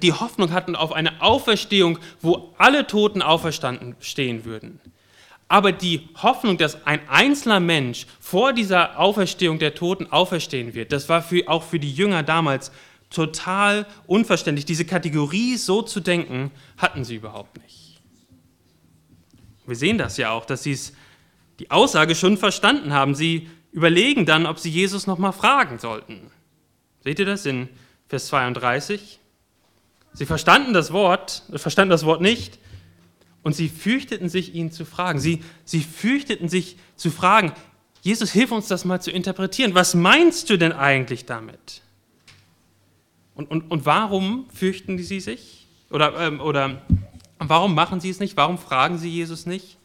die 0.00 0.12
Hoffnung 0.12 0.52
hatten 0.52 0.76
auf 0.76 0.92
eine 0.92 1.22
Auferstehung, 1.22 1.98
wo 2.20 2.54
alle 2.58 2.86
Toten 2.86 3.22
auferstanden 3.22 3.96
stehen 4.00 4.44
würden. 4.44 4.80
Aber 5.48 5.72
die 5.72 6.08
Hoffnung, 6.22 6.58
dass 6.58 6.86
ein 6.86 7.00
einzelner 7.08 7.60
Mensch 7.60 8.06
vor 8.20 8.52
dieser 8.52 8.98
Auferstehung 8.98 9.58
der 9.58 9.74
Toten 9.74 10.06
auferstehen 10.12 10.74
wird, 10.74 10.92
das 10.92 11.08
war 11.08 11.22
für, 11.22 11.48
auch 11.48 11.62
für 11.62 11.78
die 11.78 11.92
Jünger 11.92 12.22
damals 12.22 12.70
total 13.08 13.86
unverständlich. 14.06 14.66
Diese 14.66 14.84
Kategorie 14.84 15.56
so 15.56 15.80
zu 15.80 16.00
denken, 16.00 16.50
hatten 16.76 17.04
sie 17.04 17.16
überhaupt 17.16 17.56
nicht. 17.62 18.00
Wir 19.66 19.76
sehen 19.76 19.96
das 19.96 20.18
ja 20.18 20.30
auch, 20.30 20.44
dass 20.44 20.62
sie 20.62 20.78
die 21.58 21.70
Aussage 21.70 22.14
schon 22.14 22.36
verstanden 22.36 22.92
haben. 22.92 23.14
Sie 23.14 23.48
überlegen 23.72 24.26
dann, 24.26 24.46
ob 24.46 24.58
sie 24.58 24.70
Jesus 24.70 25.06
nochmal 25.06 25.32
fragen 25.32 25.78
sollten. 25.78 26.30
Seht 27.04 27.18
ihr 27.18 27.26
das 27.26 27.46
in 27.46 27.68
Vers 28.06 28.26
32? 28.26 29.18
Sie 30.12 30.26
verstanden 30.26 30.72
das 30.74 30.92
Wort, 30.92 31.42
verstanden 31.54 31.90
das 31.90 32.04
Wort 32.04 32.20
nicht 32.20 32.58
und 33.42 33.54
sie 33.54 33.68
fürchteten 33.68 34.28
sich, 34.28 34.54
ihn 34.54 34.70
zu 34.70 34.84
fragen. 34.84 35.18
Sie, 35.20 35.42
sie 35.64 35.80
fürchteten 35.80 36.48
sich 36.48 36.76
zu 36.96 37.10
fragen, 37.10 37.52
Jesus, 38.02 38.30
hilf 38.30 38.52
uns 38.52 38.68
das 38.68 38.84
mal 38.84 39.00
zu 39.00 39.10
interpretieren. 39.10 39.74
Was 39.74 39.94
meinst 39.94 40.50
du 40.50 40.56
denn 40.56 40.72
eigentlich 40.72 41.26
damit? 41.26 41.82
Und, 43.34 43.50
und, 43.50 43.70
und 43.70 43.86
warum 43.86 44.46
fürchten 44.52 44.98
sie 44.98 45.20
sich? 45.20 45.66
Oder, 45.90 46.18
ähm, 46.18 46.40
oder 46.40 46.82
warum 47.38 47.74
machen 47.74 48.00
sie 48.00 48.10
es 48.10 48.20
nicht? 48.20 48.36
Warum 48.36 48.58
fragen 48.58 48.98
sie 48.98 49.10
Jesus 49.10 49.46
nicht? 49.46 49.78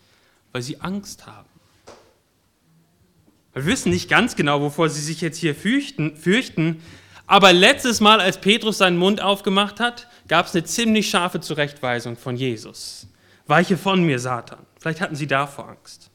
Weil 0.51 0.61
sie 0.61 0.81
Angst 0.81 1.25
haben. 1.27 1.49
Wir 3.53 3.65
wissen 3.65 3.91
nicht 3.91 4.09
ganz 4.09 4.35
genau, 4.35 4.61
wovor 4.61 4.89
sie 4.89 5.01
sich 5.01 5.21
jetzt 5.21 5.37
hier 5.37 5.53
fürchten, 5.53 6.15
fürchten 6.17 6.81
aber 7.25 7.53
letztes 7.53 8.01
Mal, 8.01 8.19
als 8.19 8.39
Petrus 8.39 8.77
seinen 8.77 8.97
Mund 8.97 9.21
aufgemacht 9.21 9.79
hat, 9.79 10.07
gab 10.27 10.47
es 10.47 10.53
eine 10.53 10.65
ziemlich 10.65 11.09
scharfe 11.09 11.39
Zurechtweisung 11.39 12.17
von 12.17 12.35
Jesus. 12.35 13.07
Weiche 13.47 13.77
von 13.77 14.03
mir, 14.03 14.19
Satan. 14.19 14.59
Vielleicht 14.79 15.01
hatten 15.01 15.15
sie 15.15 15.27
davor 15.27 15.69
Angst. 15.69 16.09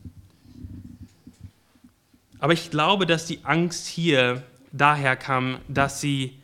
Aber 2.39 2.53
ich 2.53 2.71
glaube, 2.71 3.07
dass 3.07 3.27
die 3.27 3.41
Angst 3.45 3.87
hier 3.87 4.43
daher 4.73 5.17
kam, 5.17 5.59
dass 5.69 6.01
sie 6.01 6.39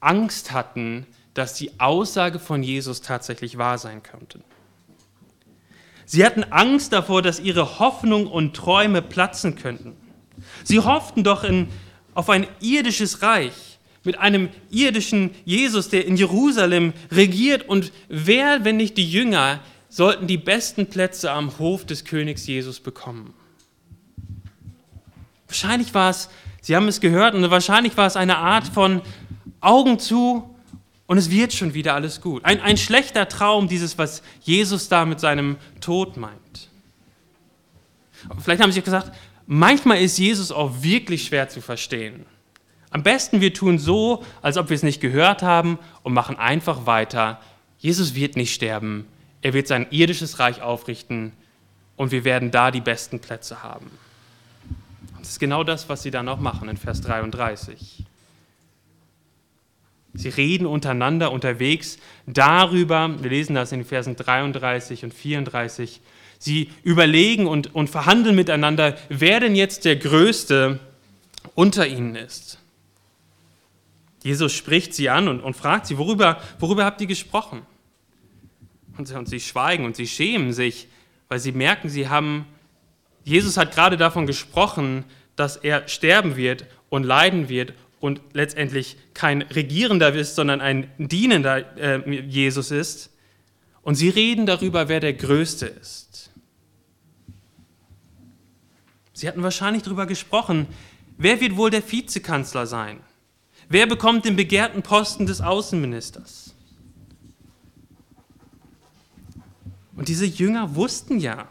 Angst 0.00 0.52
hatten, 0.52 1.06
dass 1.34 1.54
die 1.54 1.78
Aussage 1.78 2.38
von 2.38 2.62
Jesus 2.62 3.00
tatsächlich 3.02 3.58
wahr 3.58 3.78
sein 3.78 4.02
könnte. 4.02 4.40
Sie 6.04 6.24
hatten 6.24 6.44
Angst 6.44 6.92
davor, 6.92 7.20
dass 7.20 7.38
ihre 7.38 7.78
Hoffnung 7.78 8.26
und 8.26 8.56
Träume 8.56 9.02
platzen 9.02 9.56
könnten. 9.56 9.94
Sie 10.64 10.80
hofften 10.80 11.22
doch 11.22 11.44
in, 11.44 11.68
auf 12.14 12.30
ein 12.30 12.46
irdisches 12.60 13.22
Reich, 13.22 13.78
mit 14.04 14.18
einem 14.18 14.48
irdischen 14.70 15.32
Jesus, 15.44 15.90
der 15.90 16.06
in 16.06 16.16
Jerusalem 16.16 16.94
regiert. 17.10 17.68
Und 17.68 17.92
wer, 18.08 18.64
wenn 18.64 18.78
nicht 18.78 18.96
die 18.96 19.10
Jünger, 19.10 19.60
sollten 19.88 20.26
die 20.26 20.38
besten 20.38 20.86
Plätze 20.86 21.30
am 21.30 21.58
Hof 21.58 21.84
des 21.84 22.04
Königs 22.04 22.46
Jesus 22.46 22.80
bekommen? 22.80 23.34
Wahrscheinlich 25.46 25.94
war 25.94 26.10
es, 26.10 26.28
Sie 26.60 26.76
haben 26.76 26.88
es 26.88 27.00
gehört, 27.00 27.34
und 27.34 27.50
wahrscheinlich 27.50 27.96
war 27.96 28.06
es 28.06 28.16
eine 28.16 28.38
Art 28.38 28.68
von 28.68 29.00
Augen 29.60 29.98
zu 29.98 30.54
und 31.06 31.16
es 31.16 31.30
wird 31.30 31.54
schon 31.54 31.72
wieder 31.72 31.94
alles 31.94 32.20
gut. 32.20 32.44
Ein, 32.44 32.60
ein 32.60 32.76
schlechter 32.76 33.28
Traum, 33.28 33.68
dieses, 33.68 33.96
was 33.96 34.22
Jesus 34.42 34.88
da 34.88 35.06
mit 35.06 35.20
seinem 35.20 35.56
Tod 35.80 36.18
meint. 36.18 36.68
Vielleicht 38.40 38.62
haben 38.62 38.72
Sie 38.72 38.82
gesagt, 38.82 39.12
manchmal 39.46 40.02
ist 40.02 40.18
Jesus 40.18 40.52
auch 40.52 40.82
wirklich 40.82 41.24
schwer 41.24 41.48
zu 41.48 41.62
verstehen. 41.62 42.26
Am 42.90 43.02
besten 43.02 43.40
wir 43.40 43.54
tun 43.54 43.78
so, 43.78 44.24
als 44.42 44.56
ob 44.56 44.68
wir 44.68 44.74
es 44.74 44.82
nicht 44.82 45.00
gehört 45.00 45.42
haben 45.42 45.78
und 46.02 46.12
machen 46.12 46.36
einfach 46.36 46.84
weiter. 46.84 47.40
Jesus 47.78 48.14
wird 48.14 48.36
nicht 48.36 48.52
sterben. 48.52 49.06
Er 49.42 49.52
wird 49.52 49.68
sein 49.68 49.86
irdisches 49.90 50.38
Reich 50.38 50.62
aufrichten 50.62 51.32
und 51.96 52.10
wir 52.10 52.24
werden 52.24 52.50
da 52.50 52.70
die 52.70 52.80
besten 52.80 53.20
Plätze 53.20 53.62
haben. 53.62 53.90
Das 55.18 55.30
ist 55.30 55.40
genau 55.40 55.64
das, 55.64 55.88
was 55.88 56.02
sie 56.02 56.10
dann 56.10 56.28
auch 56.28 56.40
machen 56.40 56.68
in 56.68 56.76
Vers 56.76 57.00
33. 57.02 58.04
Sie 60.14 60.28
reden 60.30 60.66
untereinander 60.66 61.30
unterwegs 61.32 61.98
darüber, 62.26 63.22
wir 63.22 63.30
lesen 63.30 63.54
das 63.54 63.72
in 63.72 63.84
Versen 63.84 64.16
33 64.16 65.04
und 65.04 65.14
34, 65.14 66.00
sie 66.38 66.70
überlegen 66.82 67.46
und, 67.46 67.74
und 67.74 67.90
verhandeln 67.90 68.34
miteinander, 68.34 68.96
wer 69.08 69.40
denn 69.40 69.54
jetzt 69.54 69.84
der 69.84 69.96
Größte 69.96 70.80
unter 71.54 71.86
ihnen 71.86 72.16
ist. 72.16 72.58
Jesus 74.22 74.52
spricht 74.52 74.94
sie 74.94 75.08
an 75.08 75.28
und, 75.28 75.40
und 75.40 75.54
fragt 75.54 75.86
sie, 75.86 75.98
worüber, 75.98 76.40
worüber 76.58 76.84
habt 76.84 77.00
ihr 77.00 77.06
gesprochen? 77.06 77.62
Und 78.98 79.06
sie, 79.06 79.16
und 79.16 79.28
sie 79.28 79.40
schweigen 79.40 79.84
und 79.84 79.96
sie 79.96 80.06
schämen 80.06 80.52
sich, 80.52 80.88
weil 81.28 81.38
sie 81.38 81.52
merken, 81.52 81.88
sie 81.88 82.08
haben, 82.08 82.46
Jesus 83.24 83.56
hat 83.56 83.72
gerade 83.72 83.96
davon 83.96 84.26
gesprochen, 84.26 85.04
dass 85.36 85.56
er 85.56 85.86
sterben 85.88 86.36
wird 86.36 86.66
und 86.88 87.04
leiden 87.04 87.48
wird 87.48 87.74
und 88.00 88.20
letztendlich 88.32 88.96
kein 89.14 89.42
Regierender 89.42 90.12
ist, 90.14 90.34
sondern 90.34 90.60
ein 90.60 90.90
Dienender 90.98 91.76
äh, 91.78 92.20
Jesus 92.22 92.70
ist. 92.70 93.10
Und 93.82 93.94
sie 93.94 94.08
reden 94.08 94.46
darüber, 94.46 94.88
wer 94.88 95.00
der 95.00 95.14
Größte 95.14 95.66
ist. 95.66 96.30
Sie 99.12 99.26
hatten 99.26 99.42
wahrscheinlich 99.42 99.82
darüber 99.82 100.06
gesprochen, 100.06 100.66
wer 101.16 101.40
wird 101.40 101.56
wohl 101.56 101.70
der 101.70 101.88
Vizekanzler 101.88 102.66
sein? 102.66 103.00
Wer 103.68 103.86
bekommt 103.86 104.24
den 104.24 104.36
begehrten 104.36 104.82
Posten 104.82 105.26
des 105.26 105.40
Außenministers? 105.40 106.54
Und 109.98 110.08
diese 110.08 110.24
Jünger 110.24 110.76
wussten 110.76 111.18
ja, 111.18 111.48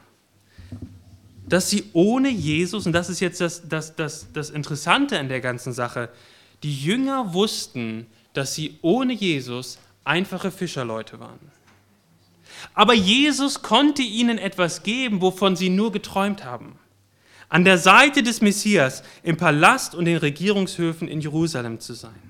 dass 1.47 1.69
sie 1.69 1.83
ohne 1.93 2.29
Jesus, 2.29 2.85
und 2.85 2.93
das 2.93 3.09
ist 3.09 3.19
jetzt 3.19 3.39
das, 3.41 3.67
das, 3.67 3.95
das, 3.95 4.27
das 4.33 4.49
Interessante 4.49 5.19
an 5.19 5.29
der 5.29 5.41
ganzen 5.41 5.73
Sache, 5.73 6.09
die 6.63 6.73
Jünger 6.73 7.33
wussten, 7.33 8.07
dass 8.33 8.55
sie 8.55 8.79
ohne 8.81 9.13
Jesus 9.13 9.77
einfache 10.03 10.49
Fischerleute 10.49 11.19
waren. 11.19 11.39
Aber 12.73 12.93
Jesus 12.93 13.61
konnte 13.61 14.01
ihnen 14.01 14.37
etwas 14.37 14.81
geben, 14.81 15.21
wovon 15.21 15.55
sie 15.55 15.69
nur 15.69 15.91
geträumt 15.91 16.43
haben 16.43 16.79
an 17.49 17.63
der 17.63 17.77
Seite 17.77 18.23
des 18.23 18.41
Messias 18.41 19.03
im 19.23 19.37
Palast 19.37 19.95
und 19.95 20.05
den 20.05 20.17
Regierungshöfen 20.17 21.07
in 21.07 21.21
Jerusalem 21.21 21.79
zu 21.79 21.93
sein. 21.93 22.26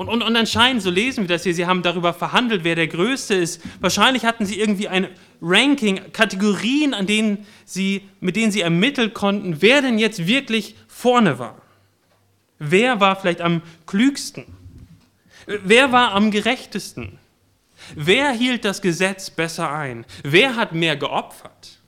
Und, 0.00 0.08
und, 0.08 0.22
und 0.22 0.34
anscheinend, 0.34 0.80
so 0.80 0.88
lesen 0.88 1.24
wir 1.24 1.28
das 1.28 1.42
hier, 1.42 1.52
sie 1.52 1.66
haben 1.66 1.82
darüber 1.82 2.14
verhandelt, 2.14 2.64
wer 2.64 2.74
der 2.74 2.88
Größte 2.88 3.34
ist. 3.34 3.60
Wahrscheinlich 3.82 4.24
hatten 4.24 4.46
sie 4.46 4.58
irgendwie 4.58 4.88
ein 4.88 5.08
Ranking, 5.42 6.00
Kategorien, 6.14 6.94
an 6.94 7.06
denen 7.06 7.46
sie, 7.66 8.08
mit 8.18 8.34
denen 8.34 8.50
sie 8.50 8.62
ermitteln 8.62 9.12
konnten, 9.12 9.60
wer 9.60 9.82
denn 9.82 9.98
jetzt 9.98 10.26
wirklich 10.26 10.74
vorne 10.88 11.38
war. 11.38 11.60
Wer 12.58 12.98
war 13.00 13.14
vielleicht 13.14 13.42
am 13.42 13.60
klügsten? 13.84 14.46
Wer 15.44 15.92
war 15.92 16.12
am 16.12 16.30
gerechtesten? 16.30 17.18
Wer 17.94 18.32
hielt 18.32 18.64
das 18.64 18.80
Gesetz 18.80 19.28
besser 19.28 19.70
ein? 19.70 20.06
Wer 20.22 20.56
hat 20.56 20.72
mehr 20.72 20.96
geopfert? 20.96 21.78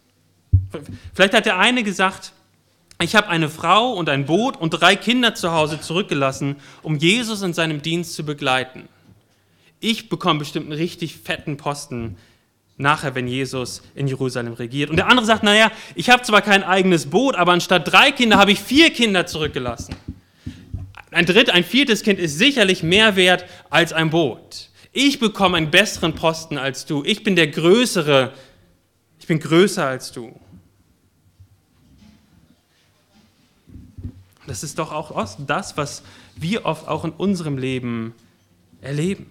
Vielleicht 1.14 1.32
hat 1.32 1.46
der 1.46 1.58
eine 1.58 1.82
gesagt, 1.82 2.34
ich 3.02 3.14
habe 3.14 3.28
eine 3.28 3.48
Frau 3.48 3.92
und 3.92 4.08
ein 4.08 4.26
Boot 4.26 4.56
und 4.56 4.70
drei 4.70 4.96
Kinder 4.96 5.34
zu 5.34 5.52
Hause 5.52 5.80
zurückgelassen, 5.80 6.56
um 6.82 6.96
Jesus 6.96 7.42
in 7.42 7.54
seinem 7.54 7.82
Dienst 7.82 8.14
zu 8.14 8.24
begleiten. 8.24 8.88
Ich 9.80 10.08
bekomme 10.08 10.38
bestimmt 10.38 10.66
einen 10.66 10.78
richtig 10.78 11.16
fetten 11.16 11.56
Posten 11.56 12.16
nachher, 12.76 13.14
wenn 13.14 13.28
Jesus 13.28 13.82
in 13.94 14.06
Jerusalem 14.06 14.52
regiert. 14.54 14.90
Und 14.90 14.96
der 14.96 15.08
andere 15.08 15.26
sagt, 15.26 15.42
naja, 15.42 15.70
ich 15.94 16.10
habe 16.10 16.22
zwar 16.22 16.42
kein 16.42 16.62
eigenes 16.62 17.06
Boot, 17.06 17.34
aber 17.36 17.52
anstatt 17.52 17.90
drei 17.90 18.12
Kinder 18.12 18.38
habe 18.38 18.52
ich 18.52 18.60
vier 18.60 18.90
Kinder 18.90 19.26
zurückgelassen. 19.26 19.94
Ein 21.10 21.26
drittes, 21.26 21.54
ein 21.54 21.64
viertes 21.64 22.02
Kind 22.02 22.18
ist 22.18 22.38
sicherlich 22.38 22.82
mehr 22.82 23.16
wert 23.16 23.44
als 23.70 23.92
ein 23.92 24.10
Boot. 24.10 24.70
Ich 24.92 25.18
bekomme 25.18 25.56
einen 25.56 25.70
besseren 25.70 26.14
Posten 26.14 26.58
als 26.58 26.86
du. 26.86 27.02
Ich 27.04 27.22
bin 27.22 27.36
der 27.36 27.48
Größere. 27.48 28.32
Ich 29.18 29.26
bin 29.26 29.38
größer 29.38 29.86
als 29.86 30.12
du. 30.12 30.38
Das 34.52 34.62
ist 34.62 34.78
doch 34.78 34.92
auch 34.92 35.26
das, 35.46 35.78
was 35.78 36.02
wir 36.36 36.66
oft 36.66 36.86
auch 36.86 37.06
in 37.06 37.12
unserem 37.12 37.56
Leben 37.56 38.12
erleben. 38.82 39.30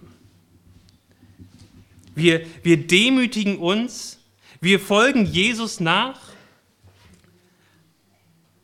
Wir, 2.16 2.44
wir 2.64 2.88
demütigen 2.88 3.58
uns, 3.58 4.18
wir 4.60 4.80
folgen 4.80 5.24
Jesus 5.24 5.78
nach. 5.78 6.18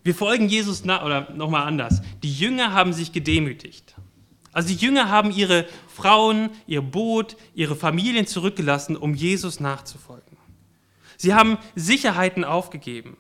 Wir 0.03 0.16
folgen 0.16 0.49
Jesus 0.49 0.85
nach, 0.85 1.05
oder 1.05 1.33
nochmal 1.33 1.64
anders. 1.64 2.03
Die 2.25 2.35
Jünger 2.35 2.73
haben 2.73 2.92
sich 2.92 3.12
gedemütigt. 3.12 3.94
Also 4.53 4.71
die 4.71 4.85
Jünger 4.85 5.09
haben 5.09 5.31
ihre 5.31 5.64
Frauen, 5.87 6.51
ihr 6.66 6.83
Boot, 6.83 7.37
ihre 7.55 7.77
Familien 7.77 8.27
zurückgelassen, 8.27 8.97
um 8.97 9.14
Jesus 9.14 9.61
nachzufolgen. 9.61 10.37
Sie 11.16 11.35
haben 11.35 11.57
Sicherheiten 11.77 12.42
aufgegeben. 12.42 13.16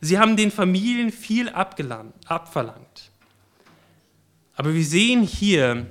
Sie 0.00 0.18
haben 0.18 0.36
den 0.36 0.50
Familien 0.50 1.12
viel 1.12 1.48
abverlangt. 1.48 3.10
Aber 4.54 4.74
wir 4.74 4.84
sehen 4.84 5.22
hier, 5.22 5.86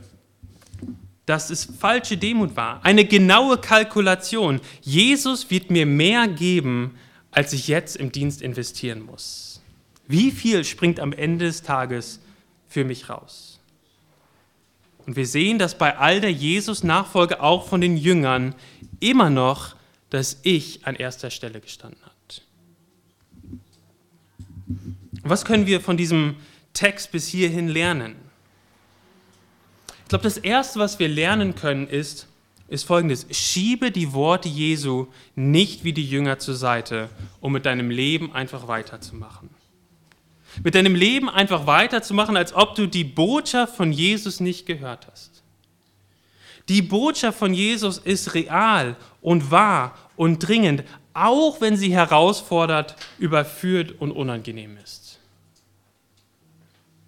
dass 1.25 1.49
es 1.49 1.65
falsche 1.65 2.17
Demut 2.17 2.55
war. 2.55 2.83
Eine 2.83 3.05
genaue 3.05 3.57
Kalkulation. 3.57 4.62
Jesus 4.81 5.49
wird 5.51 5.69
mir 5.69 5.85
mehr 5.85 6.27
geben, 6.27 6.97
als 7.31 7.53
ich 7.53 7.67
jetzt 7.67 7.97
im 7.97 8.12
Dienst 8.12 8.41
investieren 8.41 9.01
muss. 9.01 9.62
Wie 10.07 10.31
viel 10.31 10.63
springt 10.63 10.99
am 10.99 11.13
Ende 11.13 11.45
des 11.45 11.62
Tages 11.62 12.19
für 12.67 12.83
mich 12.83 13.09
raus? 13.09 13.59
Und 15.05 15.15
wir 15.15 15.27
sehen, 15.27 15.59
dass 15.59 15.77
bei 15.77 15.97
all 15.97 16.21
der 16.21 16.31
Jesus-Nachfolge 16.31 17.41
auch 17.41 17.67
von 17.67 17.81
den 17.81 17.97
Jüngern 17.97 18.55
immer 18.99 19.29
noch 19.29 19.75
das 20.09 20.39
Ich 20.43 20.85
an 20.85 20.95
erster 20.95 21.29
Stelle 21.29 21.59
gestanden 21.62 21.99
hat. 22.03 22.09
Was 25.23 25.45
können 25.45 25.65
wir 25.65 25.82
von 25.82 25.97
diesem 25.97 26.36
Text 26.73 27.12
bis 27.12 27.27
hierhin 27.27 27.67
lernen? 27.67 28.15
Ich 30.03 30.10
glaube, 30.10 30.23
das 30.23 30.38
Erste, 30.38 30.79
was 30.79 30.99
wir 30.99 31.08
lernen 31.08 31.55
können, 31.55 31.88
ist, 31.88 32.27
ist 32.67 32.84
folgendes. 32.84 33.25
Schiebe 33.32 33.91
die 33.91 34.13
Worte 34.13 34.49
Jesu 34.49 35.08
nicht 35.36 35.84
wie 35.84 35.93
die 35.93 36.05
Jünger 36.05 36.39
zur 36.39 36.55
Seite, 36.55 37.10
um 37.41 37.53
mit 37.53 37.65
deinem 37.65 37.89
Leben 37.89 38.32
einfach 38.34 38.67
weiterzumachen. 38.67 39.49
Mit 40.63 40.75
deinem 40.75 40.95
Leben 40.95 41.29
einfach 41.29 41.67
weiterzumachen, 41.67 42.38
als 42.38 42.53
ob 42.53 42.75
du 42.75 42.88
die 42.88 43.03
Botschaft 43.03 43.75
von 43.75 43.91
Jesus 43.91 44.39
nicht 44.39 44.65
gehört 44.65 45.08
hast. 45.12 45.43
Die 46.69 46.82
Botschaft 46.84 47.38
von 47.39 47.53
Jesus 47.53 47.97
ist 47.97 48.36
real 48.36 48.95
und 49.21 49.49
wahr 49.49 49.97
und 50.15 50.39
dringend, 50.39 50.84
auch 51.19 51.62
wenn 51.62 51.75
sie 51.75 51.91
herausfordert, 51.91 52.95
überführt 53.17 53.99
und 53.99 54.12
unangenehm 54.12 54.77
ist. 54.77 55.19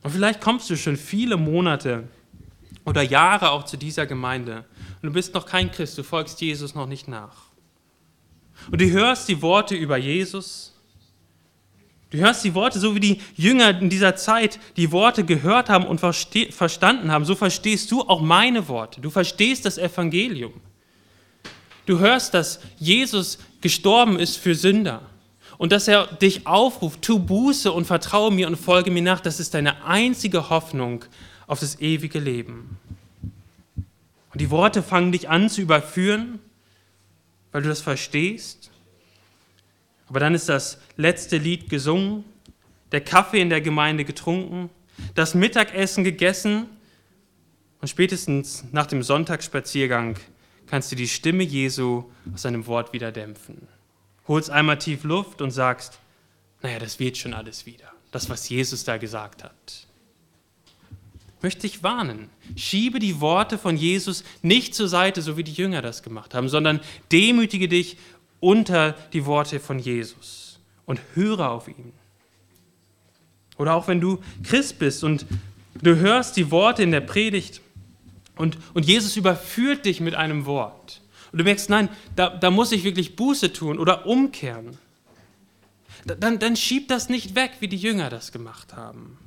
Und 0.03 0.11
vielleicht 0.11 0.41
kommst 0.41 0.69
du 0.69 0.75
schon 0.75 0.97
viele 0.97 1.37
Monate 1.37 2.07
oder 2.85 3.01
Jahre 3.01 3.51
auch 3.51 3.65
zu 3.65 3.77
dieser 3.77 4.05
Gemeinde 4.05 4.65
und 5.01 5.07
du 5.07 5.13
bist 5.13 5.33
noch 5.33 5.45
kein 5.45 5.71
Christ, 5.71 5.97
du 5.97 6.03
folgst 6.03 6.41
Jesus 6.41 6.75
noch 6.75 6.87
nicht 6.87 7.07
nach. 7.07 7.35
Und 8.69 8.81
du 8.81 8.89
hörst 8.89 9.27
die 9.27 9.41
Worte 9.41 9.75
über 9.75 9.97
Jesus, 9.97 10.73
du 12.09 12.17
hörst 12.17 12.43
die 12.43 12.53
Worte, 12.53 12.79
so 12.79 12.93
wie 12.95 12.99
die 12.99 13.21
Jünger 13.35 13.79
in 13.79 13.89
dieser 13.89 14.15
Zeit 14.15 14.59
die 14.75 14.91
Worte 14.91 15.23
gehört 15.23 15.69
haben 15.69 15.85
und 15.85 15.99
verstanden 15.99 17.11
haben, 17.11 17.25
so 17.25 17.35
verstehst 17.35 17.91
du 17.91 18.01
auch 18.01 18.21
meine 18.21 18.67
Worte. 18.67 19.01
Du 19.01 19.09
verstehst 19.09 19.65
das 19.65 19.77
Evangelium. 19.77 20.53
Du 21.85 21.99
hörst, 21.99 22.33
dass 22.33 22.59
Jesus 22.77 23.39
gestorben 23.61 24.19
ist 24.19 24.37
für 24.37 24.55
Sünder 24.55 25.01
und 25.57 25.71
dass 25.71 25.87
er 25.87 26.07
dich 26.07 26.47
aufruft, 26.47 27.01
tu 27.03 27.19
Buße 27.19 27.71
und 27.71 27.85
vertraue 27.85 28.31
mir 28.31 28.47
und 28.47 28.55
folge 28.55 28.89
mir 28.89 29.03
nach. 29.03 29.19
Das 29.19 29.39
ist 29.39 29.53
deine 29.53 29.83
einzige 29.85 30.49
Hoffnung 30.49 31.05
auf 31.45 31.59
das 31.59 31.79
ewige 31.79 32.19
Leben. 32.19 32.79
Und 34.33 34.41
die 34.41 34.49
Worte 34.49 34.81
fangen 34.81 35.11
dich 35.11 35.29
an 35.29 35.49
zu 35.49 35.61
überführen, 35.61 36.39
weil 37.51 37.61
du 37.61 37.69
das 37.69 37.81
verstehst. 37.81 38.71
Aber 40.07 40.19
dann 40.19 40.33
ist 40.33 40.49
das 40.49 40.79
letzte 40.97 41.37
Lied 41.37 41.69
gesungen, 41.69 42.23
der 42.91 43.01
Kaffee 43.01 43.41
in 43.41 43.49
der 43.49 43.61
Gemeinde 43.61 44.03
getrunken, 44.03 44.69
das 45.15 45.35
Mittagessen 45.35 46.03
gegessen 46.03 46.65
und 47.81 47.87
spätestens 47.87 48.63
nach 48.71 48.87
dem 48.87 49.03
Sonntagsspaziergang 49.03 50.17
kannst 50.71 50.91
du 50.91 50.95
die 50.95 51.07
Stimme 51.07 51.43
Jesu 51.43 52.05
aus 52.33 52.41
seinem 52.41 52.65
Wort 52.65 52.93
wieder 52.93 53.11
dämpfen. 53.11 53.67
Holst 54.27 54.49
einmal 54.49 54.79
tief 54.79 55.03
Luft 55.03 55.41
und 55.41 55.51
sagst, 55.51 55.99
naja, 56.63 56.79
das 56.79 56.97
wird 56.97 57.17
schon 57.17 57.35
alles 57.35 57.67
wieder. 57.67 57.91
Das, 58.11 58.29
was 58.29 58.49
Jesus 58.49 58.83
da 58.83 58.97
gesagt 58.97 59.43
hat 59.43 59.87
möchte 61.41 61.67
ich 61.67 61.83
warnen. 61.83 62.29
Schiebe 62.55 62.99
die 62.99 63.19
Worte 63.19 63.57
von 63.57 63.75
Jesus 63.77 64.23
nicht 64.41 64.75
zur 64.75 64.87
Seite, 64.87 65.21
so 65.21 65.37
wie 65.37 65.43
die 65.43 65.53
Jünger 65.53 65.81
das 65.81 66.03
gemacht 66.03 66.33
haben, 66.33 66.49
sondern 66.49 66.79
demütige 67.11 67.67
dich 67.67 67.97
unter 68.39 68.93
die 69.13 69.25
Worte 69.25 69.59
von 69.59 69.79
Jesus 69.79 70.59
und 70.85 71.01
höre 71.15 71.49
auf 71.49 71.67
ihn. 71.67 71.93
Oder 73.57 73.75
auch 73.75 73.87
wenn 73.87 74.01
du 74.01 74.19
Christ 74.43 74.79
bist 74.79 75.03
und 75.03 75.25
du 75.81 75.95
hörst 75.95 76.37
die 76.37 76.51
Worte 76.51 76.83
in 76.83 76.91
der 76.91 77.01
Predigt 77.01 77.60
und, 78.41 78.57
und 78.73 78.85
Jesus 78.85 79.15
überführt 79.15 79.85
dich 79.85 80.01
mit 80.01 80.15
einem 80.15 80.45
Wort. 80.45 81.01
Und 81.31 81.39
du 81.39 81.43
merkst, 81.43 81.69
nein, 81.69 81.89
da, 82.15 82.29
da 82.29 82.51
muss 82.51 82.71
ich 82.71 82.83
wirklich 82.83 83.15
Buße 83.15 83.53
tun 83.53 83.79
oder 83.79 84.05
umkehren. 84.05 84.77
Dann, 86.05 86.39
dann 86.39 86.55
schieb 86.55 86.87
das 86.87 87.09
nicht 87.09 87.35
weg, 87.35 87.51
wie 87.59 87.67
die 87.67 87.77
Jünger 87.77 88.09
das 88.09 88.31
gemacht 88.31 88.73
haben 88.75 89.17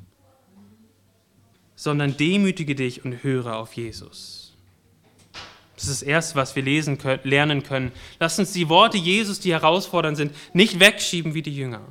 sondern 1.84 2.16
demütige 2.16 2.74
dich 2.74 3.04
und 3.04 3.22
höre 3.22 3.56
auf 3.56 3.74
Jesus. 3.74 4.52
Das 5.74 5.84
ist 5.84 6.00
das 6.00 6.02
Erste, 6.02 6.36
was 6.36 6.54
wir 6.54 6.62
lesen 6.62 6.98
können, 6.98 7.20
lernen 7.24 7.62
können. 7.62 7.92
Lass 8.20 8.38
uns 8.38 8.52
die 8.52 8.68
Worte 8.68 8.96
Jesus, 8.96 9.40
die 9.40 9.52
herausfordernd 9.52 10.16
sind, 10.16 10.34
nicht 10.54 10.78
wegschieben 10.78 11.34
wie 11.34 11.42
die 11.42 11.54
Jünger. 11.54 11.82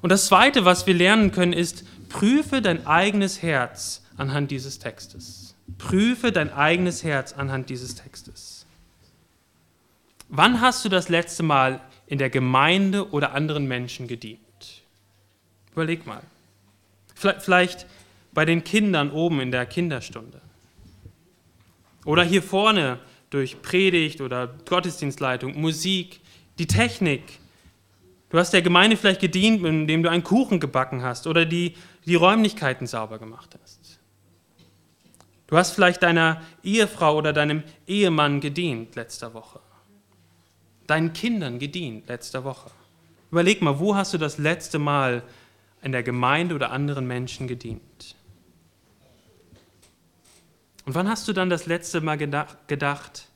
Und 0.00 0.10
das 0.10 0.26
Zweite, 0.26 0.64
was 0.64 0.86
wir 0.86 0.94
lernen 0.94 1.30
können, 1.32 1.52
ist, 1.52 1.84
prüfe 2.08 2.62
dein 2.62 2.86
eigenes 2.86 3.42
Herz 3.42 3.99
anhand 4.20 4.50
dieses 4.50 4.78
Textes. 4.78 5.54
Prüfe 5.78 6.30
dein 6.30 6.52
eigenes 6.52 7.02
Herz 7.02 7.32
anhand 7.32 7.70
dieses 7.70 7.94
Textes. 7.94 8.66
Wann 10.28 10.60
hast 10.60 10.84
du 10.84 10.90
das 10.90 11.08
letzte 11.08 11.42
Mal 11.42 11.80
in 12.06 12.18
der 12.18 12.28
Gemeinde 12.28 13.10
oder 13.10 13.32
anderen 13.32 13.66
Menschen 13.66 14.06
gedient? 14.06 14.38
Überleg 15.72 16.06
mal. 16.06 16.22
Vielleicht 17.14 17.86
bei 18.32 18.44
den 18.44 18.62
Kindern 18.62 19.10
oben 19.10 19.40
in 19.40 19.50
der 19.50 19.64
Kinderstunde. 19.64 20.40
Oder 22.04 22.22
hier 22.22 22.42
vorne 22.42 22.98
durch 23.30 23.62
Predigt 23.62 24.20
oder 24.20 24.48
Gottesdienstleitung, 24.68 25.58
Musik, 25.58 26.20
die 26.58 26.66
Technik. 26.66 27.22
Du 28.28 28.38
hast 28.38 28.52
der 28.52 28.62
Gemeinde 28.62 28.96
vielleicht 28.96 29.20
gedient, 29.20 29.64
indem 29.64 30.02
du 30.02 30.10
einen 30.10 30.24
Kuchen 30.24 30.60
gebacken 30.60 31.02
hast 31.02 31.26
oder 31.26 31.46
die, 31.46 31.74
die 32.04 32.14
Räumlichkeiten 32.16 32.86
sauber 32.86 33.18
gemacht 33.18 33.56
hast. 33.60 33.79
Du 35.50 35.56
hast 35.56 35.72
vielleicht 35.72 36.04
deiner 36.04 36.40
Ehefrau 36.62 37.16
oder 37.16 37.32
deinem 37.32 37.64
Ehemann 37.88 38.40
gedient 38.40 38.94
letzte 38.94 39.34
Woche. 39.34 39.58
Deinen 40.86 41.12
Kindern 41.12 41.58
gedient 41.58 42.08
letzte 42.08 42.44
Woche. 42.44 42.70
Überleg 43.32 43.60
mal, 43.60 43.80
wo 43.80 43.96
hast 43.96 44.14
du 44.14 44.18
das 44.18 44.38
letzte 44.38 44.78
Mal 44.78 45.24
in 45.82 45.90
der 45.90 46.04
Gemeinde 46.04 46.54
oder 46.54 46.70
anderen 46.70 47.06
Menschen 47.06 47.48
gedient? 47.48 48.14
Und 50.86 50.94
wann 50.94 51.08
hast 51.08 51.26
du 51.26 51.32
dann 51.32 51.50
das 51.50 51.66
letzte 51.66 52.00
Mal 52.00 52.16
gedacht, 52.16 53.26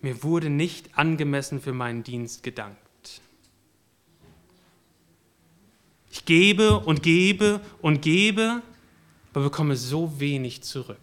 mir 0.00 0.22
wurde 0.24 0.50
nicht 0.50 0.98
angemessen 0.98 1.60
für 1.60 1.72
meinen 1.72 2.02
Dienst 2.02 2.42
gedankt? 2.42 2.78
Ich 6.10 6.24
gebe 6.24 6.80
und 6.80 7.04
gebe 7.04 7.60
und 7.80 8.02
gebe, 8.02 8.60
aber 9.32 9.44
bekomme 9.44 9.76
so 9.76 10.18
wenig 10.18 10.62
zurück. 10.62 10.98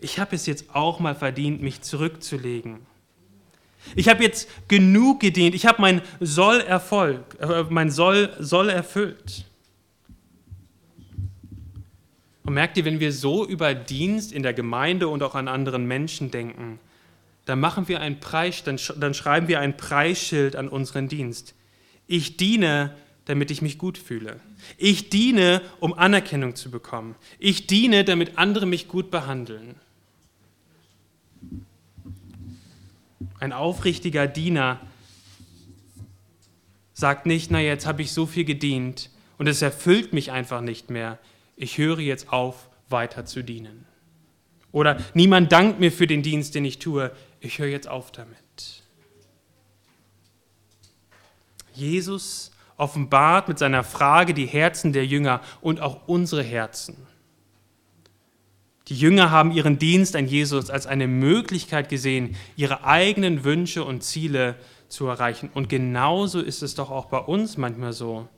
Ich 0.00 0.18
habe 0.18 0.34
es 0.34 0.46
jetzt 0.46 0.74
auch 0.74 0.98
mal 0.98 1.14
verdient, 1.14 1.62
mich 1.62 1.82
zurückzulegen 1.82 2.86
ich 3.94 4.08
habe 4.08 4.22
jetzt 4.22 4.48
genug 4.68 5.20
gedient. 5.20 5.54
Ich 5.54 5.66
habe 5.66 5.80
mein 5.80 6.02
Soll 6.20 6.60
Erfolg, 6.60 7.36
äh, 7.40 7.64
mein 7.68 7.90
Soll, 7.90 8.34
Soll 8.38 8.68
erfüllt. 8.68 9.44
Und 12.44 12.54
merkt 12.54 12.76
ihr, 12.76 12.84
wenn 12.84 13.00
wir 13.00 13.12
so 13.12 13.46
über 13.46 13.74
Dienst 13.74 14.32
in 14.32 14.42
der 14.42 14.54
Gemeinde 14.54 15.08
und 15.08 15.22
auch 15.22 15.34
an 15.34 15.48
anderen 15.48 15.86
Menschen 15.86 16.30
denken, 16.30 16.78
dann 17.46 17.60
machen 17.60 17.88
wir 17.88 18.00
einen 18.00 18.20
Preis, 18.20 18.62
dann, 18.64 18.78
dann 18.98 19.14
schreiben 19.14 19.48
wir 19.48 19.60
ein 19.60 19.76
Preisschild 19.76 20.56
an 20.56 20.68
unseren 20.68 21.08
Dienst. 21.08 21.54
Ich 22.06 22.36
diene, 22.36 22.94
damit 23.24 23.50
ich 23.50 23.62
mich 23.62 23.78
gut 23.78 23.98
fühle. 23.98 24.40
Ich 24.76 25.10
diene, 25.10 25.62
um 25.78 25.94
Anerkennung 25.94 26.54
zu 26.54 26.70
bekommen. 26.70 27.14
Ich 27.38 27.66
diene, 27.66 28.04
damit 28.04 28.36
andere 28.36 28.66
mich 28.66 28.88
gut 28.88 29.10
behandeln. 29.10 29.76
Ein 33.40 33.52
aufrichtiger 33.52 34.26
Diener 34.26 34.78
sagt 36.92 37.24
nicht, 37.26 37.50
na 37.50 37.60
jetzt 37.60 37.86
habe 37.86 38.02
ich 38.02 38.12
so 38.12 38.26
viel 38.26 38.44
gedient 38.44 39.10
und 39.38 39.46
es 39.46 39.62
erfüllt 39.62 40.12
mich 40.12 40.30
einfach 40.30 40.60
nicht 40.60 40.90
mehr. 40.90 41.18
Ich 41.56 41.78
höre 41.78 42.00
jetzt 42.00 42.32
auf, 42.32 42.68
weiter 42.90 43.24
zu 43.24 43.42
dienen. 43.42 43.86
Oder 44.72 44.98
niemand 45.14 45.50
dankt 45.52 45.80
mir 45.80 45.90
für 45.90 46.06
den 46.06 46.22
Dienst, 46.22 46.54
den 46.54 46.64
ich 46.64 46.78
tue. 46.78 47.10
Ich 47.40 47.58
höre 47.58 47.68
jetzt 47.68 47.88
auf 47.88 48.12
damit. 48.12 48.36
Jesus 51.72 52.50
offenbart 52.76 53.48
mit 53.48 53.58
seiner 53.58 53.84
Frage 53.84 54.34
die 54.34 54.46
Herzen 54.46 54.92
der 54.92 55.06
Jünger 55.06 55.40
und 55.60 55.80
auch 55.80 56.06
unsere 56.08 56.42
Herzen. 56.42 57.06
Die 58.90 58.96
Jünger 58.96 59.30
haben 59.30 59.52
ihren 59.52 59.78
Dienst 59.78 60.16
an 60.16 60.26
Jesus 60.26 60.68
als 60.68 60.88
eine 60.88 61.06
Möglichkeit 61.06 61.88
gesehen, 61.88 62.34
ihre 62.56 62.84
eigenen 62.84 63.44
Wünsche 63.44 63.84
und 63.84 64.02
Ziele 64.02 64.56
zu 64.88 65.06
erreichen. 65.06 65.48
Und 65.54 65.68
genauso 65.68 66.40
ist 66.40 66.60
es 66.60 66.74
doch 66.74 66.90
auch 66.90 67.06
bei 67.06 67.18
uns 67.18 67.56
manchmal 67.56 67.92
so, 67.92 68.28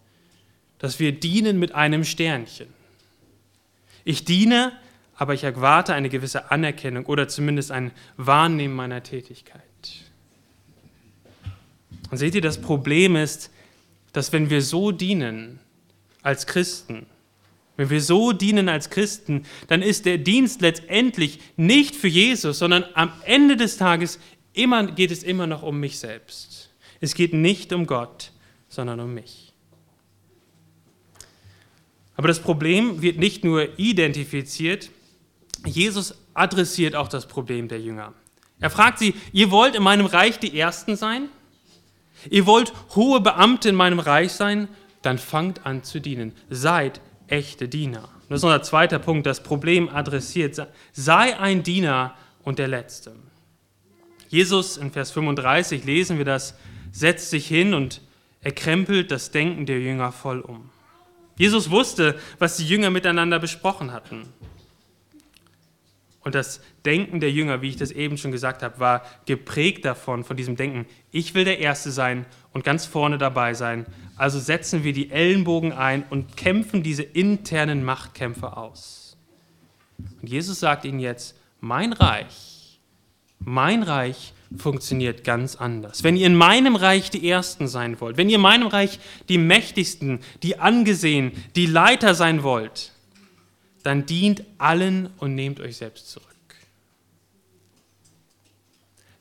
dass 0.79 1.01
wir 1.01 1.13
dienen 1.13 1.59
mit 1.59 1.75
einem 1.75 2.05
Sternchen. 2.05 2.69
Ich 4.05 4.27
diene, 4.27 4.73
aber 5.17 5.33
ich 5.33 5.43
erwarte 5.45 5.95
eine 5.95 6.11
gewisse 6.11 6.51
Anerkennung 6.51 7.07
oder 7.07 7.29
zumindest 7.29 7.71
ein 7.71 7.91
Wahrnehmen 8.19 8.75
meiner 8.75 9.03
Tätigkeit. 9.03 9.63
Und 12.11 12.19
seht 12.19 12.35
ihr, 12.35 12.43
das 12.43 12.61
Problem 12.61 13.17
ist, 13.17 13.51
dass 14.13 14.35
wenn 14.35 14.51
wir 14.51 14.61
so 14.61 14.93
dienen 14.93 15.61
als 16.23 16.47
Christen, 16.47 17.07
wenn 17.77 17.91
wir 17.91 18.01
so 18.01 18.33
dienen 18.33 18.69
als 18.69 18.91
Christen, 18.91 19.47
dann 19.69 19.83
ist 19.83 20.05
der 20.05 20.19
Dienst 20.19 20.61
letztendlich 20.61 21.41
nicht 21.57 21.97
für 21.97 22.09
Jesus, 22.09 22.59
sondern 22.59 22.85
am 22.95 23.13
Ende 23.25 23.57
des 23.57 23.77
Tages 23.77 24.19
immer, 24.53 24.87
geht 24.87 25.11
es 25.11 25.23
immer 25.23 25.47
noch 25.47 25.63
um 25.63 25.81
mich 25.81 25.99
selbst. 25.99 26.71
Es 27.01 27.15
geht 27.15 27.33
nicht 27.33 27.73
um 27.73 27.87
Gott, 27.87 28.33
sondern 28.69 29.01
um 29.01 29.15
mich. 29.15 29.53
Aber 32.15 32.29
das 32.29 32.41
Problem 32.41 33.01
wird 33.03 33.19
nicht 33.19 33.43
nur 33.43 33.79
identifiziert, 33.79 34.91
Jesus 35.65 36.15
adressiert 36.35 36.95
auch 36.95 37.09
das 37.09 37.27
Problem 37.27 37.69
der 37.69 37.81
Jünger. 37.81 38.13
Er 38.61 38.71
fragt 38.71 38.99
sie, 38.99 39.15
ihr 39.33 39.51
wollt 39.51 39.75
in 39.75 39.83
meinem 39.83 40.07
Reich 40.07 40.39
die 40.39 40.59
Ersten 40.59 40.97
sein? 40.97 41.29
Ihr 42.31 42.47
wollt 42.47 42.73
hohe 42.95 43.21
Beamte 43.21 43.69
in 43.69 43.75
meinem 43.75 43.99
Reich 43.99 44.33
sein? 44.33 44.69
Dann 45.03 45.19
fangt 45.19 45.67
an 45.67 45.83
zu 45.83 46.01
dienen. 46.01 46.33
Seid 46.49 47.01
echte 47.33 47.67
Diener. 47.69 48.09
Das 48.29 48.41
ist 48.41 48.45
unser 48.45 48.63
zweiter 48.63 48.99
Punkt, 48.99 49.27
das 49.27 49.43
Problem 49.43 49.89
adressiert. 49.89 50.67
Sei 50.93 51.39
ein 51.39 51.63
Diener 51.63 52.15
und 52.43 52.59
der 52.59 52.69
Letzte. 52.69 53.13
Jesus 54.29 54.77
in 54.77 54.91
Vers 54.91 55.11
35 55.11 55.85
lesen 55.85 56.19
wir 56.19 56.25
das, 56.25 56.55
setzt 56.93 57.31
sich 57.31 57.47
hin 57.47 57.75
und 57.75 58.01
er 58.43 58.53
krempelt 58.53 59.11
das 59.11 59.31
Denken 59.31 59.67
der 59.67 59.81
Jünger 59.81 60.13
voll 60.13 60.41
um. 60.41 60.71
Jesus 61.37 61.71
wusste, 61.71 62.19
was 62.39 62.59
die 62.59 62.67
Jünger 62.67 62.91
miteinander 62.91 63.39
besprochen 63.39 63.93
hatten. 63.93 64.29
Und 66.25 66.37
das 66.37 66.61
Denken 66.85 67.19
der 67.19 67.33
Jünger, 67.33 67.63
wie 67.63 67.69
ich 67.69 67.77
das 67.77 67.91
eben 67.91 68.17
schon 68.17 68.31
gesagt 68.31 68.63
habe, 68.63 68.79
war 68.79 69.03
geprägt 69.27 69.85
davon, 69.85 70.23
von 70.23 70.37
diesem 70.37 70.57
Denken, 70.57 70.87
ich 71.11 71.35
will 71.35 71.45
der 71.45 71.59
Erste 71.59 71.91
sein 71.91 72.27
und 72.53 72.65
ganz 72.65 72.87
vorne 72.87 73.19
dabei 73.19 73.55
sein. 73.55 73.87
Also 74.17 74.39
setzen 74.39 74.85
wir 74.85 74.93
die 74.93 75.11
Ellenbogen 75.11 75.73
ein 75.73 76.05
und 76.11 76.37
kämpfen 76.37 76.83
diese 76.83 77.03
internen 77.03 77.85
Machtkämpfe 77.85 78.57
aus. 78.57 79.17
Und 80.21 80.29
Jesus 80.29 80.61
sagt 80.61 80.85
ihnen 80.85 81.01
jetzt, 81.01 81.37
mein 81.61 81.93
Reich, 81.93 82.81
mein 83.41 83.83
Reich 83.83 84.33
funktioniert 84.57 85.25
ganz 85.25 85.57
anders. 85.57 86.05
Wenn 86.05 86.17
ihr 86.17 86.27
in 86.27 86.37
meinem 86.37 86.77
Reich 86.77 87.11
die 87.11 87.29
Ersten 87.29 87.67
sein 87.67 88.01
wollt, 88.01 88.17
wenn 88.17 88.29
ihr 88.29 88.37
in 88.37 88.43
meinem 88.43 88.69
Reich 88.69 89.01
die 89.29 89.39
Mächtigsten, 89.39 90.21
die 90.43 90.59
Angesehen, 90.59 91.33
die 91.57 91.67
Leiter 91.67 92.15
sein 92.15 92.43
wollt, 92.43 92.93
dann 93.83 94.07
dient 94.07 94.45
allen 94.59 95.11
und 95.19 95.35
nehmt 95.35 95.61
euch 95.61 95.77
selbst 95.77 96.11
zurück. 96.11 96.29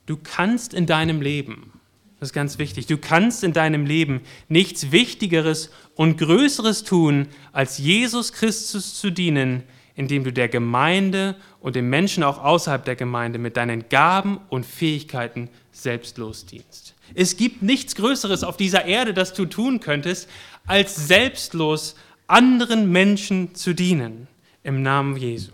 Du 0.06 0.16
kannst 0.16 0.74
in 0.74 0.86
deinem 0.86 1.20
Leben, 1.20 1.72
das 2.18 2.30
ist 2.30 2.32
ganz 2.34 2.58
wichtig, 2.58 2.86
du 2.86 2.98
kannst 2.98 3.44
in 3.44 3.52
deinem 3.52 3.86
Leben 3.86 4.20
nichts 4.48 4.92
Wichtigeres 4.92 5.70
und 5.94 6.18
Größeres 6.18 6.84
tun, 6.84 7.28
als 7.52 7.78
Jesus 7.78 8.32
Christus 8.32 8.98
zu 8.98 9.10
dienen, 9.10 9.62
indem 9.94 10.24
du 10.24 10.32
der 10.32 10.48
Gemeinde 10.48 11.36
und 11.60 11.76
den 11.76 11.88
Menschen 11.88 12.22
auch 12.24 12.42
außerhalb 12.42 12.84
der 12.84 12.96
Gemeinde 12.96 13.38
mit 13.38 13.56
deinen 13.56 13.88
Gaben 13.88 14.40
und 14.48 14.66
Fähigkeiten 14.66 15.48
selbstlos 15.70 16.46
dienst. 16.46 16.94
Es 17.14 17.36
gibt 17.36 17.62
nichts 17.62 17.94
Größeres 17.94 18.42
auf 18.42 18.56
dieser 18.56 18.86
Erde, 18.86 19.14
das 19.14 19.34
du 19.34 19.44
tun 19.44 19.80
könntest, 19.80 20.28
als 20.66 21.08
selbstlos 21.08 21.94
anderen 22.26 22.90
Menschen 22.90 23.54
zu 23.54 23.74
dienen 23.74 24.28
im 24.62 24.82
Namen 24.82 25.16
Jesu. 25.16 25.52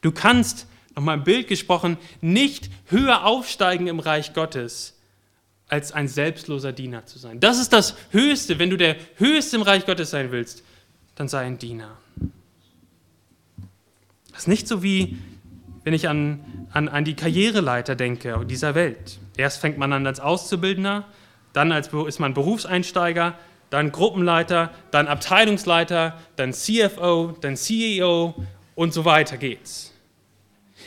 Du 0.00 0.12
kannst, 0.12 0.66
nochmal 0.94 1.18
im 1.18 1.24
Bild 1.24 1.48
gesprochen, 1.48 1.96
nicht 2.20 2.70
höher 2.86 3.24
aufsteigen 3.24 3.86
im 3.86 3.98
Reich 3.98 4.34
Gottes, 4.34 4.96
als 5.68 5.92
ein 5.92 6.08
selbstloser 6.08 6.72
Diener 6.72 7.06
zu 7.06 7.18
sein. 7.18 7.40
Das 7.40 7.58
ist 7.58 7.72
das 7.72 7.96
Höchste. 8.10 8.58
Wenn 8.58 8.70
du 8.70 8.76
der 8.76 8.96
Höchste 9.16 9.56
im 9.56 9.62
Reich 9.62 9.84
Gottes 9.84 10.10
sein 10.10 10.30
willst, 10.30 10.62
dann 11.16 11.28
sei 11.28 11.40
ein 11.40 11.58
Diener. 11.58 11.96
Das 14.30 14.42
ist 14.42 14.48
nicht 14.48 14.68
so 14.68 14.82
wie, 14.82 15.18
wenn 15.82 15.94
ich 15.94 16.08
an, 16.08 16.68
an, 16.70 16.88
an 16.88 17.04
die 17.04 17.14
Karriereleiter 17.14 17.96
denke 17.96 18.44
dieser 18.46 18.74
Welt. 18.74 19.18
Erst 19.36 19.60
fängt 19.60 19.78
man 19.78 19.92
an 19.92 20.06
als 20.06 20.20
Auszubildender, 20.20 21.06
dann 21.52 21.72
als, 21.72 21.88
ist 21.88 22.20
man 22.20 22.34
Berufseinsteiger, 22.34 23.38
dann 23.70 23.92
Gruppenleiter, 23.92 24.70
dann 24.90 25.08
Abteilungsleiter, 25.08 26.18
dann 26.36 26.52
CFO, 26.52 27.36
dann 27.40 27.56
CEO 27.56 28.34
und 28.74 28.92
so 28.92 29.04
weiter 29.04 29.36
geht's. 29.36 29.92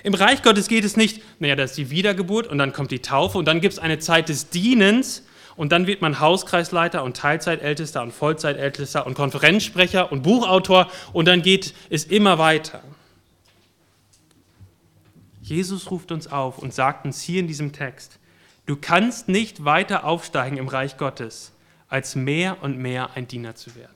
Im 0.03 0.13
Reich 0.13 0.41
Gottes 0.43 0.67
geht 0.67 0.85
es 0.85 0.95
nicht, 0.95 1.21
naja, 1.39 1.55
das 1.55 1.71
ist 1.71 1.77
die 1.77 1.89
Wiedergeburt 1.89 2.47
und 2.47 2.57
dann 2.57 2.71
kommt 2.71 2.91
die 2.91 2.99
Taufe 2.99 3.37
und 3.37 3.45
dann 3.45 3.59
gibt 3.59 3.73
es 3.73 3.79
eine 3.79 3.99
Zeit 3.99 4.29
des 4.29 4.49
Dienens 4.49 5.23
und 5.55 5.73
dann 5.73 5.87
wird 5.87 6.01
man 6.01 6.21
Hauskreisleiter 6.21 7.03
und 7.03 7.17
Teilzeitältester 7.17 8.01
und 8.01 8.13
Vollzeitältester 8.13 9.05
und 9.05 9.15
Konferenzsprecher 9.15 10.11
und 10.11 10.21
Buchautor 10.21 10.89
und 11.11 11.27
dann 11.27 11.41
geht 11.41 11.73
es 11.89 12.05
immer 12.05 12.37
weiter. 12.37 12.81
Jesus 15.41 15.91
ruft 15.91 16.11
uns 16.11 16.31
auf 16.31 16.59
und 16.59 16.73
sagt 16.73 17.05
uns 17.05 17.21
hier 17.21 17.39
in 17.39 17.47
diesem 17.47 17.73
Text, 17.73 18.19
du 18.67 18.77
kannst 18.77 19.27
nicht 19.27 19.65
weiter 19.65 20.05
aufsteigen 20.05 20.57
im 20.57 20.67
Reich 20.67 20.95
Gottes, 20.95 21.51
als 21.89 22.15
mehr 22.15 22.62
und 22.63 22.78
mehr 22.78 23.12
ein 23.15 23.28
Diener 23.28 23.56
zu 23.56 23.75
werden. 23.75 23.95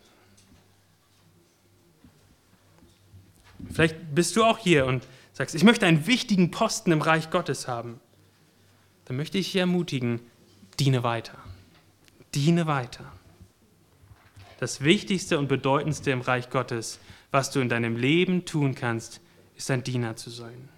Vielleicht 3.71 3.95
bist 4.13 4.35
du 4.35 4.43
auch 4.43 4.57
hier 4.57 4.85
und 4.85 5.07
sagst, 5.31 5.55
ich 5.55 5.63
möchte 5.63 5.85
einen 5.85 6.05
wichtigen 6.05 6.51
Posten 6.51 6.91
im 6.91 7.01
Reich 7.01 7.29
Gottes 7.29 7.67
haben. 7.67 7.99
Dann 9.05 9.15
möchte 9.15 9.37
ich 9.37 9.51
dich 9.51 9.59
ermutigen, 9.59 10.19
diene 10.79 11.03
weiter. 11.03 11.37
Diene 12.35 12.67
weiter. 12.67 13.11
Das 14.59 14.81
Wichtigste 14.81 15.39
und 15.39 15.47
Bedeutendste 15.47 16.11
im 16.11 16.21
Reich 16.21 16.49
Gottes, 16.49 16.99
was 17.31 17.51
du 17.51 17.59
in 17.59 17.69
deinem 17.69 17.95
Leben 17.95 18.45
tun 18.45 18.75
kannst, 18.75 19.21
ist 19.55 19.71
ein 19.71 19.83
Diener 19.83 20.15
zu 20.15 20.29
sein 20.29 20.69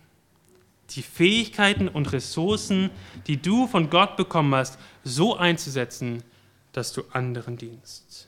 die 0.91 1.01
Fähigkeiten 1.01 1.88
und 1.88 2.12
Ressourcen, 2.13 2.91
die 3.28 3.41
du 3.41 3.67
von 3.67 3.89
Gott 3.89 4.17
bekommen 4.17 4.54
hast, 4.54 4.80
so 5.04 5.36
einzusetzen, 5.36 6.23
dass 6.75 6.93
du 6.93 7.03
anderen 7.11 7.57
dienst. 7.57 8.27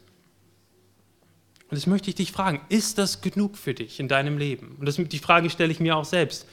Und 1.69 1.75
das 1.75 1.85
möchte 1.85 2.09
ich 2.09 2.15
dich 2.15 2.31
fragen, 2.31 2.61
ist 2.69 2.97
das 2.97 3.21
genug 3.21 3.57
für 3.57 3.73
dich 3.73 3.99
in 3.99 4.07
deinem 4.07 4.37
Leben? 4.37 4.77
Und 4.79 4.85
das, 4.85 4.95
die 4.95 5.19
Frage 5.19 5.49
stelle 5.49 5.71
ich 5.71 5.81
mir 5.81 5.97
auch 5.97 6.05
selbst. 6.05 6.47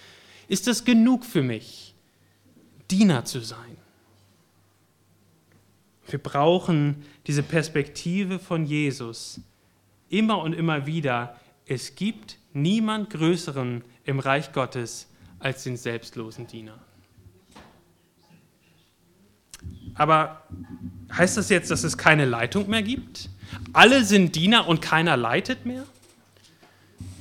Ist 0.49 0.67
das 0.67 0.85
genug 0.85 1.25
für 1.25 1.43
mich, 1.43 1.95
Diener 2.91 3.25
zu 3.25 3.41
sein? 3.41 3.77
Wir 6.09 6.19
brauchen 6.19 7.05
diese 7.27 7.43
Perspektive 7.43 8.39
von 8.39 8.67
Jesus 8.67 9.41
immer 10.11 10.39
und 10.39 10.53
immer 10.53 10.87
wieder. 10.87 11.39
Es 11.65 11.95
gibt 11.95 12.37
niemand 12.53 13.11
Größeren 13.11 13.85
im 14.05 14.19
Reich 14.19 14.53
Gottes 14.53 15.09
als 15.39 15.63
den 15.63 15.77
selbstlosen 15.77 16.47
Diener. 16.47 16.84
Aber 19.95 20.43
heißt 21.13 21.37
das 21.37 21.49
jetzt, 21.49 21.71
dass 21.71 21.85
es 21.85 21.97
keine 21.97 22.25
Leitung 22.25 22.69
mehr 22.69 22.83
gibt? 22.83 23.29
Alle 23.73 24.05
sind 24.05 24.35
Diener 24.35 24.67
und 24.67 24.83
keiner 24.83 25.17
leitet 25.17 25.67
mehr? 25.67 25.85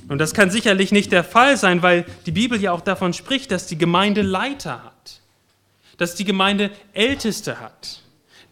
Und 0.08 0.18
das 0.18 0.34
kann 0.34 0.50
sicherlich 0.50 0.92
nicht 0.92 1.12
der 1.12 1.24
Fall 1.24 1.56
sein, 1.56 1.82
weil 1.82 2.04
die 2.26 2.32
Bibel 2.32 2.60
ja 2.60 2.72
auch 2.72 2.82
davon 2.82 3.12
spricht, 3.14 3.50
dass 3.50 3.66
die 3.66 3.78
Gemeinde 3.78 4.22
Leiter 4.22 4.84
hat, 4.84 5.20
dass 5.96 6.14
die 6.14 6.24
Gemeinde 6.24 6.70
Älteste 6.92 7.60
hat, 7.60 8.02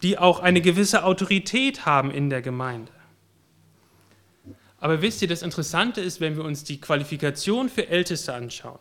die 0.01 0.17
auch 0.17 0.39
eine 0.39 0.61
gewisse 0.61 1.03
Autorität 1.03 1.85
haben 1.85 2.09
in 2.09 2.29
der 2.29 2.41
Gemeinde. 2.41 2.91
Aber 4.79 5.01
wisst 5.01 5.21
ihr, 5.21 5.27
das 5.27 5.43
Interessante 5.43 6.01
ist, 6.01 6.19
wenn 6.19 6.35
wir 6.35 6.43
uns 6.43 6.63
die 6.63 6.81
Qualifikation 6.81 7.69
für 7.69 7.87
Älteste 7.87 8.33
anschauen, 8.33 8.79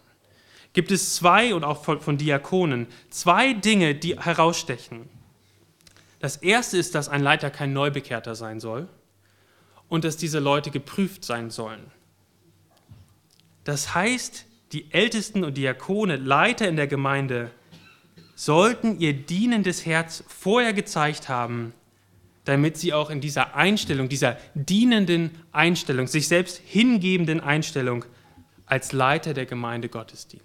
gibt 0.73 0.91
es 0.91 1.15
zwei 1.15 1.55
und 1.55 1.65
auch 1.65 1.85
von, 1.85 2.17
Diakonen 2.17 2.87
zwei 3.11 3.53
Dinge, 3.53 3.95
die 3.95 4.19
herausstechen. 4.19 5.09
Das 6.23 6.37
erste 6.37 6.79
ist, 6.79 6.95
dass 6.95 7.09
ein 7.09 7.21
Leiter 7.21 7.51
kein 7.51 7.73
Neubekehrter 7.73 8.37
sein 8.37 8.61
soll 8.61 8.87
und 9.89 10.05
dass 10.05 10.17
diese 10.17 10.39
Leute 10.39 10.71
geprüft 10.71 11.25
sein 11.25 11.51
sollen. 11.51 11.83
Das 13.65 13.93
heißt, 13.97 14.47
die 14.71 14.93
Ältesten 14.93 15.43
und 15.43 15.57
Diakone, 15.57 16.15
Leiter 16.15 16.69
in 16.69 16.77
der 16.77 16.87
Gemeinde, 16.87 17.51
sollten 18.37 19.01
ihr 19.01 19.15
dienendes 19.15 19.85
Herz 19.85 20.23
vorher 20.29 20.73
gezeigt 20.73 21.29
haben, 21.29 21.75
damit 22.45 22.77
sie 22.77 22.93
auch 22.93 23.11
in 23.11 23.21
dieser 23.21 23.57
Einstellung, 23.57 24.09
dieser 24.09 24.37
dienenden 24.55 25.33
Einstellung, 25.51 26.07
sich 26.07 26.29
selbst 26.29 26.59
hingebenden 26.65 27.41
Einstellung 27.41 28.05
als 28.65 28.93
Leiter 28.93 29.35
der 29.35 29.47
Gemeinde 29.47 29.89
Gottes 29.89 30.29
dienen. 30.29 30.45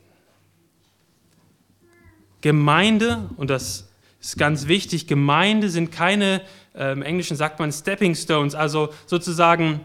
Gemeinde, 2.41 3.30
und 3.38 3.51
das 3.51 3.86
Das 4.28 4.34
ist 4.34 4.39
ganz 4.39 4.67
wichtig. 4.67 5.07
Gemeinde 5.07 5.69
sind 5.69 5.89
keine, 5.89 6.41
äh, 6.75 6.91
im 6.91 7.01
Englischen 7.01 7.38
sagt 7.38 7.59
man 7.59 7.71
Stepping 7.71 8.13
Stones, 8.13 8.55
also 8.55 8.89
sozusagen 9.05 9.80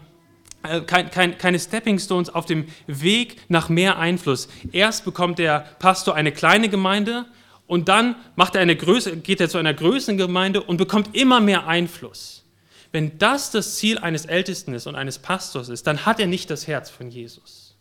äh, 0.63 0.81
kein, 0.81 1.09
kein, 1.09 1.37
keine 1.37 1.57
Stepping 1.57 1.97
Stones 1.97 2.27
auf 2.29 2.45
dem 2.45 2.65
Weg 2.85 3.37
nach 3.47 3.69
mehr 3.69 3.99
Einfluss. 3.99 4.49
Erst 4.73 5.05
bekommt 5.05 5.39
der 5.39 5.61
Pastor 5.79 6.15
eine 6.15 6.33
kleine 6.33 6.67
Gemeinde 6.67 7.25
und 7.67 7.87
dann 7.87 8.17
macht 8.35 8.55
er 8.55 8.61
eine 8.61 8.75
Größe, 8.75 9.15
geht 9.15 9.39
er 9.39 9.47
zu 9.47 9.59
einer 9.59 9.73
größeren 9.73 10.17
Gemeinde 10.17 10.61
und 10.61 10.75
bekommt 10.75 11.15
immer 11.15 11.39
mehr 11.39 11.65
Einfluss. 11.65 12.43
Wenn 12.91 13.17
das 13.19 13.49
das 13.49 13.77
Ziel 13.77 13.97
eines 13.97 14.25
Ältesten 14.25 14.73
ist 14.73 14.87
und 14.87 14.95
eines 14.95 15.19
Pastors 15.19 15.69
ist, 15.69 15.87
dann 15.87 16.05
hat 16.05 16.19
er 16.19 16.27
nicht 16.27 16.49
das 16.49 16.67
Herz 16.67 16.89
von 16.89 17.09
Jesus. 17.09 17.77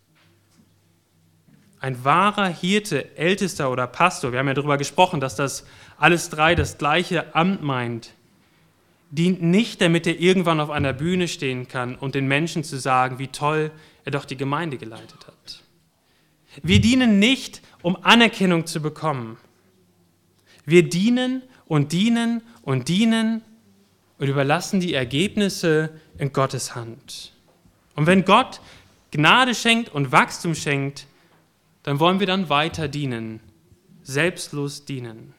Ein 1.80 2.04
wahrer 2.04 2.46
Hirte, 2.46 3.16
Ältester 3.16 3.68
oder 3.68 3.88
Pastor, 3.88 4.30
wir 4.30 4.38
haben 4.38 4.46
ja 4.46 4.54
darüber 4.54 4.78
gesprochen, 4.78 5.18
dass 5.18 5.34
das 5.34 5.66
alles 6.02 6.30
drei 6.30 6.56
das 6.56 6.78
gleiche 6.78 7.32
Amt 7.36 7.62
meint, 7.62 8.14
dient 9.12 9.40
nicht, 9.40 9.80
damit 9.80 10.04
er 10.08 10.18
irgendwann 10.18 10.58
auf 10.58 10.68
einer 10.68 10.92
Bühne 10.92 11.28
stehen 11.28 11.68
kann 11.68 11.94
und 11.94 12.16
den 12.16 12.26
Menschen 12.26 12.64
zu 12.64 12.76
sagen, 12.76 13.20
wie 13.20 13.28
toll 13.28 13.70
er 14.04 14.10
doch 14.10 14.24
die 14.24 14.36
Gemeinde 14.36 14.78
geleitet 14.78 15.28
hat. 15.28 15.62
Wir 16.64 16.80
dienen 16.80 17.20
nicht, 17.20 17.62
um 17.82 17.96
Anerkennung 18.02 18.66
zu 18.66 18.82
bekommen. 18.82 19.38
Wir 20.66 20.82
dienen 20.88 21.42
und 21.66 21.92
dienen 21.92 22.42
und 22.62 22.88
dienen 22.88 23.42
und 24.18 24.26
überlassen 24.26 24.80
die 24.80 24.94
Ergebnisse 24.94 25.90
in 26.18 26.32
Gottes 26.32 26.74
Hand. 26.74 27.32
Und 27.94 28.08
wenn 28.08 28.24
Gott 28.24 28.60
Gnade 29.12 29.54
schenkt 29.54 29.88
und 29.90 30.10
Wachstum 30.10 30.56
schenkt, 30.56 31.06
dann 31.84 32.00
wollen 32.00 32.18
wir 32.18 32.26
dann 32.26 32.48
weiter 32.48 32.88
dienen, 32.88 33.38
selbstlos 34.02 34.84
dienen. 34.84 35.34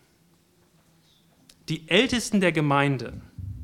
Die 1.70 1.88
Ältesten 1.90 2.42
der 2.42 2.52
Gemeinde, 2.52 3.14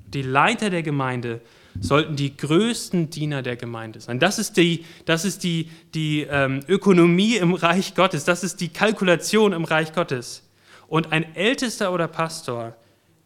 die 0.07 0.21
Leiter 0.21 0.69
der 0.69 0.83
Gemeinde 0.83 1.41
sollten 1.79 2.15
die 2.15 2.35
größten 2.35 3.09
Diener 3.09 3.41
der 3.41 3.55
Gemeinde 3.55 3.99
sein. 3.99 4.19
Das 4.19 4.39
ist 4.39 4.57
die, 4.57 4.85
das 5.05 5.25
ist 5.25 5.43
die, 5.43 5.69
die 5.93 6.21
ähm, 6.29 6.61
Ökonomie 6.67 7.35
im 7.35 7.53
Reich 7.53 7.95
Gottes, 7.95 8.25
das 8.25 8.43
ist 8.43 8.59
die 8.61 8.69
Kalkulation 8.69 9.53
im 9.53 9.65
Reich 9.65 9.93
Gottes. 9.93 10.43
Und 10.87 11.11
ein 11.11 11.35
Ältester 11.35 11.93
oder 11.93 12.07
Pastor, 12.07 12.75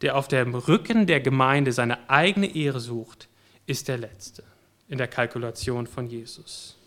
der 0.02 0.18
auf 0.18 0.28
dem 0.28 0.54
Rücken 0.54 1.08
der 1.08 1.22
Gemeinde 1.22 1.72
seine 1.72 2.10
eigene 2.10 2.54
Ehre 2.54 2.80
sucht, 2.80 3.30
ist 3.66 3.88
der 3.88 3.98
Letzte 3.98 4.44
in 4.90 4.98
der 4.98 5.08
Kalkulation 5.08 5.88
von 5.88 6.08
Jesus. 6.08 6.78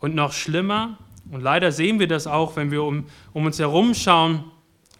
Und 0.00 0.14
noch 0.14 0.32
schlimmer, 0.32 0.98
und 1.30 1.42
leider 1.42 1.70
sehen 1.70 2.00
wir 2.00 2.08
das 2.08 2.26
auch, 2.26 2.56
wenn 2.56 2.70
wir 2.70 2.82
um, 2.82 3.06
um 3.32 3.46
uns 3.46 3.58
herum 3.58 3.94
schauen, 3.94 4.44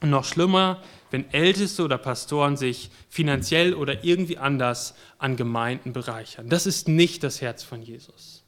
noch 0.03 0.25
schlimmer, 0.25 0.81
wenn 1.11 1.31
Älteste 1.33 1.83
oder 1.83 1.99
Pastoren 1.99 2.57
sich 2.57 2.91
finanziell 3.09 3.75
oder 3.75 4.05
irgendwie 4.05 4.39
anders 4.39 4.95
an 5.19 5.37
Gemeinden 5.37 5.93
bereichern. 5.93 6.49
Das 6.49 6.67
ist 6.67 6.89
nicht 6.89 7.23
das 7.25 7.41
Herz 7.41 7.63
von 7.63 7.83
Jesus. 7.83 8.45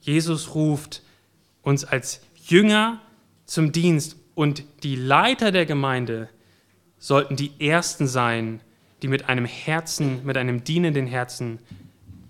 Jesus 0.00 0.54
ruft 0.54 1.02
uns 1.62 1.84
als 1.84 2.20
Jünger 2.34 3.00
zum 3.44 3.72
Dienst 3.72 4.16
und 4.34 4.64
die 4.82 4.96
Leiter 4.96 5.52
der 5.52 5.66
Gemeinde 5.66 6.28
sollten 6.98 7.36
die 7.36 7.52
Ersten 7.58 8.06
sein, 8.06 8.60
die 9.02 9.08
mit 9.08 9.28
einem 9.28 9.44
Herzen, 9.44 10.24
mit 10.24 10.36
einem 10.36 10.64
dienenden 10.64 11.06
Herzen 11.06 11.58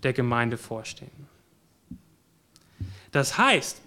der 0.03 0.13
Gemeinde 0.13 0.57
vorstehen. 0.57 1.11
Das 3.13 3.39
heißt, 3.39 3.83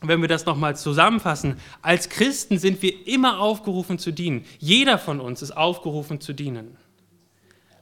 wenn 0.00 0.20
wir 0.20 0.28
das 0.28 0.46
nochmal 0.46 0.76
zusammenfassen, 0.76 1.56
als 1.82 2.08
Christen 2.08 2.58
sind 2.58 2.80
wir 2.82 3.06
immer 3.06 3.40
aufgerufen 3.40 3.98
zu 3.98 4.12
dienen. 4.12 4.44
Jeder 4.58 4.98
von 4.98 5.20
uns 5.20 5.42
ist 5.42 5.56
aufgerufen 5.56 6.20
zu 6.20 6.32
dienen. 6.32 6.76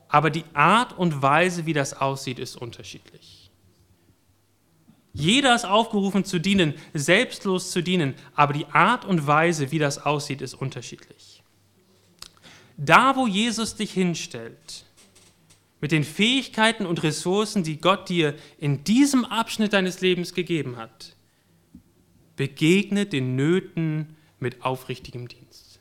Aber 0.08 0.30
die 0.30 0.44
Art 0.54 0.98
und 0.98 1.22
Weise, 1.22 1.66
wie 1.66 1.74
das 1.74 1.94
aussieht, 1.94 2.38
ist 2.38 2.56
unterschiedlich. 2.56 3.50
Jeder 5.12 5.54
ist 5.54 5.64
aufgerufen 5.64 6.24
zu 6.24 6.38
dienen, 6.38 6.74
selbstlos 6.94 7.70
zu 7.70 7.82
dienen, 7.82 8.14
aber 8.34 8.52
die 8.52 8.66
Art 8.66 9.04
und 9.04 9.26
Weise, 9.26 9.70
wie 9.70 9.78
das 9.78 10.04
aussieht, 10.04 10.42
ist 10.42 10.54
unterschiedlich. 10.54 11.42
Da, 12.76 13.16
wo 13.16 13.26
Jesus 13.26 13.74
dich 13.74 13.92
hinstellt, 13.92 14.84
mit 15.80 15.92
den 15.92 16.04
Fähigkeiten 16.04 16.86
und 16.86 17.02
Ressourcen, 17.02 17.62
die 17.62 17.80
Gott 17.80 18.08
dir 18.08 18.34
in 18.58 18.84
diesem 18.84 19.24
Abschnitt 19.24 19.72
deines 19.72 20.00
Lebens 20.00 20.34
gegeben 20.34 20.76
hat, 20.76 21.16
begegne 22.38 23.04
den 23.04 23.34
Nöten 23.34 24.16
mit 24.38 24.64
aufrichtigem 24.64 25.26
Dienst. 25.28 25.80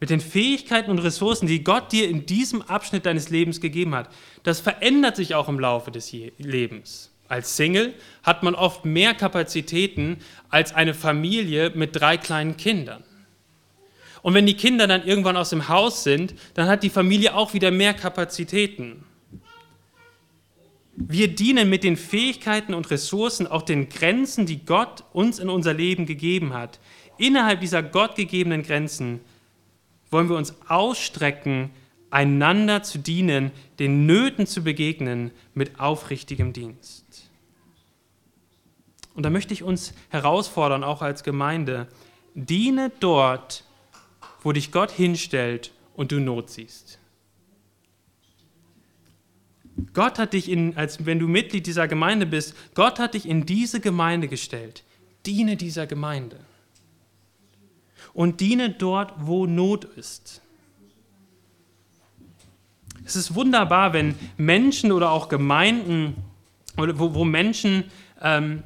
Mit 0.00 0.10
den 0.10 0.20
Fähigkeiten 0.20 0.90
und 0.90 1.00
Ressourcen, 1.00 1.46
die 1.46 1.62
Gott 1.62 1.92
dir 1.92 2.08
in 2.08 2.24
diesem 2.24 2.62
Abschnitt 2.62 3.04
deines 3.04 3.28
Lebens 3.28 3.60
gegeben 3.60 3.94
hat. 3.94 4.08
Das 4.44 4.60
verändert 4.60 5.16
sich 5.16 5.34
auch 5.34 5.48
im 5.48 5.60
Laufe 5.60 5.90
des 5.90 6.10
Lebens. 6.38 7.12
Als 7.28 7.56
Single 7.56 7.94
hat 8.22 8.42
man 8.42 8.54
oft 8.54 8.86
mehr 8.86 9.12
Kapazitäten 9.12 10.18
als 10.48 10.74
eine 10.74 10.94
Familie 10.94 11.70
mit 11.74 11.94
drei 11.94 12.16
kleinen 12.16 12.56
Kindern. 12.56 13.04
Und 14.22 14.32
wenn 14.32 14.46
die 14.46 14.56
Kinder 14.56 14.86
dann 14.86 15.06
irgendwann 15.06 15.36
aus 15.36 15.50
dem 15.50 15.68
Haus 15.68 16.02
sind, 16.02 16.34
dann 16.54 16.68
hat 16.68 16.82
die 16.82 16.90
Familie 16.90 17.34
auch 17.34 17.52
wieder 17.52 17.70
mehr 17.70 17.92
Kapazitäten. 17.92 19.04
Wir 21.00 21.28
dienen 21.28 21.70
mit 21.70 21.84
den 21.84 21.96
Fähigkeiten 21.96 22.74
und 22.74 22.90
Ressourcen, 22.90 23.46
auch 23.46 23.62
den 23.62 23.88
Grenzen, 23.88 24.46
die 24.46 24.64
Gott 24.64 25.04
uns 25.12 25.38
in 25.38 25.48
unser 25.48 25.72
Leben 25.72 26.06
gegeben 26.06 26.54
hat. 26.54 26.80
Innerhalb 27.18 27.60
dieser 27.60 27.84
gottgegebenen 27.84 28.64
Grenzen 28.64 29.20
wollen 30.10 30.28
wir 30.28 30.36
uns 30.36 30.56
ausstrecken, 30.66 31.70
einander 32.10 32.82
zu 32.82 32.98
dienen, 32.98 33.52
den 33.78 34.06
Nöten 34.06 34.46
zu 34.46 34.64
begegnen 34.64 35.30
mit 35.54 35.78
aufrichtigem 35.78 36.52
Dienst. 36.52 37.30
Und 39.14 39.22
da 39.22 39.30
möchte 39.30 39.54
ich 39.54 39.62
uns 39.62 39.94
herausfordern, 40.08 40.82
auch 40.82 41.02
als 41.02 41.22
Gemeinde, 41.22 41.86
diene 42.34 42.90
dort, 42.98 43.64
wo 44.42 44.50
dich 44.50 44.72
Gott 44.72 44.90
hinstellt 44.90 45.72
und 45.94 46.10
du 46.10 46.18
Not 46.18 46.50
siehst. 46.50 46.97
Gott 49.92 50.18
hat 50.18 50.32
dich 50.32 50.50
in, 50.50 50.76
als 50.76 51.06
wenn 51.06 51.18
du 51.18 51.28
Mitglied 51.28 51.66
dieser 51.66 51.88
Gemeinde 51.88 52.26
bist, 52.26 52.54
Gott 52.74 52.98
hat 52.98 53.14
dich 53.14 53.28
in 53.28 53.46
diese 53.46 53.80
Gemeinde 53.80 54.28
gestellt. 54.28 54.82
Diene 55.26 55.56
dieser 55.56 55.86
Gemeinde. 55.86 56.38
Und 58.12 58.40
diene 58.40 58.70
dort, 58.70 59.14
wo 59.18 59.46
Not 59.46 59.84
ist. 59.84 60.42
Es 63.04 63.14
ist 63.14 63.34
wunderbar, 63.34 63.92
wenn 63.92 64.16
Menschen 64.36 64.92
oder 64.92 65.10
auch 65.12 65.28
Gemeinden, 65.28 66.16
oder 66.76 66.98
wo, 66.98 67.14
wo 67.14 67.24
Menschen 67.24 67.84
ähm, 68.20 68.64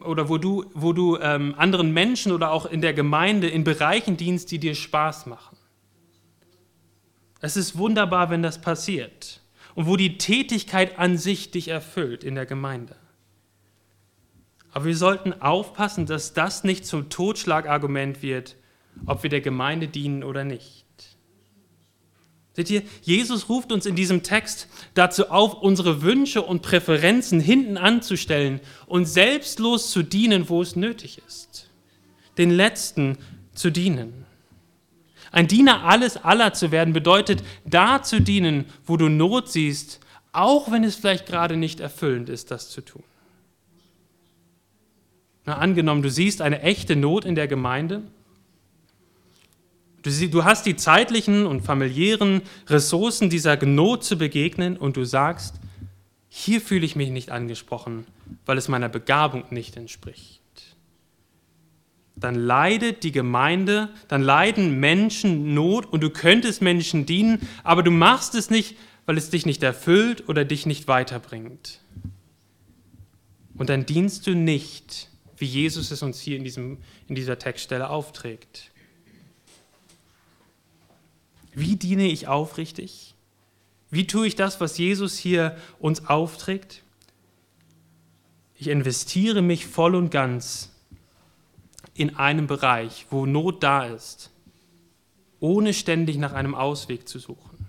oder 0.00 0.28
wo 0.28 0.38
du, 0.38 0.64
wo 0.74 0.92
du 0.92 1.18
ähm, 1.18 1.54
anderen 1.56 1.92
Menschen 1.92 2.32
oder 2.32 2.50
auch 2.50 2.66
in 2.66 2.80
der 2.80 2.92
Gemeinde 2.92 3.48
in 3.48 3.62
Bereichen 3.62 4.16
dienst, 4.16 4.50
die 4.50 4.58
dir 4.58 4.74
Spaß 4.74 5.26
machen. 5.26 5.56
Es 7.40 7.56
ist 7.56 7.78
wunderbar, 7.78 8.30
wenn 8.30 8.42
das 8.42 8.60
passiert 8.60 9.41
und 9.74 9.86
wo 9.86 9.96
die 9.96 10.18
Tätigkeit 10.18 10.98
an 10.98 11.16
sich 11.18 11.50
dich 11.50 11.68
erfüllt 11.68 12.24
in 12.24 12.34
der 12.34 12.46
Gemeinde. 12.46 12.96
Aber 14.72 14.86
wir 14.86 14.96
sollten 14.96 15.34
aufpassen, 15.34 16.06
dass 16.06 16.32
das 16.32 16.64
nicht 16.64 16.86
zum 16.86 17.10
Totschlagargument 17.10 18.22
wird, 18.22 18.56
ob 19.06 19.22
wir 19.22 19.30
der 19.30 19.40
Gemeinde 19.40 19.88
dienen 19.88 20.24
oder 20.24 20.44
nicht. 20.44 20.82
Seht 22.54 22.70
ihr, 22.70 22.82
Jesus 23.00 23.48
ruft 23.48 23.72
uns 23.72 23.86
in 23.86 23.96
diesem 23.96 24.22
Text 24.22 24.68
dazu 24.92 25.30
auf, 25.30 25.54
unsere 25.62 26.02
Wünsche 26.02 26.42
und 26.42 26.60
Präferenzen 26.60 27.40
hinten 27.40 27.78
anzustellen 27.78 28.60
und 28.86 29.06
selbstlos 29.06 29.90
zu 29.90 30.02
dienen, 30.02 30.48
wo 30.48 30.60
es 30.60 30.76
nötig 30.76 31.20
ist. 31.26 31.70
Den 32.36 32.50
Letzten 32.50 33.16
zu 33.54 33.70
dienen. 33.70 34.21
Ein 35.32 35.48
Diener 35.48 35.84
alles 35.84 36.18
aller 36.18 36.52
zu 36.52 36.70
werden 36.70 36.92
bedeutet, 36.92 37.42
da 37.64 38.02
zu 38.02 38.20
dienen, 38.20 38.66
wo 38.84 38.98
du 38.98 39.08
Not 39.08 39.48
siehst, 39.50 39.98
auch 40.30 40.70
wenn 40.70 40.84
es 40.84 40.96
vielleicht 40.96 41.26
gerade 41.26 41.56
nicht 41.56 41.80
erfüllend 41.80 42.28
ist, 42.28 42.50
das 42.50 42.68
zu 42.68 42.82
tun. 42.82 43.02
Na, 45.46 45.56
angenommen, 45.56 46.02
du 46.02 46.10
siehst 46.10 46.42
eine 46.42 46.60
echte 46.60 46.96
Not 46.96 47.24
in 47.24 47.34
der 47.34 47.48
Gemeinde, 47.48 48.02
du, 50.02 50.10
sie, 50.10 50.30
du 50.30 50.44
hast 50.44 50.66
die 50.66 50.76
zeitlichen 50.76 51.46
und 51.46 51.62
familiären 51.62 52.42
Ressourcen 52.68 53.30
dieser 53.30 53.56
Not 53.64 54.04
zu 54.04 54.18
begegnen 54.18 54.76
und 54.76 54.98
du 54.98 55.04
sagst, 55.04 55.56
hier 56.28 56.60
fühle 56.60 56.84
ich 56.84 56.94
mich 56.94 57.10
nicht 57.10 57.30
angesprochen, 57.30 58.06
weil 58.44 58.58
es 58.58 58.68
meiner 58.68 58.90
Begabung 58.90 59.44
nicht 59.50 59.76
entspricht 59.76 60.41
dann 62.22 62.34
leidet 62.34 63.02
die 63.02 63.12
Gemeinde, 63.12 63.90
dann 64.08 64.22
leiden 64.22 64.80
Menschen 64.80 65.54
Not 65.54 65.86
und 65.86 66.00
du 66.02 66.10
könntest 66.10 66.62
Menschen 66.62 67.06
dienen, 67.06 67.46
aber 67.64 67.82
du 67.82 67.90
machst 67.90 68.34
es 68.34 68.50
nicht, 68.50 68.76
weil 69.06 69.18
es 69.18 69.30
dich 69.30 69.46
nicht 69.46 69.62
erfüllt 69.62 70.28
oder 70.28 70.44
dich 70.44 70.66
nicht 70.66 70.88
weiterbringt. 70.88 71.80
Und 73.54 73.68
dann 73.68 73.86
dienst 73.86 74.26
du 74.26 74.34
nicht, 74.34 75.08
wie 75.36 75.44
Jesus 75.46 75.90
es 75.90 76.02
uns 76.02 76.20
hier 76.20 76.36
in, 76.36 76.44
diesem, 76.44 76.78
in 77.08 77.14
dieser 77.14 77.38
Textstelle 77.38 77.90
aufträgt. 77.90 78.70
Wie 81.54 81.76
diene 81.76 82.06
ich 82.06 82.28
aufrichtig? 82.28 83.14
Wie 83.90 84.06
tue 84.06 84.26
ich 84.26 84.36
das, 84.36 84.60
was 84.60 84.78
Jesus 84.78 85.18
hier 85.18 85.56
uns 85.78 86.06
aufträgt? 86.06 86.82
Ich 88.56 88.68
investiere 88.68 89.42
mich 89.42 89.66
voll 89.66 89.94
und 89.94 90.10
ganz 90.10 90.71
in 91.94 92.16
einem 92.16 92.46
Bereich, 92.46 93.06
wo 93.10 93.26
Not 93.26 93.62
da 93.62 93.86
ist, 93.86 94.30
ohne 95.40 95.74
ständig 95.74 96.16
nach 96.18 96.32
einem 96.32 96.54
Ausweg 96.54 97.08
zu 97.08 97.18
suchen, 97.18 97.68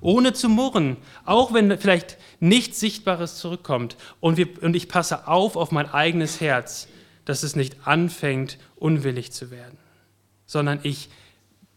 ohne 0.00 0.32
zu 0.32 0.48
murren, 0.48 0.96
auch 1.24 1.54
wenn 1.54 1.78
vielleicht 1.78 2.18
nichts 2.40 2.80
Sichtbares 2.80 3.36
zurückkommt. 3.38 3.96
Und, 4.20 4.36
wir, 4.36 4.62
und 4.62 4.76
ich 4.76 4.88
passe 4.88 5.28
auf 5.28 5.56
auf 5.56 5.70
mein 5.70 5.88
eigenes 5.88 6.40
Herz, 6.40 6.88
dass 7.24 7.42
es 7.42 7.56
nicht 7.56 7.86
anfängt, 7.86 8.58
unwillig 8.76 9.32
zu 9.32 9.50
werden, 9.50 9.78
sondern 10.46 10.80
ich 10.82 11.08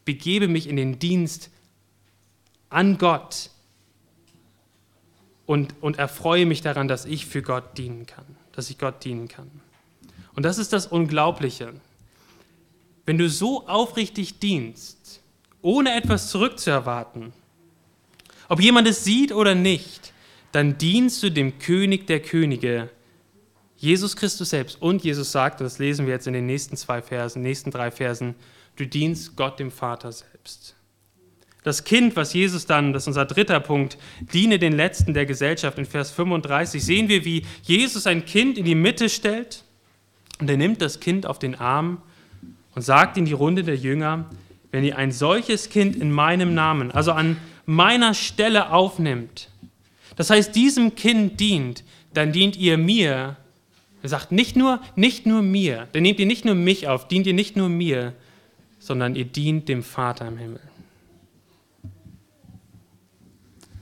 begebe 0.06 0.48
mich 0.48 0.68
in 0.68 0.76
den 0.76 1.00
Dienst 1.00 1.50
an 2.70 2.98
Gott 2.98 3.50
und, 5.46 5.76
und 5.82 5.98
erfreue 5.98 6.46
mich 6.46 6.62
daran, 6.62 6.88
dass 6.88 7.06
ich 7.06 7.26
für 7.26 7.42
Gott 7.42 7.78
dienen 7.78 8.06
kann, 8.06 8.26
dass 8.52 8.70
ich 8.70 8.78
Gott 8.78 9.04
dienen 9.04 9.28
kann. 9.28 9.50
Und 10.40 10.44
das 10.44 10.58
ist 10.58 10.72
das 10.72 10.88
Unglaubliche. 10.88 11.74
Wenn 13.06 13.18
du 13.18 13.28
so 13.28 13.68
aufrichtig 13.68 14.40
dienst, 14.40 15.20
ohne 15.62 15.94
etwas 15.94 16.30
zurückzuerwarten, 16.30 17.34
ob 18.48 18.62
jemand 18.62 18.88
es 18.88 19.04
sieht 19.04 19.34
oder 19.34 19.54
nicht, 19.54 20.14
dann 20.54 20.78
dienst 20.78 21.22
du 21.24 21.30
dem 21.30 21.60
König 21.60 22.08
der 22.08 22.22
Könige, 22.22 22.90
Jesus 23.76 24.16
Christus 24.16 24.52
selbst. 24.52 24.82
Und 24.82 25.04
Jesus 25.04 25.34
sagt, 25.34 25.60
und 25.60 25.66
das 25.66 25.78
lesen 25.78 26.06
wir 26.06 26.14
jetzt 26.14 26.26
in 26.26 26.32
den 26.32 26.46
nächsten 26.46 26.78
zwei 26.78 27.02
Versen, 27.02 27.42
nächsten 27.42 27.72
drei 27.72 27.92
Versen, 27.92 28.34
du 28.78 28.88
dienst 28.88 29.36
Gott 29.36 29.60
dem 29.60 29.72
Vater 29.72 30.14
selbst. 30.14 30.74
Das 31.64 31.84
Kind, 31.84 32.16
was 32.16 32.34
Jesus 32.34 32.66
dann, 32.66 32.94
das 32.94 33.04
ist 33.04 33.08
unser 33.08 33.26
dritter 33.26 33.60
Punkt, 33.60 33.98
diene 34.32 34.58
den 34.58 34.72
Letzten 34.72 35.14
der 35.14 35.26
Gesellschaft. 35.26 35.78
In 35.78 35.86
Vers 35.86 36.12
35 36.12 36.82
sehen 36.82 37.10
wir, 37.10 37.26
wie 37.26 37.46
Jesus 37.64 38.08
ein 38.08 38.24
Kind 38.24 38.58
in 38.58 38.64
die 38.64 38.76
Mitte 38.76 39.10
stellt 39.10 39.66
und 40.40 40.50
er 40.50 40.58
nimmt 40.58 40.82
das 40.82 41.00
Kind 41.00 41.26
auf 41.26 41.40
den 41.40 41.56
Arm 41.56 42.02
und 42.76 42.82
sagt 42.82 43.18
in 43.18 43.26
die 43.26 43.34
Runde 43.34 43.64
der 43.64 43.76
Jünger, 43.76 44.30
wenn 44.72 44.84
ihr 44.84 44.98
ein 44.98 45.12
solches 45.12 45.70
Kind 45.70 45.96
in 45.96 46.12
meinem 46.12 46.54
Namen, 46.54 46.92
also 46.92 47.12
an 47.12 47.38
meiner 47.66 48.14
Stelle 48.14 48.72
aufnimmt, 48.72 49.50
das 50.16 50.30
heißt 50.30 50.56
diesem 50.56 50.96
Kind 50.96 51.40
dient, 51.40 51.84
dann 52.14 52.32
dient 52.32 52.58
ihr 52.58 52.78
mir. 52.78 53.38
Er 54.02 54.10
sagt 54.10 54.32
nicht 54.32 54.56
nur, 54.56 54.82
nicht 54.96 55.26
nur 55.26 55.42
mir, 55.42 55.88
dann 55.94 56.04
nehmt 56.04 56.20
ihr 56.20 56.26
nicht 56.26 56.46
nur 56.46 56.56
mich 56.56 56.88
auf, 56.88 57.08
dient 57.08 57.28
ihr 57.28 57.34
nicht 57.34 57.56
nur 57.56 57.70
mir, 57.70 58.14
sondern 58.80 59.16
ihr 59.16 59.26
dient 59.26 59.70
dem 59.70 59.84
Vater 59.84 60.28
im 60.28 60.38
Himmel. 60.38 60.62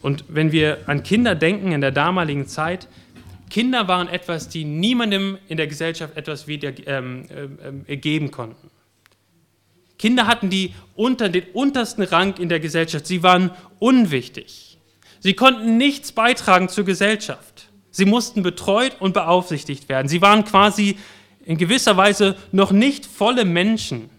Und 0.01 0.25
wenn 0.27 0.51
wir 0.51 0.87
an 0.87 1.03
Kinder 1.03 1.35
denken 1.35 1.71
in 1.71 1.81
der 1.81 1.91
damaligen 1.91 2.47
Zeit, 2.47 2.87
Kinder 3.49 3.87
waren 3.87 4.07
etwas, 4.07 4.49
die 4.49 4.65
niemandem 4.65 5.37
in 5.47 5.57
der 5.57 5.67
Gesellschaft 5.67 6.17
etwas 6.17 6.47
wieder 6.47 6.73
ähm, 6.85 7.23
äh, 7.87 7.97
geben 7.97 8.31
konnten. 8.31 8.69
Kinder 9.97 10.27
hatten 10.27 10.49
die 10.49 10.73
unter, 10.95 11.29
den 11.29 11.43
untersten 11.53 12.03
Rang 12.03 12.35
in 12.37 12.49
der 12.49 12.59
Gesellschaft. 12.59 13.07
Sie 13.07 13.23
waren 13.23 13.51
unwichtig. 13.79 14.77
Sie 15.19 15.33
konnten 15.33 15.77
nichts 15.77 16.11
beitragen 16.11 16.69
zur 16.69 16.85
Gesellschaft. 16.85 17.69
Sie 17.89 18.05
mussten 18.05 18.43
betreut 18.43 18.97
und 18.99 19.13
beaufsichtigt 19.13 19.89
werden. 19.89 20.07
Sie 20.07 20.21
waren 20.21 20.43
quasi 20.43 20.97
in 21.45 21.57
gewisser 21.57 21.97
Weise 21.97 22.35
noch 22.51 22.71
nicht 22.71 23.05
volle 23.05 23.43
Menschen, 23.43 24.09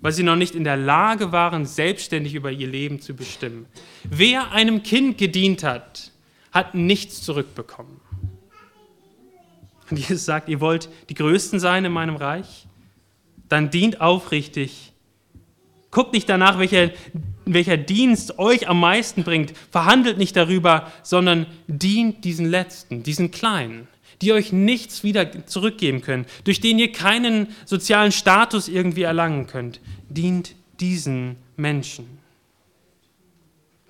weil 0.00 0.12
sie 0.12 0.22
noch 0.22 0.36
nicht 0.36 0.54
in 0.54 0.64
der 0.64 0.76
Lage 0.76 1.32
waren, 1.32 1.64
selbstständig 1.64 2.34
über 2.34 2.50
ihr 2.50 2.66
Leben 2.66 3.00
zu 3.00 3.14
bestimmen. 3.14 3.66
Wer 4.04 4.52
einem 4.52 4.82
Kind 4.82 5.16
gedient 5.16 5.62
hat, 5.62 6.12
hat 6.52 6.74
nichts 6.74 7.22
zurückbekommen. 7.22 7.97
Und 9.90 9.98
Jesus 9.98 10.24
sagt, 10.24 10.48
ihr 10.48 10.60
wollt 10.60 10.88
die 11.08 11.14
Größten 11.14 11.60
sein 11.60 11.84
in 11.84 11.92
meinem 11.92 12.16
Reich? 12.16 12.66
Dann 13.48 13.70
dient 13.70 14.00
aufrichtig. 14.00 14.92
Guckt 15.90 16.12
nicht 16.12 16.28
danach, 16.28 16.58
welcher, 16.58 16.90
welcher 17.46 17.78
Dienst 17.78 18.38
euch 18.38 18.68
am 18.68 18.80
meisten 18.80 19.24
bringt. 19.24 19.54
Verhandelt 19.70 20.18
nicht 20.18 20.36
darüber, 20.36 20.92
sondern 21.02 21.46
dient 21.66 22.24
diesen 22.24 22.46
Letzten, 22.46 23.02
diesen 23.02 23.30
Kleinen, 23.30 23.88
die 24.20 24.32
euch 24.32 24.52
nichts 24.52 25.02
wieder 25.02 25.46
zurückgeben 25.46 26.02
können, 26.02 26.26
durch 26.44 26.60
den 26.60 26.78
ihr 26.78 26.92
keinen 26.92 27.48
sozialen 27.64 28.12
Status 28.12 28.68
irgendwie 28.68 29.02
erlangen 29.02 29.46
könnt. 29.46 29.80
Dient 30.10 30.54
diesen 30.78 31.36
Menschen. 31.56 32.18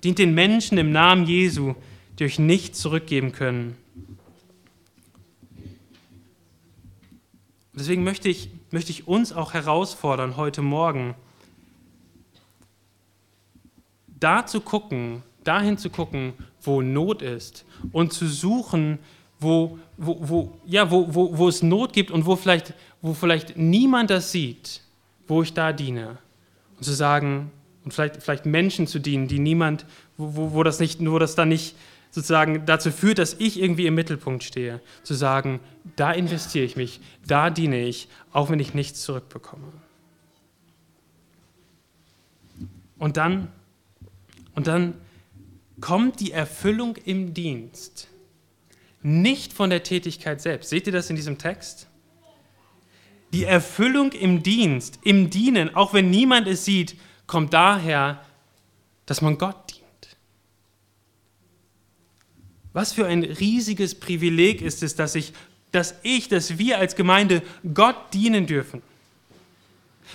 Dient 0.03 0.19
den 0.19 0.33
Menschen 0.33 0.77
im 0.77 0.93
Namen 0.93 1.25
Jesu, 1.25 1.75
die 2.17 2.23
euch 2.23 2.39
nichts 2.39 2.79
zurückgeben 2.79 3.33
können. 3.33 3.75
Deswegen 7.79 8.03
möchte 8.03 8.27
ich, 8.27 8.49
möchte 8.71 8.91
ich 8.91 9.07
uns 9.07 9.31
auch 9.31 9.53
herausfordern 9.53 10.35
heute 10.35 10.61
Morgen, 10.61 11.15
da 14.19 14.45
zu 14.45 14.59
gucken, 14.59 15.23
dahin 15.45 15.77
zu 15.77 15.89
gucken, 15.89 16.33
wo 16.61 16.81
Not 16.81 17.21
ist 17.21 17.63
und 17.93 18.11
zu 18.11 18.27
suchen, 18.27 18.99
wo, 19.39 19.79
wo, 19.95 20.17
wo, 20.19 20.57
ja, 20.65 20.91
wo, 20.91 21.13
wo, 21.15 21.37
wo 21.37 21.47
es 21.47 21.63
Not 21.63 21.93
gibt 21.93 22.11
und 22.11 22.25
wo 22.25 22.35
vielleicht, 22.35 22.73
wo 23.01 23.13
vielleicht 23.13 23.55
niemand 23.55 24.09
das 24.09 24.33
sieht, 24.33 24.81
wo 25.25 25.41
ich 25.41 25.53
da 25.53 25.71
diene. 25.71 26.17
Und 26.75 26.83
zu 26.83 26.91
sagen, 26.91 27.49
und 27.85 27.93
vielleicht, 27.93 28.21
vielleicht 28.21 28.45
Menschen 28.45 28.87
zu 28.87 28.99
dienen, 28.99 29.29
die 29.29 29.39
niemand, 29.39 29.85
wo, 30.17 30.35
wo, 30.35 30.53
wo 30.53 30.63
das 30.63 30.81
nicht, 30.81 30.99
wo 30.99 31.17
das 31.17 31.35
dann 31.35 31.47
nicht 31.47 31.75
sozusagen 32.11 32.65
dazu 32.65 32.91
führt, 32.91 33.19
dass 33.19 33.35
ich 33.35 33.61
irgendwie 33.61 33.85
im 33.85 33.95
Mittelpunkt 33.95 34.43
stehe, 34.43 34.81
zu 35.03 35.13
sagen, 35.13 35.59
da 35.95 36.11
investiere 36.11 36.65
ich 36.65 36.75
mich, 36.75 37.01
da 37.25 37.49
diene 37.49 37.83
ich, 37.83 38.07
auch 38.31 38.49
wenn 38.49 38.59
ich 38.59 38.73
nichts 38.73 39.01
zurückbekomme. 39.01 39.71
Und 42.97 43.17
dann, 43.17 43.47
und 44.55 44.67
dann 44.67 44.95
kommt 45.79 46.19
die 46.19 46.31
Erfüllung 46.31 46.95
im 46.97 47.33
Dienst 47.33 48.07
nicht 49.01 49.53
von 49.53 49.69
der 49.69 49.83
Tätigkeit 49.83 50.41
selbst. 50.41 50.69
Seht 50.69 50.87
ihr 50.87 50.93
das 50.93 51.09
in 51.09 51.15
diesem 51.15 51.37
Text? 51.37 51.87
Die 53.31 53.45
Erfüllung 53.45 54.11
im 54.11 54.43
Dienst, 54.43 54.99
im 55.03 55.29
Dienen, 55.29 55.75
auch 55.75 55.93
wenn 55.93 56.09
niemand 56.09 56.47
es 56.47 56.65
sieht, 56.65 56.95
kommt 57.27 57.53
daher, 57.53 58.21
dass 59.05 59.21
man 59.21 59.37
Gott 59.37 59.68
was 62.73 62.93
für 62.93 63.07
ein 63.07 63.23
riesiges 63.23 63.95
Privileg 63.95 64.61
ist 64.61 64.83
es, 64.83 64.95
dass 64.95 65.15
ich, 65.15 65.33
dass 65.71 65.95
ich, 66.03 66.27
dass 66.29 66.57
wir 66.57 66.77
als 66.77 66.95
Gemeinde 66.95 67.41
Gott 67.73 67.95
dienen 68.13 68.45
dürfen. 68.45 68.81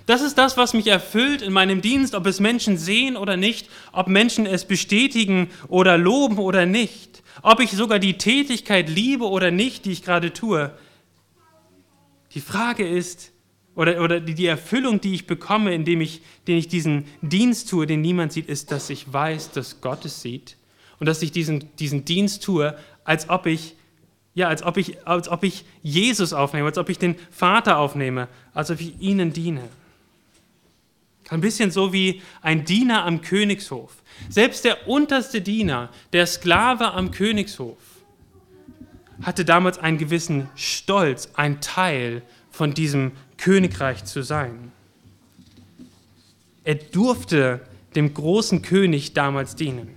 Das 0.06 0.22
ist 0.22 0.38
das, 0.38 0.56
was 0.56 0.74
mich 0.74 0.88
erfüllt 0.88 1.40
in 1.40 1.52
meinem 1.52 1.80
Dienst, 1.80 2.14
ob 2.14 2.26
es 2.26 2.40
Menschen 2.40 2.78
sehen 2.78 3.16
oder 3.16 3.36
nicht, 3.36 3.68
ob 3.92 4.08
Menschen 4.08 4.44
es 4.44 4.64
bestätigen 4.64 5.48
oder 5.68 5.96
loben 5.96 6.38
oder 6.38 6.66
nicht, 6.66 7.22
ob 7.42 7.60
ich 7.60 7.70
sogar 7.72 8.00
die 8.00 8.18
Tätigkeit 8.18 8.88
liebe 8.88 9.24
oder 9.24 9.50
nicht, 9.50 9.84
die 9.84 9.92
ich 9.92 10.02
gerade 10.02 10.32
tue. 10.32 10.72
Die 12.34 12.40
Frage 12.40 12.86
ist, 12.88 13.30
oder, 13.76 14.00
oder 14.02 14.20
die 14.20 14.46
Erfüllung, 14.46 15.00
die 15.00 15.14
ich 15.14 15.26
bekomme, 15.26 15.74
indem 15.74 16.00
ich, 16.00 16.22
indem 16.40 16.58
ich 16.58 16.68
diesen 16.68 17.06
Dienst 17.22 17.70
tue, 17.70 17.86
den 17.86 18.00
niemand 18.00 18.32
sieht, 18.32 18.48
ist, 18.48 18.70
dass 18.70 18.90
ich 18.90 19.12
weiß, 19.12 19.50
dass 19.52 19.80
Gott 19.80 20.04
es 20.04 20.22
sieht 20.22 20.56
und 20.98 21.06
dass 21.06 21.22
ich 21.22 21.32
diesen, 21.32 21.74
diesen 21.76 22.04
Dienst 22.04 22.42
tue, 22.42 22.76
als 23.04 23.28
ob 23.28 23.46
ich 23.46 23.76
ja, 24.36 24.48
als 24.48 24.64
ob, 24.64 24.76
ich, 24.76 25.06
als 25.06 25.28
ob 25.28 25.44
ich 25.44 25.64
Jesus 25.82 26.32
aufnehme, 26.32 26.66
als 26.66 26.76
ob 26.76 26.88
ich 26.88 26.98
den 26.98 27.14
Vater 27.30 27.78
aufnehme, 27.78 28.26
als 28.52 28.70
ob 28.70 28.80
ich 28.80 29.00
ihnen 29.00 29.32
diene. 29.32 29.62
Ein 31.30 31.40
bisschen 31.40 31.70
so 31.70 31.92
wie 31.92 32.20
ein 32.42 32.64
Diener 32.64 33.04
am 33.04 33.22
Königshof. 33.22 33.92
Selbst 34.28 34.64
der 34.64 34.88
unterste 34.88 35.40
Diener, 35.40 35.88
der 36.12 36.26
Sklave 36.26 36.92
am 36.92 37.12
Königshof, 37.12 37.78
hatte 39.22 39.44
damals 39.44 39.78
einen 39.78 39.98
gewissen 39.98 40.48
Stolz, 40.56 41.30
ein 41.34 41.60
Teil 41.60 42.22
von 42.50 42.74
diesem 42.74 43.12
Königreich 43.38 44.04
zu 44.04 44.22
sein. 44.22 44.72
Er 46.64 46.74
durfte 46.74 47.60
dem 47.94 48.12
großen 48.12 48.62
König 48.62 49.12
damals 49.12 49.54
dienen. 49.54 49.96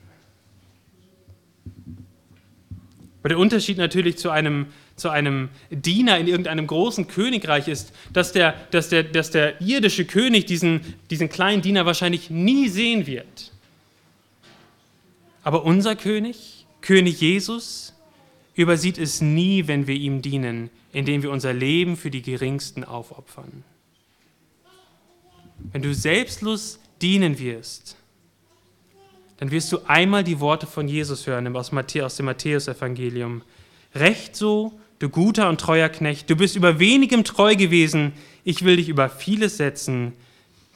Aber 3.27 3.33
der 3.33 3.39
Unterschied 3.39 3.77
natürlich 3.77 4.17
zu 4.17 4.29
einem, 4.29 4.67
zu 4.95 5.09
einem 5.09 5.49
Diener 5.69 6.17
in 6.17 6.27
irgendeinem 6.27 6.65
großen 6.65 7.09
Königreich 7.09 7.67
ist, 7.67 7.91
dass 8.13 8.31
der, 8.31 8.53
dass 8.71 8.87
der, 8.87 9.03
dass 9.03 9.31
der 9.31 9.59
irdische 9.59 10.05
König 10.05 10.45
diesen, 10.45 10.79
diesen 11.09 11.27
kleinen 11.27 11.61
Diener 11.61 11.85
wahrscheinlich 11.85 12.29
nie 12.29 12.69
sehen 12.69 13.05
wird. 13.05 13.51
Aber 15.43 15.65
unser 15.65 15.97
König, 15.97 16.65
König 16.79 17.19
Jesus, 17.19 17.93
übersieht 18.55 18.97
es 18.97 19.19
nie, 19.19 19.67
wenn 19.67 19.87
wir 19.87 19.95
ihm 19.95 20.21
dienen, 20.21 20.69
indem 20.93 21.21
wir 21.21 21.31
unser 21.31 21.51
Leben 21.51 21.97
für 21.97 22.09
die 22.09 22.21
Geringsten 22.21 22.85
aufopfern. 22.85 23.65
Wenn 25.73 25.81
du 25.81 25.93
selbstlos 25.93 26.79
dienen 27.01 27.39
wirst, 27.39 27.97
dann 29.37 29.51
wirst 29.51 29.71
du 29.71 29.79
einmal 29.85 30.23
die 30.23 30.39
Worte 30.39 30.67
von 30.67 30.87
Jesus 30.87 31.27
hören 31.27 31.55
aus, 31.55 31.69
dem 31.69 32.25
Matthäusevangelium. 32.25 33.43
Recht 33.93 34.35
so, 34.35 34.79
du 34.99 35.09
guter 35.09 35.49
und 35.49 35.61
treuer 35.61 35.89
Knecht, 35.89 36.29
du 36.29 36.35
bist 36.35 36.55
über 36.55 36.79
wenigem 36.79 37.23
treu 37.23 37.55
gewesen, 37.55 38.13
ich 38.43 38.63
will 38.63 38.77
dich 38.77 38.89
über 38.89 39.09
vieles 39.09 39.57
setzen, 39.57 40.13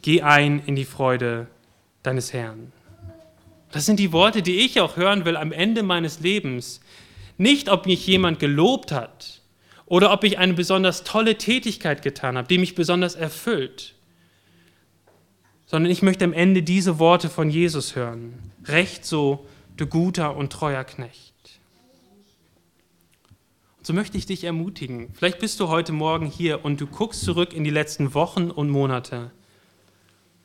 geh 0.01 0.21
ein 0.21 0.61
in 0.65 0.75
die 0.75 0.85
Freude 0.85 1.47
deines 2.03 2.33
Herrn. 2.33 2.71
Das 3.71 3.85
sind 3.85 3.99
die 3.99 4.11
Worte, 4.11 4.41
die 4.41 4.59
ich 4.59 4.81
auch 4.81 4.97
hören 4.97 5.25
will 5.25 5.37
am 5.37 5.51
Ende 5.51 5.81
meines 5.81 6.19
Lebens. 6.19 6.81
Nicht, 7.37 7.69
ob 7.69 7.85
mich 7.85 8.05
jemand 8.05 8.39
gelobt 8.39 8.91
hat 8.91 9.41
oder 9.85 10.11
ob 10.11 10.23
ich 10.23 10.37
eine 10.37 10.53
besonders 10.53 11.03
tolle 11.03 11.37
Tätigkeit 11.37 12.01
getan 12.01 12.37
habe, 12.37 12.47
die 12.47 12.57
mich 12.57 12.75
besonders 12.75 13.15
erfüllt, 13.15 13.95
sondern 15.65 15.91
ich 15.91 16.01
möchte 16.01 16.25
am 16.25 16.33
Ende 16.33 16.63
diese 16.63 16.99
Worte 16.99 17.29
von 17.29 17.49
Jesus 17.49 17.95
hören. 17.95 18.50
Recht 18.65 19.05
so, 19.05 19.47
du 19.77 19.87
guter 19.87 20.35
und 20.35 20.51
treuer 20.51 20.83
Knecht. 20.83 21.59
Und 23.77 23.87
so 23.87 23.93
möchte 23.93 24.17
ich 24.17 24.25
dich 24.25 24.43
ermutigen. 24.43 25.09
Vielleicht 25.13 25.39
bist 25.39 25.59
du 25.59 25.67
heute 25.67 25.91
Morgen 25.91 26.27
hier 26.27 26.63
und 26.63 26.79
du 26.79 26.87
guckst 26.87 27.21
zurück 27.21 27.53
in 27.53 27.63
die 27.63 27.71
letzten 27.71 28.13
Wochen 28.13 28.51
und 28.51 28.69
Monate. 28.69 29.31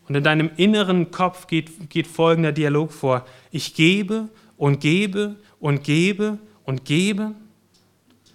Und 0.08 0.14
in 0.14 0.24
deinem 0.24 0.50
inneren 0.56 1.10
Kopf 1.10 1.46
geht, 1.46 1.90
geht 1.90 2.06
folgender 2.06 2.52
Dialog 2.52 2.92
vor. 2.92 3.26
Ich 3.50 3.74
gebe 3.74 4.28
und 4.56 4.80
gebe 4.80 5.36
und 5.60 5.84
gebe 5.84 6.38
und 6.64 6.84
gebe. 6.84 7.34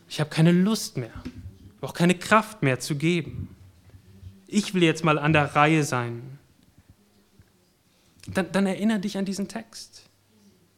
Ich 0.08 0.20
habe 0.20 0.30
keine 0.30 0.52
Lust 0.52 0.98
mehr, 0.98 1.14
auch 1.80 1.94
keine 1.94 2.16
Kraft 2.16 2.62
mehr 2.62 2.80
zu 2.80 2.96
geben. 2.96 3.56
Ich 4.48 4.74
will 4.74 4.84
jetzt 4.84 5.06
mal 5.06 5.18
an 5.18 5.34
der 5.34 5.56
Reihe 5.56 5.84
sein. 5.84 6.38
Dann, 8.28 8.52
dann 8.52 8.66
erinnere 8.66 9.00
dich 9.00 9.18
an 9.18 9.26
diesen 9.26 9.48
Text. 9.48 10.04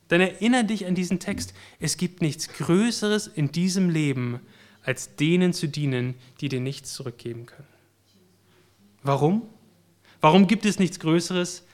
Dann 0.07 0.21
erinnere 0.21 0.65
dich 0.65 0.85
an 0.85 0.95
diesen 0.95 1.19
Text. 1.19 1.53
Es 1.79 1.97
gibt 1.97 2.21
nichts 2.21 2.47
Größeres 2.49 3.27
in 3.27 3.51
diesem 3.51 3.89
Leben, 3.89 4.39
als 4.83 5.15
denen 5.15 5.53
zu 5.53 5.67
dienen, 5.67 6.15
die 6.41 6.49
dir 6.49 6.59
nichts 6.59 6.93
zurückgeben 6.93 7.45
können. 7.45 7.67
Warum? 9.01 9.43
Warum 10.21 10.47
gibt 10.47 10.65
es 10.65 10.79
nichts 10.79 10.99
Größeres? 10.99 11.65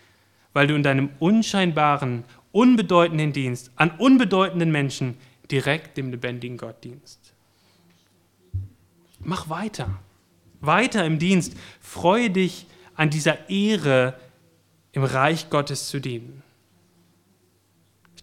Weil 0.54 0.68
du 0.68 0.76
in 0.76 0.84
deinem 0.84 1.10
unscheinbaren, 1.20 2.24
unbedeutenden 2.52 3.34
Dienst 3.34 3.72
an 3.76 3.92
unbedeutenden 3.92 4.72
Menschen 4.72 5.18
direkt 5.52 5.98
dem 5.98 6.12
lebendigen 6.12 6.58
Gott 6.58 6.84
dienst. 6.84 7.34
Mach 9.20 9.50
weiter. 9.50 10.00
Weiter 10.62 11.06
im 11.06 11.20
Dienst. 11.20 11.56
Freue 11.80 12.30
dich 12.30 12.66
an 12.96 13.10
dieser 13.10 13.50
Ehre, 13.50 14.20
im 14.92 15.04
Reich 15.04 15.50
Gottes 15.50 15.88
zu 15.88 16.00
dienen. 16.00 16.44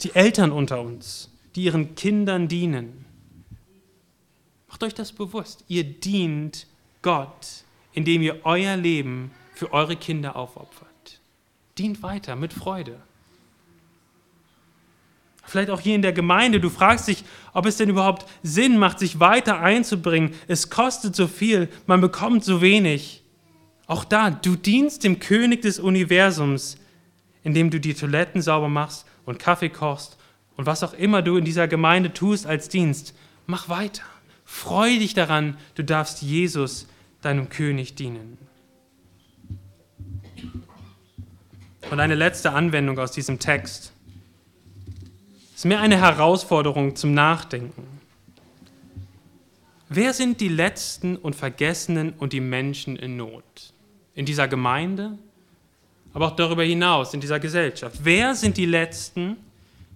Die 0.03 0.15
Eltern 0.15 0.53
unter 0.53 0.81
uns, 0.81 1.31
die 1.55 1.65
ihren 1.65 1.95
Kindern 1.95 2.49
dienen. 2.49 3.07
Macht 4.69 4.83
euch 4.83 4.95
das 4.95 5.13
bewusst. 5.13 5.65
Ihr 5.69 5.85
dient 5.85 6.67
Gott, 7.03 7.65
indem 7.93 8.23
ihr 8.23 8.45
euer 8.45 8.77
Leben 8.77 9.31
für 9.55 9.73
eure 9.73 9.97
Kinder 9.97 10.37
aufopfert. 10.37 11.21
Dient 11.79 12.03
weiter 12.03 12.37
mit 12.37 12.53
Freude. 12.53 13.01
Vielleicht 15.45 15.71
auch 15.71 15.81
hier 15.81 15.95
in 15.95 16.03
der 16.03 16.13
Gemeinde, 16.13 16.61
du 16.61 16.69
fragst 16.69 17.09
dich, 17.09 17.25
ob 17.53 17.67
es 17.67 17.77
denn 17.77 17.89
überhaupt 17.89 18.27
Sinn 18.43 18.79
macht, 18.79 18.99
sich 18.99 19.21
weiter 19.21 19.61
einzubringen. 19.61 20.35
Es 20.49 20.71
kostet 20.71 21.15
so 21.15 21.29
viel, 21.29 21.69
man 21.87 22.01
bekommt 22.01 22.45
so 22.45 22.61
wenig. 22.61 23.23
Auch 23.87 24.05
da, 24.05 24.31
du 24.31 24.57
dienst 24.57 25.05
dem 25.05 25.21
König 25.21 25.63
des 25.63 25.79
Universums, 25.79 26.77
indem 27.45 27.71
du 27.71 27.79
die 27.79 27.95
Toiletten 27.95 28.43
sauber 28.43 28.69
machst 28.69 29.07
und 29.25 29.39
Kaffee 29.39 29.69
kochst 29.69 30.17
und 30.57 30.67
was 30.67 30.83
auch 30.83 30.95
immer 30.95 31.23
du 31.23 31.37
in 31.37 31.45
dieser 31.45 31.69
Gemeinde 31.69 32.13
tust 32.13 32.47
als 32.47 32.69
Dienst. 32.69 33.15
Mach 33.47 33.69
weiter. 33.69 34.03
Freu 34.45 34.89
dich 34.89 35.15
daran, 35.15 35.57
du 35.75 35.85
darfst 35.85 36.23
Jesus, 36.23 36.87
deinem 37.21 37.49
König, 37.49 37.95
dienen. 37.95 38.39
Und 41.91 42.01
eine 42.01 42.15
letzte 42.15 42.53
Anwendung 42.53 42.99
aus 42.99 43.13
diesem 43.13 43.39
Text 43.39 43.93
ist 45.55 45.65
mehr 45.65 45.81
eine 45.81 46.01
Herausforderung 46.01 46.97
zum 46.97 47.15
Nachdenken. 47.15 47.87
Wer 49.89 50.13
sind 50.13 50.41
die 50.41 50.49
Letzten 50.49 51.17
und 51.17 51.37
Vergessenen 51.37 52.13
und 52.13 52.33
die 52.33 52.41
Menschen 52.41 52.97
in 52.97 53.17
Not? 53.17 53.73
In 54.17 54.27
dieser 54.27 54.49
Gemeinde, 54.49 55.17
aber 56.13 56.27
auch 56.27 56.37
darüber 56.37 56.65
hinaus, 56.65 57.15
in 57.15 57.21
dieser 57.21 57.39
Gesellschaft. 57.39 58.01
Wer 58.03 58.35
sind 58.35 58.57
die 58.57 58.67
Letzten, 58.67 59.37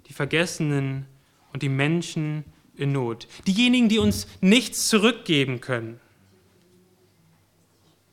die 0.07 0.13
Vergessenen 0.13 1.07
und 1.53 1.63
die 1.63 1.69
Menschen 1.69 2.45
in 2.77 2.93
Not? 2.93 3.27
Diejenigen, 3.47 3.89
die 3.89 3.99
uns 3.99 4.29
nichts 4.41 4.89
zurückgeben 4.89 5.61
können. 5.61 5.99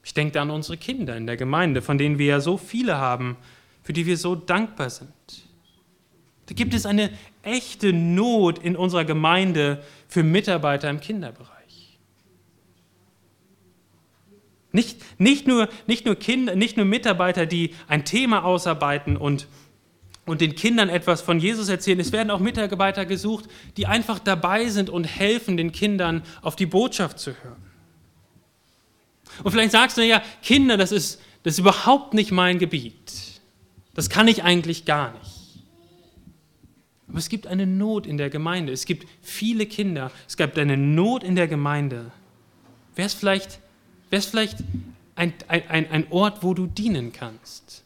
Ich 0.03 0.13
denke 0.13 0.39
an 0.39 0.49
unsere 0.49 0.77
Kinder 0.77 1.17
in 1.17 1.27
der 1.27 1.35
Gemeinde, 1.35 1.81
von 1.81 1.97
denen 1.97 2.17
wir 2.17 2.27
ja 2.27 2.39
so 2.39 2.57
viele 2.57 2.97
haben, 2.97 3.35
für 3.83 3.91
die 3.91 4.05
wir 4.05 4.15
so 4.15 4.35
dankbar 4.35 4.89
sind. 4.89 5.11
Da 6.45 6.55
gibt 6.55 6.73
es 6.73 6.85
eine 6.85 7.09
echte 7.43 7.91
Not 7.91 8.59
in 8.59 8.77
unserer 8.77 9.03
Gemeinde 9.03 9.83
für 10.07 10.23
Mitarbeiter 10.23 10.89
im 10.89 11.01
Kinderbereich. 11.01 11.56
Nicht, 14.71 14.97
nicht, 15.19 15.47
nur, 15.47 15.69
nicht, 15.87 16.05
nur 16.05 16.15
Kinder, 16.15 16.55
nicht 16.55 16.77
nur 16.77 16.85
Mitarbeiter, 16.85 17.45
die 17.45 17.73
ein 17.87 18.05
Thema 18.05 18.43
ausarbeiten 18.43 19.15
und, 19.15 19.47
und 20.25 20.41
den 20.41 20.55
Kindern 20.55 20.89
etwas 20.89 21.21
von 21.21 21.39
Jesus 21.39 21.69
erzählen, 21.69 21.99
es 21.99 22.11
werden 22.11 22.31
auch 22.31 22.39
Mitarbeiter 22.39 23.05
gesucht, 23.05 23.45
die 23.77 23.87
einfach 23.87 24.19
dabei 24.19 24.67
sind 24.67 24.89
und 24.89 25.05
helfen, 25.05 25.57
den 25.57 25.71
Kindern 25.71 26.21
auf 26.41 26.55
die 26.55 26.65
Botschaft 26.65 27.19
zu 27.19 27.31
hören. 27.31 27.63
Und 29.43 29.51
vielleicht 29.51 29.71
sagst 29.71 29.97
du, 29.97 30.05
ja, 30.05 30.21
Kinder, 30.41 30.77
das 30.77 30.91
ist, 30.91 31.21
das 31.43 31.53
ist 31.53 31.59
überhaupt 31.59 32.13
nicht 32.13 32.31
mein 32.31 32.59
Gebiet. 32.59 33.41
Das 33.93 34.09
kann 34.09 34.27
ich 34.27 34.43
eigentlich 34.43 34.85
gar 34.85 35.13
nicht. 35.13 35.37
Aber 37.07 37.17
es 37.17 37.29
gibt 37.29 37.47
eine 37.47 37.65
Not 37.65 38.05
in 38.05 38.17
der 38.17 38.29
Gemeinde. 38.29 38.73
Es 38.73 38.85
gibt 38.85 39.07
viele 39.21 39.65
Kinder. 39.65 40.11
Es 40.27 40.35
gibt 40.35 40.57
eine 40.59 40.75
Not 40.75 41.23
in 41.23 41.35
der 41.35 41.47
Gemeinde. 41.47 42.11
Wäre 42.95 43.05
es 43.05 43.13
vielleicht, 43.13 43.59
wär's 44.09 44.25
vielleicht 44.25 44.57
ein, 45.15 45.33
ein, 45.47 45.89
ein 45.91 46.07
Ort, 46.11 46.43
wo 46.43 46.53
du 46.53 46.67
dienen 46.67 47.11
kannst? 47.11 47.83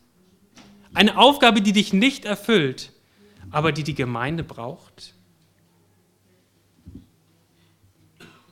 Eine 0.94 1.18
Aufgabe, 1.18 1.62
die 1.62 1.72
dich 1.72 1.94
nicht 1.94 2.26
erfüllt, 2.26 2.92
aber 3.50 3.72
die 3.72 3.84
die 3.84 3.96
Gemeinde 3.96 4.44
braucht? 4.44 5.14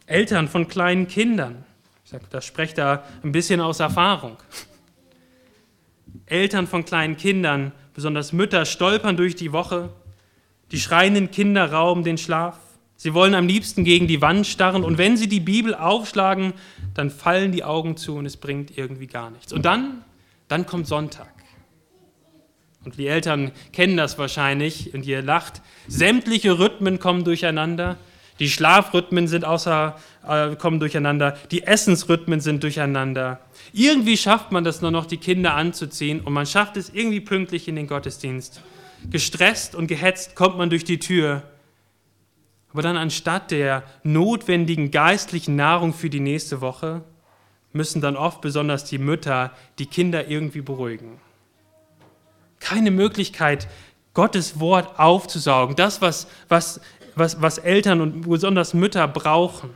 Eltern 0.05 0.47
von 0.47 0.67
kleinen 0.67 1.07
Kindern. 1.07 1.65
Ich 2.03 2.11
sage, 2.11 2.25
das 2.31 2.45
spreche 2.45 2.75
da 2.75 3.03
ein 3.23 3.31
bisschen 3.31 3.61
aus 3.61 3.79
Erfahrung. 3.79 4.37
Eltern 6.25 6.65
von 6.65 6.85
kleinen 6.85 7.17
Kindern, 7.17 7.71
besonders 7.93 8.33
Mütter, 8.33 8.65
stolpern 8.65 9.17
durch 9.17 9.35
die 9.35 9.51
Woche. 9.51 9.89
Die 10.71 10.79
schreienden 10.79 11.29
Kinder 11.29 11.71
rauben 11.71 12.03
den 12.03 12.17
Schlaf. 12.17 12.57
Sie 13.01 13.13
wollen 13.13 13.33
am 13.33 13.47
liebsten 13.47 13.85
gegen 13.85 14.07
die 14.07 14.21
Wand 14.21 14.45
starren 14.45 14.83
und 14.83 14.97
wenn 14.97 15.15
sie 15.15 15.29
die 15.29 15.39
Bibel 15.39 15.73
aufschlagen, 15.73 16.51
dann 16.93 17.09
fallen 17.09 17.53
die 17.53 17.63
Augen 17.63 17.95
zu 17.95 18.17
und 18.17 18.25
es 18.25 18.35
bringt 18.35 18.77
irgendwie 18.77 19.07
gar 19.07 19.29
nichts. 19.29 19.53
Und 19.53 19.63
dann, 19.63 20.03
dann 20.49 20.65
kommt 20.65 20.85
Sonntag. 20.85 21.31
Und 22.83 22.97
die 22.97 23.07
Eltern 23.07 23.53
kennen 23.71 23.95
das 23.95 24.17
wahrscheinlich 24.17 24.93
und 24.93 25.05
ihr 25.05 25.21
lacht. 25.21 25.61
Sämtliche 25.87 26.59
Rhythmen 26.59 26.99
kommen 26.99 27.23
durcheinander. 27.23 27.95
Die 28.39 28.49
Schlafrhythmen 28.49 29.29
sind 29.29 29.45
außer, 29.45 29.95
äh, 30.27 30.57
kommen 30.57 30.81
durcheinander. 30.81 31.37
Die 31.51 31.63
Essensrhythmen 31.63 32.41
sind 32.41 32.63
durcheinander. 32.63 33.39
Irgendwie 33.71 34.17
schafft 34.17 34.51
man 34.51 34.65
das 34.65 34.81
nur 34.81 34.91
noch, 34.91 35.05
die 35.05 35.15
Kinder 35.17 35.55
anzuziehen 35.55 36.19
und 36.19 36.33
man 36.33 36.45
schafft 36.45 36.75
es 36.75 36.89
irgendwie 36.93 37.21
pünktlich 37.21 37.69
in 37.69 37.77
den 37.77 37.87
Gottesdienst. 37.87 38.61
Gestresst 39.09 39.73
und 39.73 39.87
gehetzt 39.87 40.35
kommt 40.35 40.57
man 40.57 40.69
durch 40.69 40.83
die 40.83 40.99
Tür. 40.99 41.43
Aber 42.71 42.81
dann 42.81 42.97
anstatt 42.97 43.51
der 43.51 43.83
notwendigen 44.03 44.91
geistlichen 44.91 45.55
Nahrung 45.55 45.93
für 45.93 46.09
die 46.09 46.19
nächste 46.19 46.61
Woche 46.61 47.03
müssen 47.73 48.01
dann 48.01 48.15
oft 48.15 48.41
besonders 48.41 48.85
die 48.85 48.97
Mütter 48.97 49.51
die 49.79 49.85
Kinder 49.85 50.27
irgendwie 50.27 50.61
beruhigen. 50.61 51.19
Keine 52.59 52.91
Möglichkeit, 52.91 53.67
Gottes 54.13 54.59
Wort 54.59 54.99
aufzusaugen, 54.99 55.75
das, 55.75 56.01
was, 56.01 56.27
was, 56.47 56.81
was, 57.15 57.41
was 57.41 57.57
Eltern 57.57 58.01
und 58.01 58.21
besonders 58.21 58.73
Mütter 58.73 59.07
brauchen. 59.07 59.71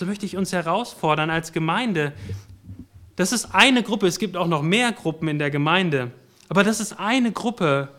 so 0.00 0.06
möchte 0.06 0.24
ich 0.24 0.38
uns 0.38 0.50
herausfordern 0.54 1.28
als 1.28 1.52
Gemeinde. 1.52 2.14
Das 3.16 3.32
ist 3.32 3.54
eine 3.54 3.82
Gruppe, 3.82 4.06
es 4.06 4.18
gibt 4.18 4.34
auch 4.34 4.46
noch 4.46 4.62
mehr 4.62 4.92
Gruppen 4.92 5.28
in 5.28 5.38
der 5.38 5.50
Gemeinde, 5.50 6.10
aber 6.48 6.64
das 6.64 6.80
ist 6.80 6.98
eine 6.98 7.32
Gruppe, 7.32 7.90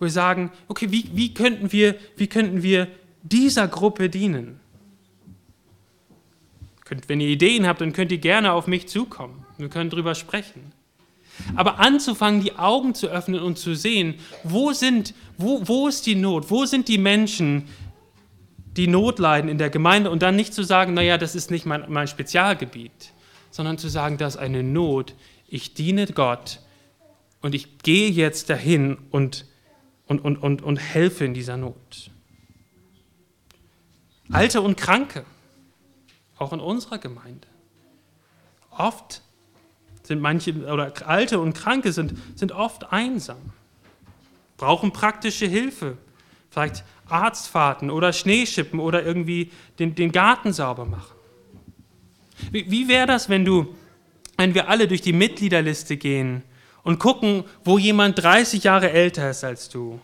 wo 0.00 0.06
wir 0.06 0.10
sagen, 0.10 0.50
okay, 0.66 0.90
wie, 0.90 1.10
wie, 1.12 1.32
könnten 1.34 1.70
wir, 1.70 1.94
wie 2.16 2.26
könnten 2.26 2.62
wir 2.62 2.88
dieser 3.22 3.68
Gruppe 3.68 4.08
dienen? 4.08 4.58
Wenn 7.06 7.20
ihr 7.20 7.28
Ideen 7.28 7.68
habt, 7.68 7.80
dann 7.80 7.92
könnt 7.92 8.10
ihr 8.10 8.18
gerne 8.18 8.52
auf 8.52 8.66
mich 8.66 8.88
zukommen. 8.88 9.44
Wir 9.58 9.68
können 9.68 9.90
darüber 9.90 10.16
sprechen. 10.16 10.72
Aber 11.54 11.78
anzufangen, 11.78 12.42
die 12.42 12.56
Augen 12.56 12.94
zu 12.94 13.08
öffnen 13.08 13.40
und 13.40 13.58
zu 13.58 13.74
sehen, 13.74 14.14
wo, 14.42 14.72
sind, 14.72 15.14
wo, 15.38 15.66
wo 15.68 15.86
ist 15.86 16.06
die 16.06 16.16
Not, 16.16 16.50
wo 16.50 16.64
sind 16.64 16.88
die 16.88 16.98
Menschen, 16.98 17.68
die 18.76 18.88
Not 18.88 19.18
leiden 19.18 19.48
in 19.48 19.58
der 19.58 19.70
Gemeinde 19.70 20.10
und 20.10 20.22
dann 20.22 20.34
nicht 20.34 20.52
zu 20.52 20.62
sagen, 20.62 20.94
naja, 20.94 21.18
das 21.18 21.34
ist 21.34 21.50
nicht 21.50 21.66
mein, 21.66 21.84
mein 21.88 22.08
Spezialgebiet, 22.08 23.12
sondern 23.50 23.78
zu 23.78 23.88
sagen, 23.88 24.16
das 24.16 24.34
ist 24.34 24.40
eine 24.40 24.62
Not, 24.62 25.14
ich 25.48 25.74
diene 25.74 26.06
Gott 26.06 26.60
und 27.42 27.54
ich 27.54 27.78
gehe 27.78 28.10
jetzt 28.10 28.50
dahin 28.50 28.98
und, 29.10 29.46
und, 30.10 30.24
und, 30.24 30.38
und, 30.38 30.62
und 30.62 30.76
helfe 30.76 31.24
in 31.24 31.34
dieser 31.34 31.56
Not. 31.56 32.10
Alte 34.32 34.60
und 34.60 34.76
Kranke, 34.76 35.24
auch 36.36 36.52
in 36.52 36.58
unserer 36.58 36.98
Gemeinde. 36.98 37.46
Oft 38.72 39.22
sind 40.02 40.20
manche, 40.20 40.52
oder 40.66 40.92
Alte 41.06 41.38
und 41.38 41.54
Kranke 41.54 41.92
sind, 41.92 42.14
sind 42.34 42.50
oft 42.50 42.92
einsam, 42.92 43.52
brauchen 44.56 44.92
praktische 44.92 45.46
Hilfe, 45.46 45.96
vielleicht 46.50 46.82
Arztfahrten 47.08 47.88
oder 47.88 48.12
Schneeschippen 48.12 48.80
oder 48.80 49.04
irgendwie 49.04 49.52
den, 49.78 49.94
den 49.94 50.10
Garten 50.10 50.52
sauber 50.52 50.86
machen. 50.86 51.14
Wie, 52.50 52.68
wie 52.68 52.88
wäre 52.88 53.06
das, 53.06 53.28
wenn 53.28 53.44
du, 53.44 53.76
wenn 54.36 54.54
wir 54.54 54.68
alle 54.68 54.88
durch 54.88 55.02
die 55.02 55.12
Mitgliederliste 55.12 55.96
gehen 55.96 56.42
und 56.82 56.98
gucken, 56.98 57.44
wo 57.64 57.78
jemand 57.78 58.22
30 58.22 58.64
Jahre 58.64 58.90
älter 58.90 59.30
ist 59.30 59.44
als 59.44 59.68
du 59.68 60.00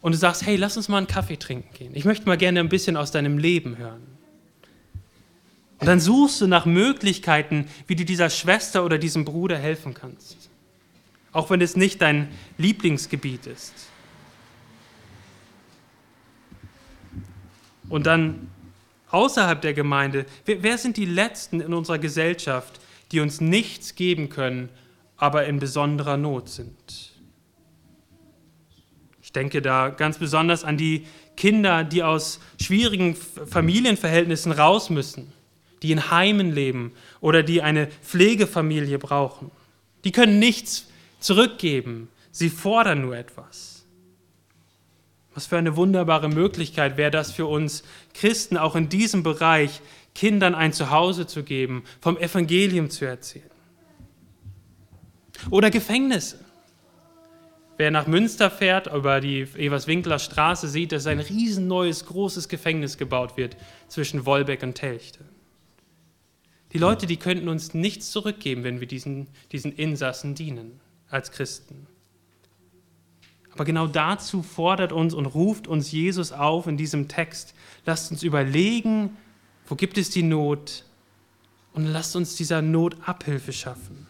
und 0.00 0.12
du 0.12 0.18
sagst, 0.18 0.44
hey, 0.46 0.56
lass 0.56 0.76
uns 0.76 0.88
mal 0.88 0.98
einen 0.98 1.06
Kaffee 1.06 1.36
trinken 1.36 1.72
gehen. 1.74 1.92
Ich 1.94 2.04
möchte 2.04 2.26
mal 2.26 2.36
gerne 2.36 2.60
ein 2.60 2.68
bisschen 2.68 2.96
aus 2.96 3.10
deinem 3.10 3.38
Leben 3.38 3.76
hören. 3.76 4.02
Und 5.78 5.86
dann 5.86 6.00
suchst 6.00 6.40
du 6.40 6.46
nach 6.46 6.66
Möglichkeiten, 6.66 7.66
wie 7.86 7.96
du 7.96 8.04
dieser 8.04 8.28
Schwester 8.28 8.84
oder 8.84 8.98
diesem 8.98 9.24
Bruder 9.24 9.56
helfen 9.58 9.94
kannst. 9.94 10.36
Auch 11.32 11.48
wenn 11.48 11.60
es 11.60 11.76
nicht 11.76 12.02
dein 12.02 12.28
Lieblingsgebiet 12.58 13.46
ist. 13.46 13.72
Und 17.88 18.06
dann 18.06 18.50
außerhalb 19.10 19.60
der 19.60 19.74
Gemeinde, 19.74 20.26
wer, 20.44 20.62
wer, 20.62 20.78
sind 20.78 20.96
die 20.96 21.06
Letzten 21.06 21.60
in 21.60 21.72
unserer 21.72 21.98
Gesellschaft, 21.98 22.80
die 23.10 23.20
uns 23.20 23.40
nichts 23.40 23.94
geben 23.94 24.28
können, 24.28 24.68
aber 25.20 25.46
in 25.46 25.60
besonderer 25.60 26.16
Not 26.16 26.48
sind? 26.48 27.12
Ich 29.22 29.32
denke 29.32 29.62
da 29.62 29.90
ganz 29.90 30.18
besonders 30.18 30.64
an 30.64 30.76
die 30.76 31.06
Kinder, 31.36 31.84
die 31.84 32.02
aus 32.02 32.40
schwierigen 32.60 33.14
Familienverhältnissen 33.14 34.50
raus 34.50 34.90
müssen 34.90 35.32
die 35.82 35.92
in 35.92 36.10
Heimen 36.10 36.52
leben 36.52 36.92
oder 37.20 37.42
die 37.42 37.62
eine 37.62 37.86
Pflegefamilie 37.86 38.98
brauchen. 38.98 39.50
Die 40.04 40.12
können 40.12 40.38
nichts 40.38 40.88
zurückgeben, 41.20 42.08
sie 42.30 42.50
fordern 42.50 43.02
nur 43.02 43.16
etwas. 43.16 43.84
Was 45.34 45.46
für 45.46 45.58
eine 45.58 45.76
wunderbare 45.76 46.28
Möglichkeit 46.28 46.96
wäre 46.96 47.10
das 47.10 47.32
für 47.32 47.46
uns 47.46 47.84
Christen, 48.14 48.56
auch 48.56 48.74
in 48.74 48.88
diesem 48.88 49.22
Bereich 49.22 49.80
Kindern 50.14 50.54
ein 50.54 50.72
Zuhause 50.72 51.26
zu 51.26 51.44
geben, 51.44 51.84
vom 52.00 52.18
Evangelium 52.18 52.90
zu 52.90 53.04
erzählen. 53.04 53.49
Oder 55.48 55.70
Gefängnisse. 55.70 56.44
Wer 57.76 57.90
nach 57.90 58.06
Münster 58.06 58.50
fährt, 58.50 58.92
über 58.92 59.22
die 59.22 59.40
Everswinkler 59.40 60.18
Straße, 60.18 60.68
sieht, 60.68 60.92
dass 60.92 61.06
ein 61.06 61.18
riesen 61.18 61.66
neues, 61.66 62.04
großes 62.04 62.50
Gefängnis 62.50 62.98
gebaut 62.98 63.38
wird 63.38 63.56
zwischen 63.88 64.26
Wolbeck 64.26 64.62
und 64.62 64.74
Telchte. 64.74 65.20
Die 66.72 66.78
Leute, 66.78 67.06
die 67.06 67.16
könnten 67.16 67.48
uns 67.48 67.72
nichts 67.72 68.10
zurückgeben, 68.10 68.64
wenn 68.64 68.80
wir 68.80 68.86
diesen, 68.86 69.28
diesen 69.50 69.72
Insassen 69.72 70.34
dienen 70.34 70.78
als 71.08 71.32
Christen. 71.32 71.86
Aber 73.52 73.64
genau 73.64 73.86
dazu 73.86 74.42
fordert 74.42 74.92
uns 74.92 75.14
und 75.14 75.26
ruft 75.26 75.66
uns 75.66 75.90
Jesus 75.90 76.32
auf 76.32 76.66
in 76.66 76.76
diesem 76.76 77.08
Text. 77.08 77.54
Lasst 77.86 78.10
uns 78.10 78.22
überlegen, 78.22 79.16
wo 79.66 79.74
gibt 79.74 79.98
es 79.98 80.10
die 80.10 80.22
Not 80.22 80.84
und 81.72 81.86
lasst 81.86 82.14
uns 82.14 82.36
dieser 82.36 82.62
Not 82.62 82.96
Abhilfe 83.06 83.52
schaffen. 83.52 84.06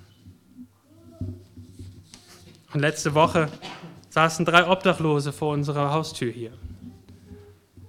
Und 2.73 2.81
letzte 2.81 3.15
Woche 3.15 3.49
saßen 4.11 4.45
drei 4.45 4.69
Obdachlose 4.69 5.33
vor 5.33 5.53
unserer 5.53 5.93
Haustür 5.93 6.31
hier. 6.31 6.53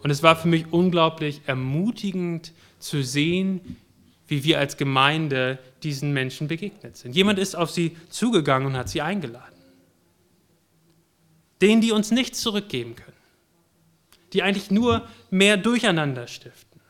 Und 0.04 0.10
es 0.10 0.24
war 0.24 0.36
für 0.36 0.48
mich 0.48 0.72
unglaublich 0.72 1.42
ermutigend 1.46 2.54
zu 2.80 3.04
sehen, 3.04 3.78
wie 4.28 4.44
wir 4.44 4.60
als 4.60 4.78
Gemeinde 4.78 5.60
diesen 5.84 6.14
Menschen 6.14 6.48
begegnet 6.48 6.98
sind. 6.98 7.16
Jemand 7.16 7.38
ist 7.38 7.56
auf 7.56 7.70
sie 7.70 7.98
zugegangen 8.10 8.68
und 8.68 8.78
hat 8.78 8.90
sie 8.90 9.02
eingeladen. 9.02 9.56
Denen, 11.62 11.82
die 11.82 11.92
uns 11.92 12.12
nichts 12.12 12.42
zurückgeben 12.42 12.96
können, 12.96 13.12
die 14.34 14.42
eigentlich 14.42 14.72
nur 14.72 15.08
mehr 15.30 15.58
Durcheinander 15.58 16.28
stiften. 16.28 16.82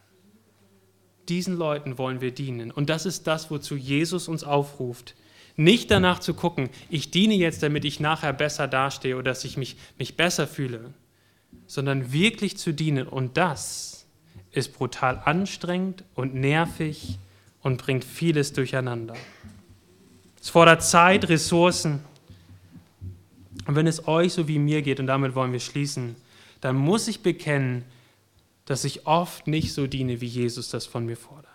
Diesen 1.28 1.58
Leuten 1.58 1.98
wollen 1.98 2.22
wir 2.22 2.32
dienen. 2.32 2.72
Und 2.72 2.90
das 2.90 3.06
ist 3.06 3.28
das, 3.28 3.52
wozu 3.52 3.76
Jesus 3.76 4.28
uns 4.28 4.44
aufruft. 4.44 5.16
Nicht 5.56 5.92
danach 5.92 6.20
zu 6.20 6.34
gucken, 6.34 6.70
ich 6.90 7.12
diene 7.12 7.36
jetzt, 7.36 7.62
damit 7.64 7.86
ich 7.86 8.00
nachher 8.00 8.34
besser 8.34 8.68
dastehe 8.68 9.16
oder 9.16 9.32
dass 9.32 9.44
ich 9.44 9.58
mich, 9.58 9.76
mich 9.98 10.16
besser 10.16 10.48
fühle, 10.48 10.94
sondern 11.68 12.14
wirklich 12.14 12.58
zu 12.58 12.74
dienen. 12.74 13.08
Und 13.08 13.38
das 13.38 14.06
ist 14.52 14.74
brutal 14.74 15.22
anstrengend 15.26 16.04
und 16.16 16.36
nervig 16.36 17.18
und 17.62 17.82
bringt 17.82 18.04
vieles 18.04 18.54
durcheinander. 18.54 19.16
Es 20.42 20.50
fordert 20.50 20.84
Zeit, 20.84 21.30
Ressourcen. 21.30 22.02
Und 23.68 23.76
wenn 23.76 23.88
es 23.88 24.08
euch 24.08 24.34
so 24.34 24.48
wie 24.48 24.58
mir 24.58 24.82
geht, 24.82 25.00
und 25.00 25.08
damit 25.08 25.36
wollen 25.36 25.52
wir 25.52 25.60
schließen, 25.60 26.16
dann 26.62 26.76
muss 26.76 27.08
ich 27.08 27.22
bekennen, 27.22 27.86
dass 28.66 28.84
ich 28.84 29.06
oft 29.06 29.48
nicht 29.48 29.74
so 29.74 29.88
diene, 29.88 30.22
wie 30.22 30.28
Jesus 30.28 30.70
das 30.70 30.86
von 30.86 31.06
mir 31.06 31.18
fordert. 31.18 31.51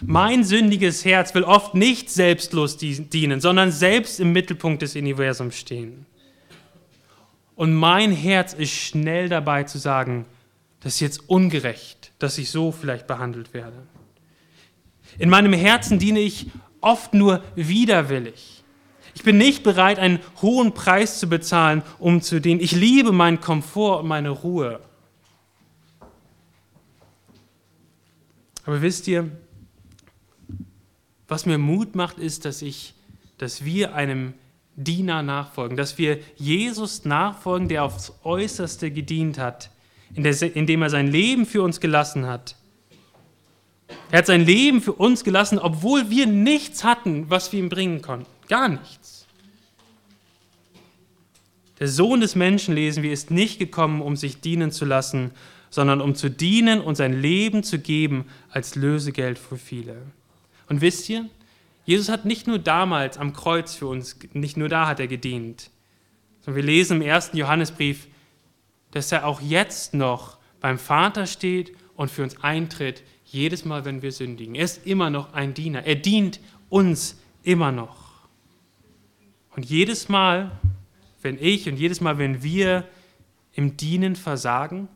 Mein 0.00 0.44
sündiges 0.44 1.04
Herz 1.04 1.34
will 1.34 1.44
oft 1.44 1.74
nicht 1.74 2.10
selbstlos 2.10 2.76
dienen, 2.76 3.40
sondern 3.40 3.72
selbst 3.72 4.20
im 4.20 4.32
Mittelpunkt 4.32 4.82
des 4.82 4.94
Universums 4.94 5.56
stehen. 5.56 6.06
Und 7.56 7.74
mein 7.74 8.12
Herz 8.12 8.52
ist 8.52 8.72
schnell 8.72 9.28
dabei 9.28 9.64
zu 9.64 9.78
sagen, 9.78 10.26
das 10.80 10.94
ist 10.94 11.00
jetzt 11.00 11.28
ungerecht, 11.28 12.12
dass 12.20 12.38
ich 12.38 12.50
so 12.50 12.70
vielleicht 12.70 13.08
behandelt 13.08 13.52
werde. 13.52 13.82
In 15.18 15.28
meinem 15.28 15.52
Herzen 15.52 15.98
diene 15.98 16.20
ich 16.20 16.46
oft 16.80 17.14
nur 17.14 17.42
widerwillig. 17.56 18.62
Ich 19.16 19.24
bin 19.24 19.36
nicht 19.36 19.64
bereit, 19.64 19.98
einen 19.98 20.20
hohen 20.40 20.74
Preis 20.74 21.18
zu 21.18 21.28
bezahlen, 21.28 21.82
um 21.98 22.22
zu 22.22 22.40
dienen. 22.40 22.60
Ich 22.60 22.70
liebe 22.70 23.10
meinen 23.10 23.40
Komfort 23.40 24.00
und 24.00 24.06
meine 24.06 24.30
Ruhe. 24.30 24.78
Aber 28.64 28.80
wisst 28.80 29.08
ihr, 29.08 29.28
was 31.28 31.46
mir 31.46 31.58
Mut 31.58 31.94
macht, 31.94 32.18
ist, 32.18 32.44
dass 32.44 32.62
ich, 32.62 32.94
dass 33.36 33.64
wir 33.64 33.94
einem 33.94 34.34
Diener 34.76 35.22
nachfolgen, 35.22 35.76
dass 35.76 35.98
wir 35.98 36.18
Jesus 36.36 37.04
nachfolgen, 37.04 37.68
der 37.68 37.84
aufs 37.84 38.12
Äußerste 38.24 38.90
gedient 38.90 39.38
hat, 39.38 39.70
indem 40.14 40.82
er 40.82 40.90
sein 40.90 41.08
Leben 41.08 41.46
für 41.46 41.62
uns 41.62 41.80
gelassen 41.80 42.26
hat 42.26 42.56
er 44.10 44.18
hat 44.18 44.26
sein 44.26 44.44
Leben 44.44 44.80
für 44.80 44.92
uns 44.92 45.24
gelassen, 45.24 45.58
obwohl 45.58 46.10
wir 46.10 46.26
nichts 46.26 46.84
hatten, 46.84 47.28
was 47.28 47.52
wir 47.52 47.60
ihm 47.60 47.68
bringen 47.68 48.02
konnten. 48.02 48.26
Gar 48.48 48.68
nichts. 48.68 49.26
Der 51.78 51.88
Sohn 51.88 52.20
des 52.20 52.34
Menschen, 52.34 52.74
lesen 52.74 53.02
wir, 53.02 53.12
ist 53.12 53.30
nicht 53.30 53.58
gekommen, 53.58 54.02
um 54.02 54.16
sich 54.16 54.40
dienen 54.40 54.72
zu 54.72 54.84
lassen, 54.84 55.30
sondern 55.70 56.00
um 56.00 56.14
zu 56.14 56.30
dienen 56.30 56.80
und 56.80 56.96
sein 56.96 57.20
Leben 57.20 57.62
zu 57.62 57.78
geben 57.78 58.24
als 58.50 58.74
Lösegeld 58.74 59.38
für 59.38 59.56
viele. 59.58 59.96
Und 60.68 60.80
wisst 60.80 61.08
ihr, 61.08 61.28
Jesus 61.84 62.08
hat 62.08 62.24
nicht 62.24 62.46
nur 62.46 62.58
damals 62.58 63.16
am 63.16 63.32
Kreuz 63.32 63.74
für 63.74 63.86
uns, 63.86 64.18
nicht 64.32 64.56
nur 64.56 64.68
da 64.68 64.86
hat 64.86 65.00
er 65.00 65.06
gedient, 65.06 65.70
sondern 66.40 66.56
wir 66.56 66.70
lesen 66.70 66.98
im 66.98 67.02
ersten 67.02 67.36
Johannesbrief, 67.36 68.08
dass 68.90 69.10
er 69.12 69.26
auch 69.26 69.40
jetzt 69.40 69.94
noch 69.94 70.38
beim 70.60 70.78
Vater 70.78 71.26
steht 71.26 71.72
und 71.96 72.10
für 72.10 72.22
uns 72.22 72.42
eintritt 72.42 73.02
jedes 73.24 73.64
Mal, 73.64 73.84
wenn 73.84 74.02
wir 74.02 74.12
sündigen. 74.12 74.54
Er 74.54 74.64
ist 74.64 74.86
immer 74.86 75.10
noch 75.10 75.32
ein 75.32 75.54
Diener. 75.54 75.84
Er 75.84 75.94
dient 75.94 76.40
uns 76.68 77.18
immer 77.42 77.72
noch. 77.72 78.28
Und 79.56 79.64
jedes 79.64 80.08
Mal, 80.08 80.52
wenn 81.22 81.38
ich 81.40 81.68
und 81.68 81.76
jedes 81.76 82.00
Mal, 82.00 82.18
wenn 82.18 82.42
wir 82.42 82.86
im 83.54 83.76
Dienen 83.76 84.16
versagen 84.16 84.88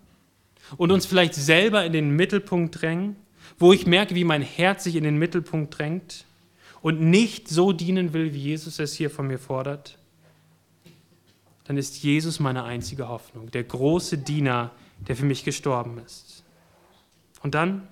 und 0.76 0.92
uns 0.92 1.06
vielleicht 1.06 1.34
selber 1.34 1.84
in 1.84 1.92
den 1.92 2.14
Mittelpunkt 2.14 2.80
drängen, 2.80 3.16
wo 3.58 3.72
ich 3.72 3.86
merke, 3.86 4.14
wie 4.14 4.24
mein 4.24 4.42
Herz 4.42 4.84
sich 4.84 4.96
in 4.96 5.04
den 5.04 5.18
Mittelpunkt 5.18 5.78
drängt 5.78 6.24
und 6.80 7.00
nicht 7.00 7.48
so 7.48 7.72
dienen 7.72 8.12
will, 8.12 8.32
wie 8.34 8.38
Jesus 8.38 8.78
es 8.78 8.94
hier 8.94 9.10
von 9.10 9.26
mir 9.26 9.38
fordert, 9.38 9.98
dann 11.64 11.76
ist 11.76 12.02
Jesus 12.02 12.40
meine 12.40 12.64
einzige 12.64 13.08
Hoffnung, 13.08 13.50
der 13.50 13.64
große 13.64 14.18
Diener, 14.18 14.72
der 15.06 15.16
für 15.16 15.24
mich 15.24 15.44
gestorben 15.44 15.98
ist. 16.04 16.44
Und 17.42 17.54
dann, 17.54 17.88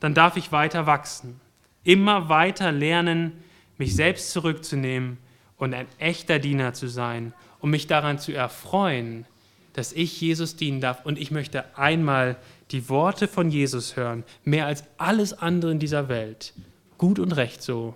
dann 0.00 0.14
darf 0.14 0.36
ich 0.36 0.52
weiter 0.52 0.86
wachsen, 0.86 1.40
immer 1.84 2.28
weiter 2.28 2.72
lernen, 2.72 3.32
mich 3.78 3.94
selbst 3.94 4.32
zurückzunehmen 4.32 5.18
und 5.56 5.74
ein 5.74 5.86
echter 5.98 6.38
Diener 6.38 6.72
zu 6.72 6.88
sein, 6.88 7.32
um 7.60 7.70
mich 7.70 7.86
daran 7.86 8.18
zu 8.18 8.32
erfreuen, 8.32 9.26
dass 9.72 9.92
ich 9.92 10.20
Jesus 10.20 10.56
dienen 10.56 10.80
darf. 10.80 11.04
Und 11.04 11.18
ich 11.18 11.30
möchte 11.30 11.76
einmal 11.76 12.36
die 12.70 12.88
Worte 12.88 13.28
von 13.28 13.50
Jesus 13.50 13.96
hören, 13.96 14.24
mehr 14.44 14.66
als 14.66 14.84
alles 14.98 15.32
andere 15.32 15.72
in 15.72 15.78
dieser 15.78 16.08
Welt. 16.08 16.52
Gut 16.98 17.18
und 17.18 17.32
recht 17.32 17.62
so, 17.62 17.94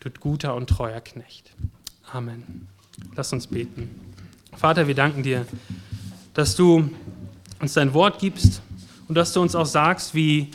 tut 0.00 0.20
guter 0.20 0.54
und 0.54 0.68
treuer 0.68 1.00
Knecht. 1.00 1.52
Amen. 2.12 2.68
Lass 3.16 3.32
uns 3.32 3.46
beten. 3.46 3.90
Vater, 4.56 4.86
wir 4.88 4.94
danken 4.94 5.22
dir, 5.22 5.46
dass 6.34 6.56
du 6.56 6.90
uns 7.60 7.74
dein 7.74 7.94
Wort 7.94 8.18
gibst 8.18 8.62
und 9.08 9.14
dass 9.14 9.32
du 9.32 9.40
uns 9.40 9.54
auch 9.54 9.66
sagst, 9.66 10.14
wie, 10.14 10.50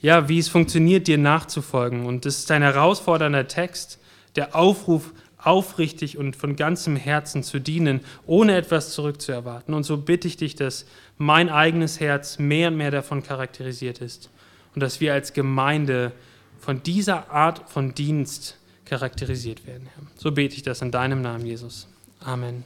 ja, 0.00 0.28
wie 0.28 0.38
es 0.38 0.48
funktioniert, 0.48 1.08
dir 1.08 1.18
nachzufolgen. 1.18 2.06
Und 2.06 2.24
das 2.24 2.38
ist 2.38 2.50
ein 2.50 2.62
herausfordernder 2.62 3.48
Text, 3.48 3.98
der 4.36 4.54
Aufruf, 4.54 5.12
aufrichtig 5.38 6.18
und 6.18 6.36
von 6.36 6.56
ganzem 6.56 6.96
Herzen 6.96 7.42
zu 7.42 7.60
dienen, 7.60 8.00
ohne 8.26 8.56
etwas 8.56 8.90
zurückzuerwarten. 8.90 9.72
Und 9.72 9.84
so 9.84 9.96
bitte 9.96 10.26
ich 10.26 10.36
dich, 10.36 10.56
dass 10.56 10.84
mein 11.18 11.48
eigenes 11.50 12.00
Herz 12.00 12.38
mehr 12.38 12.68
und 12.68 12.76
mehr 12.76 12.90
davon 12.90 13.22
charakterisiert 13.22 14.00
ist 14.00 14.30
und 14.74 14.80
dass 14.80 15.00
wir 15.00 15.12
als 15.12 15.32
Gemeinde 15.32 16.12
von 16.60 16.82
dieser 16.82 17.30
Art 17.30 17.68
von 17.70 17.94
Dienst 17.94 18.56
charakterisiert 18.84 19.66
werden. 19.66 19.88
So 20.16 20.32
bete 20.32 20.56
ich 20.56 20.62
das 20.62 20.80
in 20.80 20.90
deinem 20.90 21.20
Namen, 21.20 21.44
Jesus. 21.44 21.88
Amen. 22.20 22.64